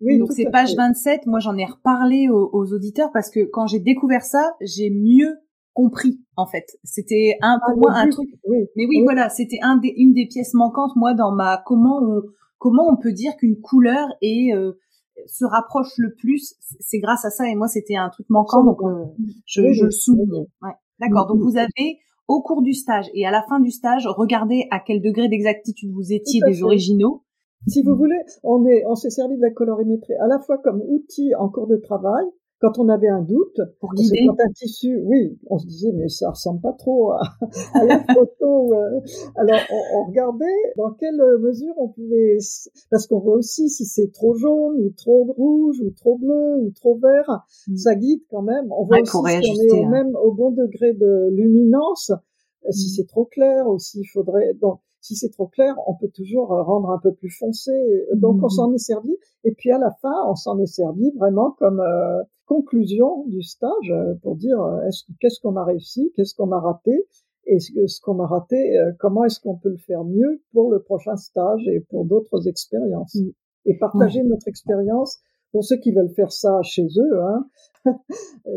Oui, 0.00 0.18
donc 0.18 0.32
c'est 0.32 0.48
page 0.50 0.76
27. 0.76 1.26
Moi, 1.26 1.40
j'en 1.40 1.56
ai 1.56 1.64
reparlé 1.64 2.28
aux, 2.28 2.72
auditeurs 2.72 3.10
parce 3.12 3.30
que 3.30 3.40
quand 3.44 3.66
j'ai 3.66 3.80
découvert 3.80 4.22
ça, 4.22 4.52
j'ai 4.60 4.90
mieux 4.90 5.38
compris 5.74 6.20
en 6.36 6.46
fait. 6.46 6.66
C'était 6.84 7.36
un 7.40 7.58
pour 7.58 7.74
ah, 7.74 7.80
moi 7.80 7.92
un 7.94 8.08
truc. 8.10 8.28
Oui, 8.46 8.58
Mais 8.76 8.86
oui, 8.86 9.02
voilà, 9.02 9.28
c'était 9.28 9.58
un 9.62 9.78
des, 9.78 9.92
une 9.96 10.12
des 10.12 10.26
pièces 10.26 10.54
manquantes 10.54 10.94
moi 10.96 11.14
dans 11.14 11.32
ma 11.32 11.62
comment 11.66 11.98
on 12.00 12.22
comment 12.62 12.88
on 12.88 12.96
peut 12.96 13.12
dire 13.12 13.32
qu'une 13.36 13.60
couleur 13.60 14.06
est 14.22 14.54
euh, 14.54 14.78
se 15.26 15.44
rapproche 15.44 15.98
le 15.98 16.14
plus. 16.14 16.54
C'est 16.78 17.00
grâce 17.00 17.24
à 17.24 17.30
ça 17.30 17.48
et 17.48 17.56
moi 17.56 17.66
c'était 17.66 17.96
un 17.96 18.08
truc 18.08 18.26
manquant 18.30 18.62
donc 18.64 18.80
euh, 18.82 19.04
je, 19.46 19.72
je 19.72 19.84
le 19.86 19.90
souligne. 19.90 20.46
Ouais. 20.62 20.70
D'accord. 21.00 21.26
Donc 21.26 21.40
vous 21.42 21.58
avez 21.58 21.98
au 22.28 22.40
cours 22.40 22.62
du 22.62 22.72
stage 22.72 23.06
et 23.14 23.26
à 23.26 23.32
la 23.32 23.42
fin 23.48 23.58
du 23.58 23.72
stage, 23.72 24.06
regardez 24.06 24.68
à 24.70 24.78
quel 24.78 25.02
degré 25.02 25.28
d'exactitude 25.28 25.90
vous 25.92 26.12
étiez 26.12 26.40
des 26.46 26.62
originaux. 26.62 27.24
Si 27.66 27.82
vous 27.82 27.96
voulez, 27.96 28.18
on 28.44 28.64
est, 28.66 28.84
on 28.86 28.94
s'est 28.94 29.10
servi 29.10 29.36
de 29.36 29.42
la 29.42 29.50
colorimétrie 29.50 30.14
à 30.14 30.28
la 30.28 30.38
fois 30.38 30.58
comme 30.58 30.80
outil 30.86 31.34
en 31.34 31.48
cours 31.48 31.66
de 31.66 31.76
travail, 31.76 32.24
quand 32.62 32.78
on 32.78 32.88
avait 32.88 33.08
un 33.08 33.22
doute, 33.22 33.60
pour 33.80 33.92
guider. 33.92 34.24
quand 34.24 34.36
un 34.38 34.52
tissu, 34.52 35.02
oui, 35.04 35.36
on 35.50 35.58
se 35.58 35.66
disait 35.66 35.90
mais 35.92 36.08
ça 36.08 36.30
ressemble 36.30 36.60
pas 36.60 36.72
trop 36.72 37.10
à, 37.10 37.20
la 37.74 37.98
photo. 38.14 38.72
Euh. 38.72 39.00
alors 39.34 39.58
on, 39.96 40.04
regardait 40.04 40.44
dans 40.76 40.92
quelle 40.92 41.20
mesure 41.40 41.74
on 41.76 41.88
pouvait, 41.88 42.36
parce 42.88 43.08
qu'on 43.08 43.18
voit 43.18 43.34
aussi 43.34 43.68
si 43.68 43.84
c'est 43.84 44.12
trop 44.12 44.34
jaune 44.34 44.76
ou 44.78 44.90
trop 44.96 45.24
rouge 45.24 45.80
ou 45.80 45.90
trop 45.90 46.16
bleu 46.16 46.58
ou 46.58 46.70
trop 46.70 46.96
vert, 46.98 47.44
mm. 47.66 47.76
ça 47.76 47.96
guide 47.96 48.22
quand 48.30 48.42
même. 48.42 48.70
On 48.70 48.84
voit 48.84 49.00
aussi 49.00 49.10
si 49.10 49.16
on 49.16 49.26
est 49.26 49.72
au 49.72 49.84
hein. 49.84 49.90
même 49.90 50.14
au 50.22 50.32
bon 50.32 50.52
degré 50.52 50.92
de 50.92 51.30
luminance, 51.32 52.12
si 52.70 52.86
mm. 52.86 52.92
c'est 52.96 53.08
trop 53.08 53.24
clair 53.24 53.66
ou 53.66 53.80
s'il 53.80 54.06
faudrait. 54.06 54.54
Donc 54.60 54.78
si 55.00 55.16
c'est 55.16 55.30
trop 55.30 55.48
clair, 55.48 55.74
on 55.88 55.94
peut 55.94 56.10
toujours 56.14 56.46
rendre 56.46 56.90
un 56.90 57.00
peu 57.02 57.12
plus 57.12 57.36
foncé. 57.36 57.72
Donc 58.14 58.36
on 58.36 58.44
mhm. 58.44 58.50
s'en 58.50 58.72
est 58.72 58.78
servi. 58.78 59.16
Et 59.42 59.52
puis 59.52 59.72
à 59.72 59.78
la 59.78 59.90
fin, 60.00 60.14
on 60.28 60.36
s'en 60.36 60.60
est 60.60 60.66
servi 60.66 61.10
vraiment 61.18 61.50
comme 61.58 61.82
conclusion 62.46 63.24
du 63.26 63.42
stage 63.42 63.92
pour 64.22 64.36
dire 64.36 64.58
est-ce 64.86 65.04
qu'est-ce 65.20 65.40
qu'on 65.40 65.56
a 65.56 65.64
réussi, 65.64 66.12
qu'est-ce 66.16 66.34
qu'on 66.34 66.52
a 66.52 66.60
raté, 66.60 67.06
et 67.46 67.58
ce 67.58 68.00
qu'on 68.00 68.20
a 68.20 68.26
raté, 68.26 68.56
comment 68.98 69.24
est-ce 69.24 69.40
qu'on 69.40 69.56
peut 69.56 69.70
le 69.70 69.78
faire 69.78 70.04
mieux 70.04 70.42
pour 70.52 70.70
le 70.70 70.80
prochain 70.80 71.16
stage 71.16 71.66
et 71.68 71.80
pour 71.80 72.04
d'autres 72.04 72.46
expériences. 72.48 73.14
Mm. 73.16 73.30
Et 73.64 73.78
partager 73.78 74.22
notre 74.22 74.48
expérience 74.48 75.20
pour 75.52 75.64
ceux 75.64 75.76
qui 75.76 75.92
veulent 75.92 76.12
faire 76.14 76.32
ça 76.32 76.60
chez 76.62 76.86
eux, 76.96 77.22
hein, 77.22 77.46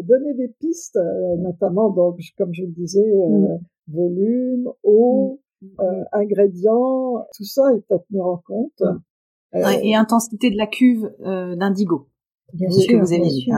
donner 0.04 0.34
des 0.34 0.48
pistes, 0.60 0.96
euh, 0.96 1.36
notamment 1.38 1.90
donc 1.90 2.20
comme 2.38 2.54
je 2.54 2.64
le 2.64 2.72
disais, 2.72 3.06
euh, 3.06 3.28
mm. 3.28 3.60
volume, 3.90 4.72
eau, 4.84 5.40
mm. 5.62 5.68
euh, 5.82 6.04
ingrédients, 6.14 7.26
tout 7.36 7.44
ça 7.44 7.74
est 7.76 7.92
à 7.92 8.00
tenir 8.00 8.26
en 8.26 8.38
compte. 8.38 8.82
et 9.54 9.96
intensité 9.96 10.50
de 10.50 10.58
la 10.58 10.68
cuve 10.68 11.12
d'indigo. 11.20 12.08
Bien 12.56 12.70
sûr, 12.70 13.00
vous 13.00 13.14
avez 13.14 13.30
sûr. 13.30 13.54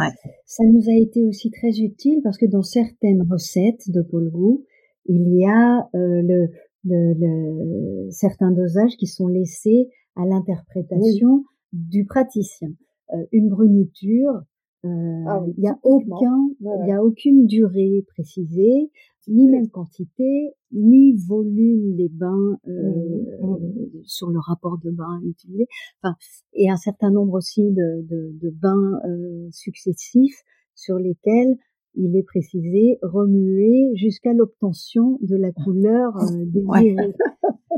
Ça 0.46 0.64
nous 0.66 0.90
a 0.90 0.94
été 0.94 1.24
aussi 1.24 1.52
très 1.52 1.80
utile 1.80 2.22
parce 2.24 2.38
que 2.38 2.46
dans 2.46 2.64
certaines 2.64 3.26
recettes 3.30 3.90
de 3.90 4.02
Paul 4.02 4.30
Gou, 4.30 4.66
il 5.06 5.38
y 5.38 5.46
a 5.46 5.88
le, 5.94 6.48
le, 6.84 7.14
le, 7.14 8.12
certains 8.12 8.52
dosages 8.52 8.96
qui 8.98 9.08
sont 9.08 9.28
laissés 9.28 9.90
à 10.16 10.26
l'interprétation 10.26 11.44
du 11.74 12.06
praticien. 12.06 12.70
Euh, 13.14 13.26
une 13.32 13.50
bruniture, 13.50 14.42
euh, 14.86 15.24
ah 15.28 15.44
il 15.56 15.62
n'y 15.62 15.70
a 15.70 15.78
aucun, 15.84 16.50
il 16.60 16.92
a 16.92 17.04
aucune 17.04 17.46
durée 17.46 18.06
précisée, 18.10 18.92
ni 19.28 19.48
même 19.48 19.70
quantité, 19.70 20.54
ni 20.72 21.16
volume 21.28 21.96
des 21.96 22.10
bains 22.10 22.58
mmh, 22.66 22.70
euh, 22.70 23.42
mmh. 23.42 24.04
sur 24.04 24.30
le 24.30 24.40
rapport 24.40 24.78
de 24.78 24.92
bain 24.92 25.22
utilisé. 25.24 25.68
Enfin, 26.02 26.16
et 26.54 26.70
un 26.70 26.78
certain 26.78 27.12
nombre 27.12 27.34
aussi 27.34 27.64
de, 27.64 28.02
de, 28.04 28.32
de 28.42 28.50
bains 28.50 29.00
euh, 29.06 29.48
successifs 29.52 30.44
sur 30.76 30.98
lesquels 30.98 31.58
il 31.98 32.16
est 32.16 32.24
précisé 32.24 33.00
remuer 33.02 33.92
jusqu'à 33.96 34.34
l'obtention 34.34 35.18
de 35.22 35.36
la 35.36 35.52
couleur 35.52 36.16
euh, 36.18 36.46
désirée. 36.46 37.14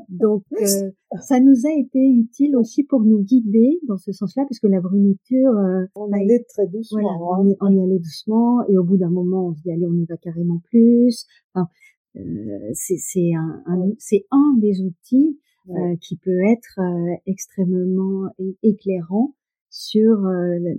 Donc, 0.09 0.43
euh, 0.61 0.91
ça 1.22 1.39
nous 1.39 1.65
a 1.65 1.72
été 1.80 1.99
utile 1.99 2.55
aussi 2.55 2.84
pour 2.84 3.01
nous 3.01 3.24
guider 3.24 3.80
dans 3.88 3.97
ce 3.97 4.11
sens-là, 4.11 4.43
puisque 4.45 4.63
la 4.63 4.82
bruniture... 4.82 5.51
Euh, 5.51 5.86
on 5.95 6.11
allait 6.11 6.45
très 6.49 6.67
doucement. 6.67 7.01
Voilà, 7.01 7.51
hein. 7.51 7.55
on, 7.61 7.72
y 7.72 7.82
allait 7.82 7.99
doucement, 7.99 8.67
et 8.67 8.78
au 8.78 8.84
bout 8.84 8.97
d'un 8.97 9.09
moment, 9.09 9.47
on 9.47 9.55
se 9.55 9.61
dit, 9.61 9.72
allez, 9.72 9.88
on 9.88 9.93
y 9.93 10.05
va 10.05 10.17
carrément 10.17 10.61
plus. 10.70 11.26
Enfin, 11.53 11.67
euh, 12.15 12.72
c'est 12.74 13.34
un, 13.36 13.63
un 13.65 13.91
c'est 13.99 14.26
un 14.32 14.55
des 14.57 14.82
outils 14.82 15.39
euh, 15.70 15.95
qui 16.01 16.17
peut 16.17 16.43
être 16.47 16.80
euh, 16.80 17.15
extrêmement 17.28 18.30
éclairant 18.63 19.36
sur 19.80 20.17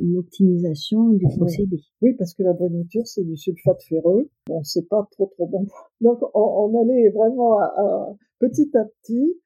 l'optimisation 0.01 1.09
du 1.09 1.27
procédé. 1.39 1.81
Oui, 2.03 2.13
parce 2.19 2.35
que 2.35 2.43
la 2.43 2.53
bruniture, 2.53 3.07
c'est 3.07 3.25
du 3.25 3.35
sulfate 3.35 3.83
ferreux. 3.83 4.29
Bon, 4.47 4.63
c'est 4.63 4.87
pas 4.91 5.09
trop 5.13 5.33
trop 5.35 5.47
bon. 5.47 5.67
Donc, 6.03 6.19
on, 6.35 6.71
on 6.75 6.83
allait 6.83 7.09
vraiment 7.09 7.59
à, 7.61 8.15
petit 8.41 8.71
à 8.77 8.85
petit 8.85 9.41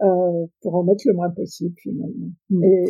euh, 0.00 0.46
pour 0.62 0.76
en 0.76 0.84
mettre 0.84 1.02
le 1.06 1.14
moins 1.14 1.30
possible 1.30 1.74
finalement. 1.82 2.30
Mm. 2.50 2.62
Et 2.62 2.84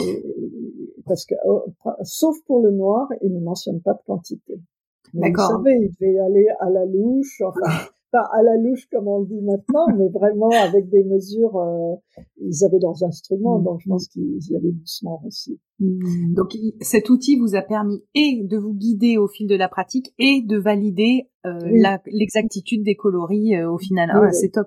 parce 1.07 1.25
que 1.25 1.35
oh, 1.47 1.65
sauf 2.03 2.37
pour 2.45 2.61
le 2.61 2.71
noir, 2.71 3.09
il 3.23 3.33
ne 3.33 3.41
mentionne 3.41 3.81
pas 3.81 3.95
de 3.95 4.03
quantité. 4.05 4.61
Mais 5.15 5.31
vous 5.31 5.39
savez, 5.39 5.79
il 5.81 5.91
devait 5.99 6.13
y 6.13 6.19
aller 6.19 6.49
à 6.61 6.69
la 6.69 6.85
louche, 6.85 7.41
enfin 7.47 7.61
pas 8.11 8.29
à 8.33 8.43
la 8.43 8.57
louche 8.57 8.89
comme 8.91 9.09
on 9.09 9.21
le 9.21 9.27
dit 9.27 9.41
maintenant, 9.41 9.87
mais 9.97 10.09
vraiment 10.09 10.51
avec 10.51 10.89
des 10.89 11.05
mesures. 11.05 11.57
Euh, 11.57 11.95
ils 12.41 12.65
avaient 12.65 12.79
leurs 12.81 13.03
instruments, 13.05 13.59
mm. 13.59 13.65
donc 13.65 13.81
je 13.81 13.89
pense 13.89 14.09
qu'ils 14.09 14.39
y 14.51 14.57
allaient 14.57 14.73
doucement 14.73 15.23
aussi. 15.27 15.59
Mm. 15.79 16.35
Donc 16.35 16.57
cet 16.81 17.11
outil 17.11 17.39
vous 17.39 17.55
a 17.55 17.63
permis 17.63 18.03
et 18.15 18.43
de 18.45 18.57
vous 18.57 18.75
guider 18.75 19.19
au 19.19 19.29
fil 19.29 19.47
de 19.47 19.57
la 19.57 19.69
pratique 19.69 20.13
et 20.19 20.43
de 20.43 20.59
valider 20.59 21.29
euh, 21.47 21.59
l'exactitude 22.07 22.85
des 22.85 22.97
coloris 22.97 23.57
euh, 23.57 23.71
au 23.71 23.79
final. 23.79 24.11
Ah, 24.13 24.31
c'est 24.33 24.51
top. 24.51 24.67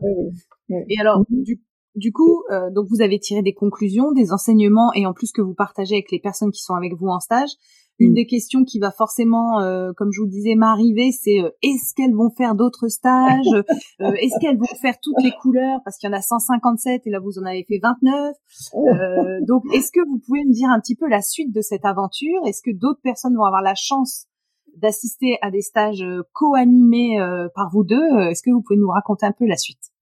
Et 0.70 1.00
alors, 1.00 1.22
mm-hmm. 1.22 1.44
du, 1.44 1.62
du 1.96 2.12
coup, 2.12 2.44
euh, 2.52 2.72
donc 2.72 2.88
vous 2.90 3.02
avez 3.02 3.20
tiré 3.20 3.44
des 3.44 3.54
conclusions, 3.54 4.12
des 4.12 4.32
enseignements 4.32 4.92
et 4.94 5.06
en 5.06 5.14
plus 5.14 5.32
que 5.32 5.42
vous 5.42 5.54
partagez 5.54 5.96
avec 5.96 6.12
les 6.12 6.20
personnes 6.20 6.52
qui 6.52 6.64
sont 6.64 6.74
avec 6.74 6.94
vous 6.96 7.08
en 7.08 7.20
stage. 7.20 7.52
Une 8.00 8.12
mm. 8.12 8.16
des 8.16 8.26
questions 8.26 8.64
qui 8.64 8.80
va 8.80 8.92
forcément, 8.92 9.60
euh, 9.62 9.92
comme 9.96 10.10
je 10.12 10.22
vous 10.22 10.28
disais, 10.28 10.56
m'arriver, 10.56 11.12
c'est 11.12 11.42
euh, 11.42 11.50
est-ce 11.62 11.94
qu'elles 11.96 12.16
vont 12.16 12.30
faire 12.32 12.56
d'autres 12.56 12.88
stages? 12.88 13.46
Est-ce 14.00 14.40
qu'elles 14.40 14.58
vont 14.58 14.66
faire 14.82 14.96
toutes 15.02 15.22
les 15.24 15.32
couleurs? 15.32 15.80
Parce 15.86 15.98
qu'il 15.98 16.10
y 16.10 16.14
en 16.14 16.18
a 16.18 16.22
157 16.22 17.04
et 17.06 17.10
là 17.10 17.20
vous 17.20 17.40
en 17.40 17.46
avez 17.46 17.66
fait 17.68 17.80
29. 17.82 18.36
donc, 19.48 19.64
est-ce 19.74 19.92
que 19.92 20.06
vous 20.08 20.20
pouvez 20.26 20.44
me 20.46 20.54
dire 20.54 20.70
un 20.70 20.80
petit 20.80 20.96
peu 20.96 21.08
la 21.08 21.22
suite 21.22 21.54
de 21.54 21.62
cette 21.62 21.86
aventure? 21.86 22.42
Est-ce 22.48 22.62
que 22.64 22.76
d'autres 22.76 23.02
personnes 23.02 23.36
vont 23.36 23.46
avoir 23.46 23.62
la 23.62 23.76
chance 23.76 24.26
d'assister 24.78 25.38
à 25.42 25.52
des 25.52 25.62
stages 25.62 26.06
co-animés 26.34 27.18
par 27.56 27.70
vous 27.72 27.84
deux? 27.84 28.20
Est-ce 28.30 28.42
que 28.42 28.52
vous 28.52 28.62
pouvez 28.62 28.80
nous 28.80 28.90
raconter 28.90 29.26
un 29.26 29.32
peu 29.32 29.46
la 29.46 29.58
suite? 29.58 29.93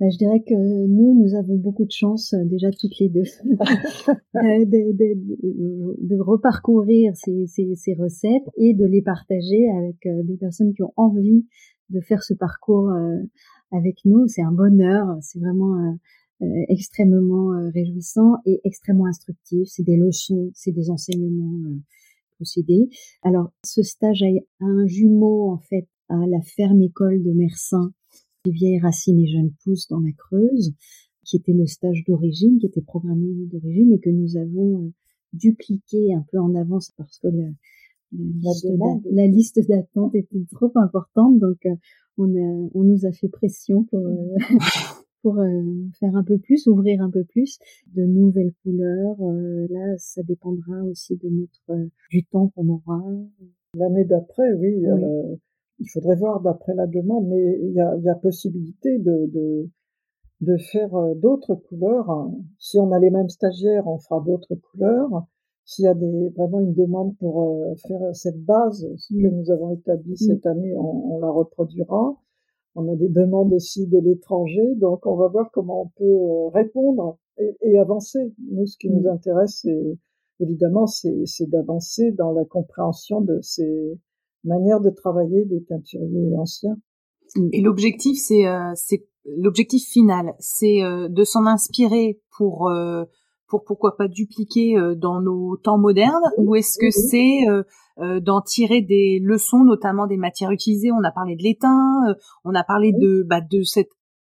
Bah, 0.00 0.06
je 0.10 0.16
dirais 0.16 0.40
que 0.46 0.54
nous, 0.54 1.14
nous 1.20 1.34
avons 1.34 1.56
beaucoup 1.56 1.84
de 1.84 1.90
chance 1.90 2.32
euh, 2.32 2.44
déjà 2.44 2.70
toutes 2.70 2.96
les 3.00 3.08
deux 3.08 3.24
de, 3.44 4.64
de, 4.64 4.92
de, 4.92 6.06
de, 6.06 6.20
reparcourir 6.20 7.16
ces, 7.16 7.46
ces, 7.48 7.74
ces, 7.74 7.94
recettes 7.94 8.48
et 8.56 8.74
de 8.74 8.84
les 8.84 9.02
partager 9.02 9.68
avec 9.76 10.06
euh, 10.06 10.22
des 10.22 10.36
personnes 10.36 10.72
qui 10.72 10.84
ont 10.84 10.92
envie 10.96 11.46
de 11.90 12.00
faire 12.00 12.22
ce 12.22 12.32
parcours 12.32 12.90
euh, 12.90 13.18
avec 13.72 13.98
nous. 14.04 14.28
C'est 14.28 14.42
un 14.42 14.52
bonheur, 14.52 15.18
c'est 15.20 15.40
vraiment 15.40 15.98
extrêmement 16.68 17.50
réjouissant 17.74 18.36
et 18.46 18.60
extrêmement 18.62 19.06
instructif. 19.06 19.66
C'est 19.66 19.82
des 19.82 19.96
leçons, 19.96 20.50
c'est 20.54 20.70
des 20.70 20.90
enseignements 20.90 21.74
procédés. 22.36 22.88
Alors, 23.22 23.50
ce 23.64 23.82
stage 23.82 24.22
a 24.22 24.64
un 24.64 24.86
jumeau 24.86 25.50
en 25.50 25.58
fait 25.58 25.88
à 26.08 26.16
la 26.28 26.40
ferme 26.42 26.82
école 26.82 27.22
de 27.22 27.32
Mersin 27.32 27.92
des 28.48 28.54
vieilles 28.54 28.80
racines 28.80 29.18
et 29.20 29.26
jeunes 29.26 29.52
pousses 29.62 29.88
dans 29.88 30.00
la 30.00 30.12
Creuse, 30.12 30.74
qui 31.24 31.36
était 31.36 31.52
le 31.52 31.66
stage 31.66 32.04
d'origine, 32.06 32.58
qui 32.58 32.66
était 32.66 32.80
programmé 32.80 33.28
d'origine 33.46 33.92
et 33.92 34.00
que 34.00 34.10
nous 34.10 34.36
avons 34.36 34.84
euh, 34.84 34.92
dupliqué 35.32 36.14
un 36.14 36.24
peu 36.32 36.38
en 36.38 36.54
avance 36.54 36.92
parce 36.96 37.18
que 37.18 37.28
la, 37.28 37.48
la, 39.10 39.26
liste, 39.26 39.60
d'attente 39.68 40.14
était 40.14 40.44
trop 40.50 40.72
importante, 40.76 41.38
donc 41.38 41.58
euh, 41.66 41.74
on, 42.16 42.34
a, 42.34 42.70
on 42.74 42.82
nous 42.82 43.04
a 43.04 43.12
fait 43.12 43.28
pression 43.28 43.84
pour, 43.84 44.06
euh, 44.06 44.36
pour 45.22 45.36
faire 45.98 46.16
un 46.16 46.24
peu 46.24 46.38
plus, 46.38 46.66
ouvrir 46.66 47.02
un 47.02 47.10
peu 47.10 47.24
plus 47.24 47.58
de 47.94 48.04
nouvelles 48.04 48.54
couleurs. 48.62 49.18
là, 49.68 49.98
ça 49.98 50.22
dépendra 50.22 50.82
aussi 50.84 51.16
de 51.16 51.28
notre 51.28 51.90
du 52.10 52.24
temps 52.24 52.48
qu'on 52.48 52.68
aura. 52.68 53.02
L'année 53.74 54.06
d'après, 54.06 54.54
oui. 54.54 54.76
oui 54.78 55.38
il 55.80 55.88
faudrait 55.88 56.16
voir 56.16 56.40
d'après 56.40 56.74
la 56.74 56.86
demande, 56.86 57.28
mais 57.28 57.58
il 57.62 57.72
y 57.72 57.80
a, 57.80 57.96
y 57.96 58.08
a 58.08 58.14
possibilité 58.14 58.98
de, 58.98 59.26
de, 59.32 59.70
de 60.40 60.56
faire 60.56 60.94
euh, 60.94 61.14
d'autres 61.14 61.54
couleurs. 61.54 62.30
Si 62.58 62.78
on 62.78 62.92
a 62.92 62.98
les 62.98 63.10
mêmes 63.10 63.28
stagiaires, 63.28 63.86
on 63.86 63.98
fera 63.98 64.20
d'autres 64.20 64.54
couleurs. 64.54 65.26
S'il 65.64 65.84
y 65.84 65.88
a 65.88 65.94
des, 65.94 66.30
vraiment 66.30 66.60
une 66.60 66.74
demande 66.74 67.16
pour 67.18 67.42
euh, 67.42 67.74
faire 67.86 68.00
cette 68.14 68.42
base, 68.44 68.88
ce 68.96 69.14
que 69.14 69.28
nous 69.28 69.50
avons 69.50 69.72
établi 69.74 70.12
mm. 70.12 70.16
cette 70.16 70.46
année, 70.46 70.74
on, 70.74 71.14
on, 71.14 71.18
la 71.20 71.30
reproduira. 71.30 72.16
On 72.74 72.92
a 72.92 72.96
des 72.96 73.08
demandes 73.08 73.52
aussi 73.52 73.86
de 73.86 73.98
l'étranger, 73.98 74.74
donc 74.76 75.04
on 75.06 75.16
va 75.16 75.28
voir 75.28 75.50
comment 75.52 75.82
on 75.82 75.88
peut 75.96 76.04
euh, 76.04 76.48
répondre 76.48 77.18
et, 77.38 77.56
et 77.62 77.78
avancer. 77.78 78.32
Nous, 78.50 78.66
ce 78.66 78.76
qui 78.78 78.88
nous 78.88 79.02
mm. 79.02 79.08
intéresse, 79.08 79.60
c'est 79.62 79.98
évidemment, 80.40 80.86
c'est 80.86 81.48
d'avancer 81.48 82.12
dans 82.12 82.32
la 82.32 82.44
compréhension 82.44 83.20
de 83.20 83.40
ces 83.42 83.98
manière 84.44 84.80
de 84.80 84.90
travailler 84.90 85.44
des 85.44 85.64
teinturiers 85.64 86.34
anciens. 86.36 86.76
Et 87.52 87.60
l'objectif, 87.60 88.18
c'est 88.18 88.46
euh, 88.46 88.72
c'est 88.74 89.06
l'objectif 89.36 89.84
final, 89.84 90.34
c'est 90.38 90.82
euh, 90.82 91.08
de 91.08 91.24
s'en 91.24 91.46
inspirer 91.46 92.20
pour 92.36 92.68
euh, 92.68 93.04
pour 93.48 93.64
pourquoi 93.64 93.96
pas 93.96 94.08
dupliquer 94.08 94.76
dans 94.96 95.22
nos 95.22 95.56
temps 95.56 95.78
modernes, 95.78 96.30
ou 96.36 96.54
est-ce 96.54 96.78
que 96.78 96.90
c'est 96.90 97.46
d'en 98.20 98.42
tirer 98.42 98.82
des 98.82 99.20
leçons, 99.22 99.64
notamment 99.64 100.06
des 100.06 100.18
matières 100.18 100.50
utilisées? 100.50 100.92
On 100.92 101.02
a 101.02 101.10
parlé 101.10 101.34
de 101.34 101.42
l'étain, 101.42 102.02
on 102.44 102.54
a 102.54 102.62
parlé 102.62 102.92
de 102.92 103.24
bah, 103.26 103.40
de 103.40 103.62
cette 103.62 103.88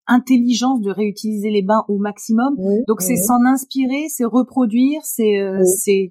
intelligence 0.09 0.81
de 0.81 0.91
réutiliser 0.91 1.51
les 1.51 1.63
bains 1.63 1.85
au 1.87 1.99
maximum. 1.99 2.57
Donc 2.89 3.03
c'est 3.03 3.15
s'en 3.15 3.45
inspirer, 3.45 4.07
c'est 4.09 4.25
reproduire, 4.25 5.01
c'est 5.05 5.39
c'est 5.63 6.11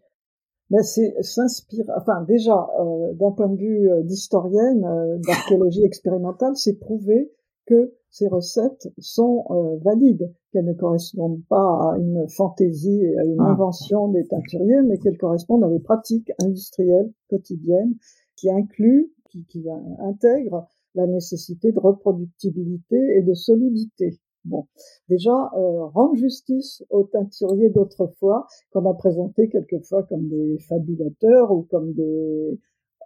mais 0.70 0.84
c'est 0.84 1.16
s'inspire. 1.22 1.86
Enfin, 1.98 2.24
déjà, 2.24 2.68
euh, 2.80 3.14
d'un 3.14 3.32
point 3.32 3.48
de 3.48 3.58
vue 3.58 3.90
euh, 3.90 4.02
d'historienne 4.04 4.86
euh, 4.86 5.18
d'archéologie 5.28 5.84
expérimentale, 5.86 6.56
c'est 6.56 6.80
prouvé 6.80 7.32
que 7.66 7.94
ces 8.10 8.28
recettes 8.28 8.90
sont 9.00 9.46
valides, 9.84 10.32
qu'elles 10.52 10.66
ne 10.66 10.74
correspondent 10.74 11.42
pas 11.48 11.94
à 11.94 11.98
une 11.98 12.28
fantaisie 12.28 13.02
et 13.02 13.18
à 13.18 13.24
une 13.24 13.40
ah. 13.40 13.52
invention 13.52 14.10
des 14.10 14.28
teinturiers, 14.28 14.82
mais 14.84 15.00
qu'elles 15.00 15.18
correspondent 15.18 15.64
à 15.64 15.70
des 15.70 15.80
pratiques 15.80 16.32
industrielles 16.44 17.12
quotidiennes 17.30 17.96
qui 18.36 18.52
incluent, 18.52 19.12
qui, 19.32 19.46
qui 19.46 19.66
intègrent 20.00 20.68
la 20.94 21.08
nécessité 21.08 21.72
de 21.72 21.80
reproductibilité 21.80 22.98
et 23.18 23.24
de 23.24 23.34
solidité. 23.34 24.20
Bon, 24.46 24.68
déjà 25.08 25.52
euh, 25.56 25.86
rendre 25.86 26.16
justice 26.16 26.84
aux 26.90 27.04
teinturiers 27.04 27.70
d'autrefois 27.70 28.46
qu'on 28.72 28.86
a 28.90 28.94
présentés 28.94 29.48
quelquefois 29.48 30.04
comme 30.04 30.28
des 30.28 30.58
fabulateurs 30.68 31.52
ou 31.52 31.62
comme 31.64 31.94
des 31.94 32.60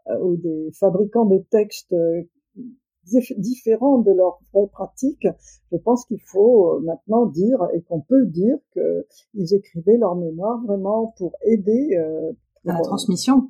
euh, 0.09 0.19
ou 0.23 0.35
des 0.37 0.71
fabricants 0.73 1.25
de 1.25 1.37
textes 1.51 1.93
euh, 1.93 2.23
différents 3.37 3.99
de 3.99 4.11
leur 4.11 4.39
vraie 4.51 4.67
pratique. 4.67 5.27
Je 5.71 5.77
pense 5.77 6.05
qu'il 6.05 6.21
faut 6.21 6.79
maintenant 6.79 7.27
dire 7.27 7.65
et 7.73 7.81
qu'on 7.81 8.01
peut 8.01 8.25
dire 8.25 8.57
qu'ils 8.73 9.53
écrivaient 9.53 9.97
leur 9.97 10.15
mémoire 10.15 10.61
vraiment 10.65 11.13
pour 11.17 11.33
aider 11.43 11.97
la 12.65 12.81
transmission. 12.81 13.49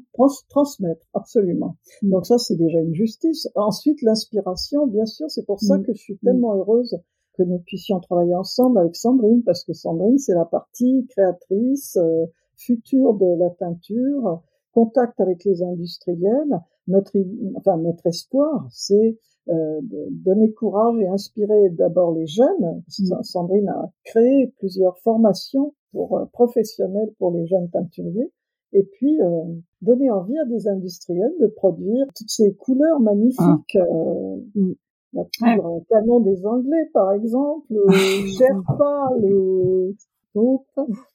transmettre, 0.49 1.05
absolument. 1.13 1.77
Mm. 2.01 2.11
Donc 2.11 2.25
ça, 2.25 2.37
c'est 2.37 2.55
déjà 2.55 2.79
une 2.79 2.93
justice. 2.93 3.47
Ensuite, 3.55 4.01
l'inspiration, 4.01 4.87
bien 4.87 5.05
sûr, 5.05 5.29
c'est 5.29 5.45
pour 5.45 5.59
ça 5.59 5.77
mm. 5.77 5.83
que 5.83 5.93
je 5.93 5.99
suis 5.99 6.13
mm. 6.15 6.19
tellement 6.23 6.55
heureuse 6.55 6.99
que 7.37 7.43
nous 7.43 7.59
puissions 7.59 7.99
travailler 7.99 8.35
ensemble 8.35 8.79
avec 8.79 8.95
Sandrine, 8.95 9.43
parce 9.43 9.63
que 9.63 9.73
Sandrine, 9.73 10.17
c'est 10.17 10.33
la 10.33 10.45
partie 10.45 11.05
créatrice, 11.09 11.97
euh, 11.97 12.25
future 12.55 13.13
de 13.13 13.39
la 13.39 13.49
teinture, 13.51 14.41
contact 14.71 15.19
avec 15.19 15.43
les 15.45 15.61
industriels. 15.63 16.59
Notre, 16.87 17.11
enfin, 17.55 17.77
notre 17.77 18.07
espoir, 18.07 18.67
c'est 18.71 19.17
euh, 19.49 19.79
de 19.81 20.07
donner 20.09 20.51
courage 20.51 20.99
et 20.99 21.07
inspirer 21.07 21.69
d'abord 21.69 22.13
les 22.13 22.27
jeunes. 22.27 22.83
Sandrine 23.21 23.69
a 23.69 23.91
créé 24.03 24.53
plusieurs 24.57 24.97
formations 24.99 25.73
pour 25.91 26.17
euh, 26.17 26.25
professionnels 26.33 27.13
pour 27.17 27.31
les 27.31 27.45
jeunes 27.47 27.69
teinturiers 27.69 28.31
et 28.73 28.83
puis 28.83 29.21
euh, 29.21 29.43
donner 29.81 30.09
envie 30.11 30.37
à 30.37 30.45
des 30.45 30.67
industriels 30.67 31.33
de 31.39 31.47
produire 31.47 32.05
toutes 32.15 32.29
ces 32.29 32.53
couleurs 32.55 32.99
magnifiques. 32.99 33.77
Ah. 33.77 33.85
Euh, 33.89 34.37
mm. 34.55 34.73
La 35.13 35.23
poudre 35.23 35.83
canon 35.89 36.19
des 36.19 36.45
Anglais, 36.45 36.89
par 36.93 37.13
exemple, 37.13 37.65
le 37.69 38.27
Sherpa, 38.27 39.09
le 39.19 39.95
taupe, 40.33 40.67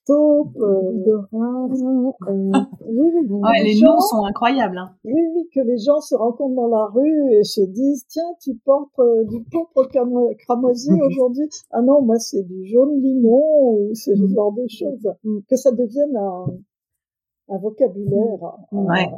taupe, 0.06 0.56
euh, 0.56 1.20
euh, 1.34 1.66
oui, 2.88 3.10
oui, 3.14 3.26
ouais, 3.28 3.62
les 3.62 3.74
gens, 3.74 3.94
noms 3.94 4.00
sont 4.00 4.24
incroyables. 4.24 4.78
Hein. 4.78 4.96
Oui, 5.04 5.20
oui, 5.34 5.48
que 5.54 5.60
les 5.60 5.78
gens 5.78 6.00
se 6.00 6.14
rencontrent 6.14 6.56
dans 6.56 6.68
la 6.68 6.86
rue 6.86 7.32
et 7.34 7.44
se 7.44 7.60
disent 7.60 8.04
tiens, 8.08 8.34
tu 8.40 8.54
portes 8.64 8.98
euh, 8.98 9.24
du 9.24 9.44
pourpre 9.44 9.88
cramoisi 10.38 10.90
aujourd'hui. 11.06 11.48
Ah 11.70 11.82
non, 11.82 12.02
moi 12.02 12.18
c'est 12.18 12.42
du 12.42 12.64
jaune 12.66 13.00
limon 13.00 13.76
ou 13.76 13.94
ce 13.94 14.10
mm. 14.10 14.34
genre 14.34 14.52
de 14.52 14.66
choses. 14.68 15.14
Mm. 15.24 15.38
Que 15.48 15.56
ça 15.56 15.70
devienne 15.70 16.16
un, 16.16 16.46
un 17.48 17.58
vocabulaire. 17.58 18.56
Ouais. 18.72 19.08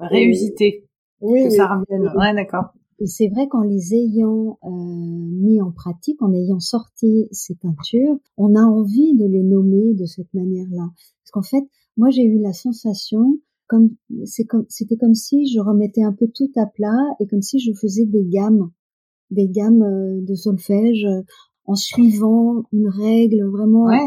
Euh, 0.00 0.06
Réusité. 0.06 0.88
Oui. 1.20 1.44
Que 1.44 1.50
ça 1.50 1.66
revienne. 1.66 2.12
Ouais, 2.16 2.34
d'accord. 2.34 2.72
Et 3.00 3.06
c'est 3.06 3.28
vrai 3.28 3.48
qu'en 3.48 3.62
les 3.62 3.94
ayant 3.94 4.58
euh, 4.64 4.68
mis 4.70 5.60
en 5.60 5.70
pratique, 5.70 6.20
en 6.20 6.32
ayant 6.32 6.58
sorti 6.58 7.28
ces 7.30 7.54
teintures, 7.54 8.18
on 8.36 8.56
a 8.56 8.62
envie 8.62 9.14
de 9.14 9.24
les 9.24 9.42
nommer 9.42 9.94
de 9.94 10.04
cette 10.04 10.32
manière-là. 10.34 10.88
Parce 11.22 11.30
qu'en 11.32 11.42
fait, 11.42 11.64
moi 11.96 12.10
j'ai 12.10 12.24
eu 12.24 12.40
la 12.40 12.52
sensation 12.52 13.38
comme 13.68 13.90
c'est 14.24 14.44
comme 14.44 14.64
c'était 14.68 14.96
comme 14.96 15.14
si 15.14 15.46
je 15.46 15.60
remettais 15.60 16.02
un 16.02 16.12
peu 16.12 16.26
tout 16.34 16.50
à 16.56 16.66
plat 16.66 16.98
et 17.20 17.26
comme 17.26 17.42
si 17.42 17.60
je 17.60 17.72
faisais 17.72 18.06
des 18.06 18.24
gammes, 18.24 18.70
des 19.30 19.48
gammes 19.48 19.82
euh, 19.82 20.20
de 20.22 20.34
solfège 20.34 21.06
en 21.66 21.74
suivant 21.74 22.64
une 22.72 22.88
règle 22.88 23.44
vraiment 23.44 23.86
ouais 23.86 24.06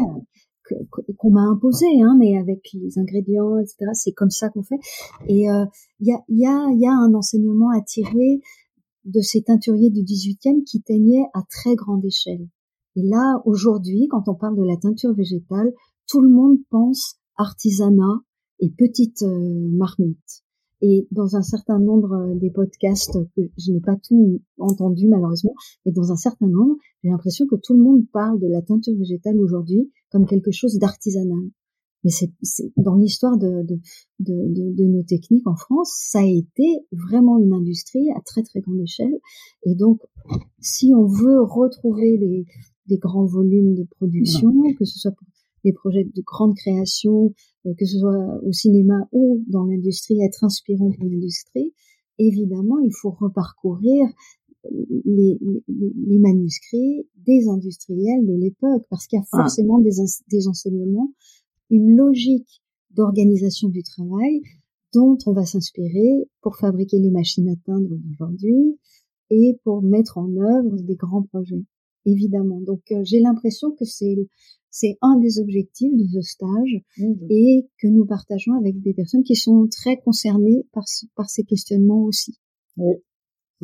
qu'on 1.18 1.30
m'a 1.30 1.42
imposé, 1.42 1.86
hein, 2.02 2.16
mais 2.18 2.36
avec 2.38 2.60
les 2.72 2.98
ingrédients, 2.98 3.58
etc. 3.58 3.90
C'est 3.94 4.12
comme 4.12 4.30
ça 4.30 4.48
qu'on 4.48 4.62
fait. 4.62 4.78
Et 5.26 5.42
il 5.42 5.50
euh, 5.50 5.64
y, 6.00 6.12
a, 6.12 6.22
y, 6.28 6.46
a, 6.46 6.68
y 6.72 6.86
a 6.86 6.92
un 6.92 7.14
enseignement 7.14 7.70
à 7.70 7.80
tirer 7.80 8.40
de 9.04 9.20
ces 9.20 9.42
teinturiers 9.42 9.90
du 9.90 10.02
18e 10.02 10.64
qui 10.64 10.82
teignaient 10.82 11.26
à 11.34 11.42
très 11.48 11.74
grande 11.74 12.04
échelle. 12.04 12.48
Et 12.96 13.02
là, 13.02 13.40
aujourd'hui, 13.44 14.06
quand 14.08 14.28
on 14.28 14.34
parle 14.34 14.56
de 14.56 14.64
la 14.64 14.76
teinture 14.76 15.14
végétale, 15.14 15.72
tout 16.08 16.20
le 16.20 16.28
monde 16.28 16.58
pense 16.70 17.16
artisanat 17.36 18.20
et 18.60 18.70
petite 18.70 19.22
euh, 19.22 19.68
marmite. 19.72 20.44
Et 20.82 21.06
dans 21.10 21.36
un 21.36 21.42
certain 21.42 21.78
nombre 21.78 22.12
euh, 22.12 22.34
des 22.34 22.50
podcasts, 22.50 23.18
je 23.36 23.72
n'ai 23.72 23.80
pas 23.80 23.96
tout 23.96 24.40
entendu 24.58 25.08
malheureusement, 25.08 25.54
mais 25.86 25.92
dans 25.92 26.12
un 26.12 26.16
certain 26.16 26.48
nombre, 26.48 26.76
j'ai 27.02 27.10
l'impression 27.10 27.46
que 27.46 27.56
tout 27.56 27.74
le 27.74 27.82
monde 27.82 28.04
parle 28.12 28.40
de 28.40 28.48
la 28.48 28.62
teinture 28.62 28.96
végétale 28.98 29.38
aujourd'hui 29.38 29.90
comme 30.10 30.26
quelque 30.26 30.50
chose 30.50 30.78
d'artisanal. 30.78 31.50
Mais 32.04 32.10
c'est 32.10 32.32
dans 32.76 32.96
l'histoire 32.96 33.36
de, 33.36 33.62
de, 33.62 33.78
de, 34.18 34.74
de, 34.74 34.84
nos 34.84 35.02
techniques 35.02 35.46
en 35.46 35.54
France, 35.54 35.92
ça 35.94 36.20
a 36.20 36.26
été 36.26 36.84
vraiment 36.90 37.38
une 37.38 37.52
industrie 37.52 38.10
à 38.10 38.20
très 38.24 38.42
très 38.42 38.60
grande 38.60 38.80
échelle. 38.80 39.14
Et 39.64 39.74
donc, 39.74 40.00
si 40.60 40.92
on 40.96 41.06
veut 41.06 41.40
retrouver 41.42 42.16
les, 42.16 42.44
des 42.88 42.98
grands 42.98 43.26
volumes 43.26 43.74
de 43.74 43.84
production, 43.84 44.52
que 44.78 44.84
ce 44.84 44.98
soit 44.98 45.12
pour 45.12 45.26
des 45.64 45.72
projets 45.72 46.04
de 46.04 46.22
grande 46.22 46.56
création, 46.56 47.34
euh, 47.66 47.74
que 47.78 47.84
ce 47.86 47.98
soit 47.98 48.40
au 48.44 48.52
cinéma 48.52 49.08
ou 49.12 49.44
dans 49.46 49.64
l'industrie, 49.64 50.20
être 50.22 50.42
inspirant 50.42 50.90
pour 50.90 51.04
l'industrie, 51.04 51.72
évidemment, 52.18 52.78
il 52.80 52.92
faut 52.92 53.10
reparcourir 53.10 54.08
les, 55.04 55.38
les, 55.68 56.18
manuscrits 56.18 57.06
des 57.26 57.48
industriels 57.48 58.24
de 58.26 58.34
l'époque, 58.34 58.84
parce 58.90 59.06
qu'il 59.06 59.18
y 59.18 59.20
a 59.20 59.24
ah. 59.32 59.42
forcément 59.42 59.80
des, 59.80 59.90
des 60.30 60.48
enseignements, 60.48 61.12
une 61.72 61.96
logique 61.96 62.62
d'organisation 62.90 63.68
du 63.68 63.82
travail 63.82 64.42
dont 64.94 65.16
on 65.26 65.32
va 65.32 65.46
s'inspirer 65.46 66.28
pour 66.42 66.56
fabriquer 66.56 66.98
les 67.00 67.10
machines 67.10 67.48
à 67.48 67.56
teindre 67.64 67.88
d'aujourd'hui 67.88 68.78
et 69.30 69.58
pour 69.64 69.82
mettre 69.82 70.18
en 70.18 70.28
œuvre 70.36 70.76
des 70.82 70.96
grands 70.96 71.22
projets, 71.22 71.64
évidemment. 72.04 72.60
Donc 72.60 72.82
euh, 72.92 73.02
j'ai 73.04 73.20
l'impression 73.20 73.70
que 73.72 73.84
c'est 73.84 74.28
c'est 74.70 74.96
un 75.02 75.18
des 75.18 75.38
objectifs 75.38 75.92
de 75.92 76.06
ce 76.06 76.20
stage 76.22 76.80
mmh. 76.96 77.12
et 77.28 77.68
que 77.78 77.88
nous 77.88 78.06
partageons 78.06 78.54
avec 78.54 78.80
des 78.80 78.94
personnes 78.94 79.22
qui 79.22 79.36
sont 79.36 79.66
très 79.70 79.98
concernées 79.98 80.66
par, 80.72 80.84
par 81.14 81.28
ces 81.28 81.44
questionnements 81.44 82.04
aussi. 82.04 82.38
Oui. 82.78 82.94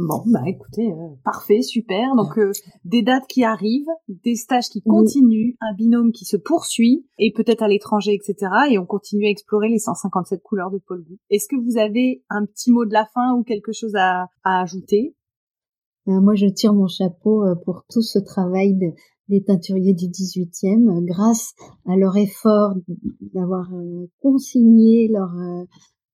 Bon, 0.01 0.23
bah 0.27 0.43
écoutez, 0.47 0.93
euh, 0.93 1.09
parfait, 1.25 1.61
super. 1.61 2.15
Donc 2.15 2.39
euh, 2.39 2.53
des 2.85 3.03
dates 3.03 3.27
qui 3.27 3.43
arrivent, 3.43 3.91
des 4.07 4.37
stages 4.37 4.69
qui 4.69 4.81
continuent, 4.81 5.57
un 5.61 5.75
binôme 5.75 6.13
qui 6.13 6.25
se 6.25 6.37
poursuit, 6.37 7.05
et 7.19 7.33
peut-être 7.33 7.63
à 7.63 7.69
l'étranger, 7.69 8.15
etc. 8.15 8.49
Et 8.71 8.79
on 8.79 8.87
continue 8.87 9.27
à 9.27 9.29
explorer 9.29 9.69
les 9.69 9.81
157 9.81 10.41
couleurs 10.41 10.71
de 10.71 10.79
Paul 10.87 11.03
Gou. 11.03 11.17
Est-ce 11.31 11.49
que 11.49 11.57
vous 11.57 11.79
avez 11.79 12.23
un 12.31 12.47
petit 12.47 12.71
mot 12.71 12.85
de 12.85 12.93
la 12.93 13.07
fin 13.13 13.35
ou 13.35 13.43
quelque 13.43 13.73
chose 13.73 13.97
à, 13.97 14.29
à 14.45 14.61
ajouter? 14.63 15.17
Euh, 16.07 16.21
Moi, 16.21 16.37
je 16.37 16.47
tire 16.47 16.75
mon 16.75 16.87
chapeau 16.87 17.45
pour 17.65 17.83
tout 17.91 18.03
ce 18.03 18.21
travail 18.21 18.75
de, 18.75 18.93
des 19.29 19.43
teinturiers 19.43 19.95
du 19.95 20.07
18e, 20.07 21.05
grâce 21.07 21.55
à 21.87 21.97
leur 21.97 22.17
effort 22.17 22.75
d'avoir 23.35 23.69
consigné 24.21 25.09
leur 25.09 25.33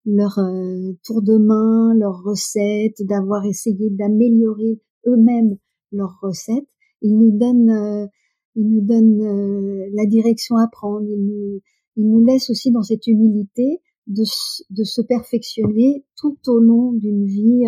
leur 0.07 0.39
euh, 0.39 0.93
tour 1.05 1.23
de 1.23 1.37
main, 1.37 1.95
leurs 1.95 2.23
recettes, 2.23 3.03
d'avoir 3.07 3.45
essayé 3.45 3.91
d'améliorer 3.91 4.81
eux-mêmes 5.07 5.57
leurs 5.93 6.19
recettes. 6.21 6.69
Ils 7.03 7.17
nous 7.17 7.37
donnent, 7.37 7.71
euh, 7.71 8.07
ils 8.55 8.69
nous 8.69 8.81
donnent 8.81 9.23
euh, 9.23 9.89
la 9.95 10.07
direction 10.07 10.57
à 10.57 10.69
prendre. 10.69 11.07
Ils 11.09 11.25
nous, 11.25 11.61
ils 11.97 12.09
nous 12.09 12.25
laissent 12.25 12.51
aussi 12.51 12.71
dans 12.71 12.83
cette 12.83 13.07
humilité 13.07 13.81
de, 14.07 14.25
de 14.71 14.85
se 14.85 15.01
perfectionner 15.01 16.05
tout 16.17 16.37
au 16.49 16.59
long 16.59 16.93
d'une 16.93 17.25
vie 17.25 17.63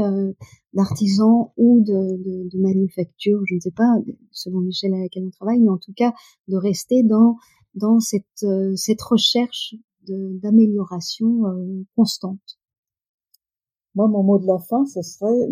d'artisan 0.74 1.55
ou 1.57 1.80
de, 1.80 1.93
de, 1.93 2.49
de, 2.51 2.59
manufacture, 2.61 3.41
je 3.47 3.55
ne 3.55 3.61
sais 3.61 3.70
pas, 3.70 3.91
selon 4.32 4.61
l'échelle 4.61 4.93
à 4.93 4.99
laquelle 4.99 5.24
on 5.24 5.30
travaille, 5.30 5.61
mais 5.61 5.70
en 5.70 5.78
tout 5.78 5.95
cas 5.97 6.12
de 6.49 6.57
rester 6.57 7.03
dans 7.05 7.37
dans 7.74 8.01
cette, 8.01 8.45
cette 8.74 9.03
recherche 9.03 9.76
d'amélioration 10.09 11.46
euh, 11.46 11.84
constante. 11.96 12.59
Moi, 13.94 14.09
mon 14.09 14.22
mot 14.22 14.38
de 14.38 14.46
la 14.46 14.59
fin, 14.59 14.84
ce 14.84 15.00
serait 15.02 15.48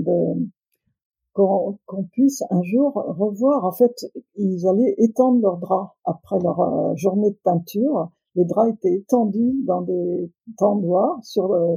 qu'on 1.32 2.04
puisse 2.12 2.42
un 2.50 2.62
jour 2.62 2.92
revoir. 2.92 3.64
En 3.64 3.72
fait, 3.72 4.06
ils 4.36 4.66
allaient 4.66 4.94
étendre 4.98 5.40
leurs 5.40 5.58
draps 5.58 5.92
après 6.04 6.38
leur 6.40 6.60
euh, 6.60 6.94
journée 6.94 7.30
de 7.30 7.38
peinture. 7.42 8.10
Les 8.34 8.44
draps 8.44 8.74
étaient 8.74 8.94
étendus 8.94 9.54
dans 9.64 9.80
des 9.80 10.30
tendoirs 10.58 11.18
sur 11.22 11.52
euh, 11.52 11.76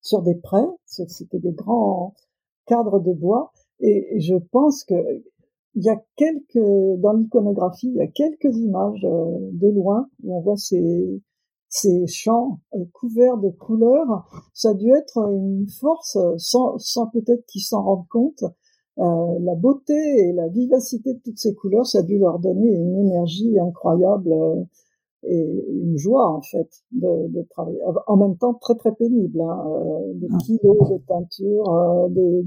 sur 0.00 0.22
des 0.22 0.34
prés. 0.34 0.66
C'était 0.86 1.38
des 1.38 1.52
grands 1.52 2.14
cadres 2.66 3.00
de 3.00 3.12
bois. 3.12 3.52
Et 3.80 4.20
je 4.20 4.36
pense 4.36 4.84
que 4.84 4.94
il 5.74 5.84
y 5.84 5.88
a 5.88 6.02
quelques 6.16 6.98
dans 6.98 7.12
l'iconographie, 7.12 7.88
il 7.88 7.96
y 7.96 8.00
a 8.00 8.08
quelques 8.08 8.56
images 8.56 9.02
de 9.02 9.68
loin 9.68 10.08
où 10.22 10.36
on 10.36 10.40
voit 10.40 10.56
ces 10.56 11.22
ces 11.70 12.06
champs 12.08 12.58
euh, 12.74 12.84
couverts 12.92 13.38
de 13.38 13.48
couleurs, 13.48 14.28
ça 14.52 14.70
a 14.70 14.74
dû 14.74 14.90
être 14.90 15.18
une 15.30 15.68
force 15.68 16.16
euh, 16.16 16.34
sans, 16.36 16.76
sans 16.78 17.06
peut-être 17.06 17.46
qu'ils 17.46 17.62
s'en 17.62 17.82
rendent 17.82 18.08
compte. 18.08 18.44
Euh, 18.98 19.38
la 19.40 19.54
beauté 19.54 19.94
et 19.94 20.32
la 20.32 20.48
vivacité 20.48 21.14
de 21.14 21.20
toutes 21.20 21.38
ces 21.38 21.54
couleurs, 21.54 21.86
ça 21.86 22.00
a 22.00 22.02
dû 22.02 22.18
leur 22.18 22.40
donner 22.40 22.68
une 22.68 22.98
énergie 22.98 23.58
incroyable 23.58 24.34
et 25.22 25.64
une 25.68 25.96
joie 25.96 26.28
en 26.28 26.42
fait 26.42 26.68
de, 26.92 27.28
de 27.28 27.42
travailler. 27.50 27.80
En 28.06 28.16
même 28.16 28.36
temps 28.36 28.54
très 28.54 28.74
très 28.74 28.92
pénible, 28.92 29.40
hein, 29.40 29.64
euh, 29.68 30.12
des 30.14 30.28
ah. 30.32 30.38
kilos 30.44 30.90
de 30.90 30.98
teinture, 31.06 32.08
des 32.10 32.44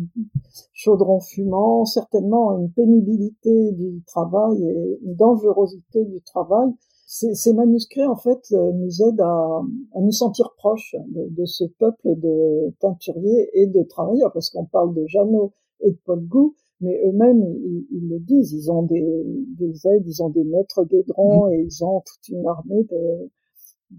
chaudrons 0.73 1.21
fumants, 1.21 1.85
certainement 1.85 2.57
une 2.57 2.71
pénibilité 2.71 3.71
du 3.71 4.03
travail 4.05 4.63
et 4.63 4.99
une 5.03 5.15
dangerosité 5.15 6.03
du 6.05 6.21
travail. 6.21 6.71
Ces, 7.15 7.35
ces 7.35 7.53
manuscrits 7.53 8.07
en 8.07 8.15
fait 8.15 8.41
euh, 8.53 8.71
nous 8.71 9.03
aident 9.03 9.21
à, 9.21 9.61
à 9.93 10.01
nous 10.01 10.11
sentir 10.11 10.55
proches 10.57 10.95
de, 11.09 11.27
de, 11.29 11.45
ce 11.45 11.63
peuple 11.77 12.15
de 12.15 12.73
teinturiers 12.79 13.51
et 13.53 13.67
de 13.67 13.83
travailleurs, 13.83 14.33
parce 14.33 14.49
qu'on 14.49 14.65
parle 14.65 14.95
de 14.95 15.05
Jeannot 15.05 15.53
et 15.81 15.91
de 15.91 15.97
Paul 16.05 16.25
Gou, 16.25 16.55
mais 16.81 16.99
eux-mêmes, 17.05 17.43
ils, 17.43 17.85
ils, 17.91 18.09
le 18.09 18.19
disent, 18.19 18.51
ils 18.53 18.71
ont 18.71 18.81
des, 18.81 19.05
des, 19.59 19.87
aides, 19.87 20.07
ils 20.07 20.23
ont 20.23 20.29
des 20.29 20.43
maîtres 20.43 20.85
guédrons 20.85 21.49
mmh. 21.49 21.53
et 21.53 21.61
ils 21.61 21.85
ont 21.85 22.01
toute 22.01 22.29
une 22.29 22.47
armée 22.47 22.83
de, 22.85 23.29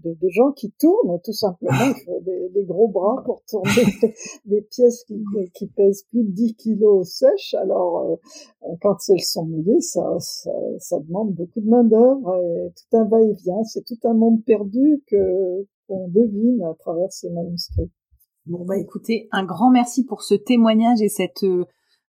de, 0.03 0.13
de 0.13 0.29
gens 0.29 0.51
qui 0.51 0.71
tournent, 0.71 1.19
tout 1.23 1.33
simplement. 1.33 1.71
Il 1.95 2.03
faut 2.05 2.21
des, 2.21 2.49
des 2.49 2.65
gros 2.65 2.87
bras 2.87 3.21
pour 3.25 3.43
tourner 3.45 3.69
des, 4.45 4.61
pièces 4.61 5.03
qui, 5.05 5.23
qui, 5.53 5.67
pèsent 5.67 6.03
plus 6.09 6.23
de 6.23 6.31
10 6.31 6.55
kilos 6.55 7.09
sèches. 7.09 7.53
Alors, 7.55 8.19
euh, 8.63 8.75
quand 8.81 8.97
elles 9.09 9.21
sont 9.21 9.45
mouillées, 9.45 9.81
ça, 9.81 10.15
ça, 10.19 10.51
ça 10.79 10.99
demande 10.99 11.33
beaucoup 11.33 11.61
de 11.61 11.69
main-d'œuvre 11.69 12.35
et 12.35 12.71
tout 12.71 12.97
un 12.97 13.05
va-et-vient. 13.05 13.63
C'est 13.63 13.83
tout 13.85 13.99
un 14.07 14.13
monde 14.13 14.43
perdu 14.45 15.03
que 15.07 15.65
qu'on 15.87 16.07
devine 16.07 16.63
à 16.63 16.73
travers 16.73 17.11
ces 17.11 17.29
manuscrits. 17.29 17.91
Bon, 18.45 18.63
bah 18.63 18.77
écoutez, 18.77 19.27
un 19.31 19.43
grand 19.43 19.71
merci 19.71 20.05
pour 20.05 20.21
ce 20.21 20.35
témoignage 20.35 21.01
et 21.01 21.09
cette 21.09 21.43
euh, 21.43 21.65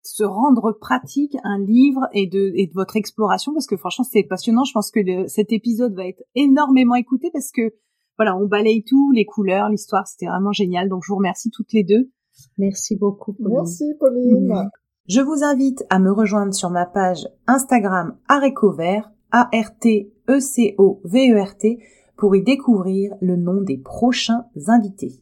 se 0.05 0.23
rendre 0.23 0.71
pratique 0.71 1.35
un 1.43 1.59
livre 1.59 2.07
et 2.13 2.27
de, 2.27 2.51
et 2.55 2.67
de 2.67 2.73
votre 2.73 2.95
exploration 2.95 3.53
parce 3.53 3.67
que 3.67 3.77
franchement 3.77 4.05
c'est 4.09 4.23
passionnant. 4.23 4.63
Je 4.63 4.73
pense 4.73 4.91
que 4.91 5.27
cet 5.27 5.51
épisode 5.51 5.95
va 5.95 6.05
être 6.07 6.23
énormément 6.35 6.95
écouté 6.95 7.29
parce 7.33 7.51
que 7.51 7.73
voilà, 8.17 8.37
on 8.37 8.45
balaye 8.45 8.83
tout, 8.83 9.11
les 9.11 9.25
couleurs, 9.25 9.69
l'histoire, 9.69 10.07
c'était 10.07 10.27
vraiment 10.27 10.51
génial. 10.51 10.87
Donc 10.89 11.03
je 11.05 11.11
vous 11.11 11.17
remercie 11.17 11.49
toutes 11.51 11.73
les 11.73 11.83
deux. 11.83 12.11
Merci 12.57 12.95
beaucoup. 12.95 13.33
Pauline. 13.33 13.57
Merci 13.57 13.93
Pauline. 13.99 14.69
Je 15.07 15.21
vous 15.21 15.43
invite 15.43 15.83
à 15.89 15.99
me 15.99 16.11
rejoindre 16.11 16.53
sur 16.53 16.69
ma 16.69 16.85
page 16.85 17.27
Instagram 17.47 18.17
Arécovert, 18.27 19.11
A-R-T-E-C-O-V-E-R-T, 19.31 20.09
pour 22.17 22.35
y 22.35 22.43
découvrir 22.43 23.13
le 23.21 23.35
nom 23.35 23.61
des 23.61 23.77
prochains 23.77 24.45
invités. 24.67 25.21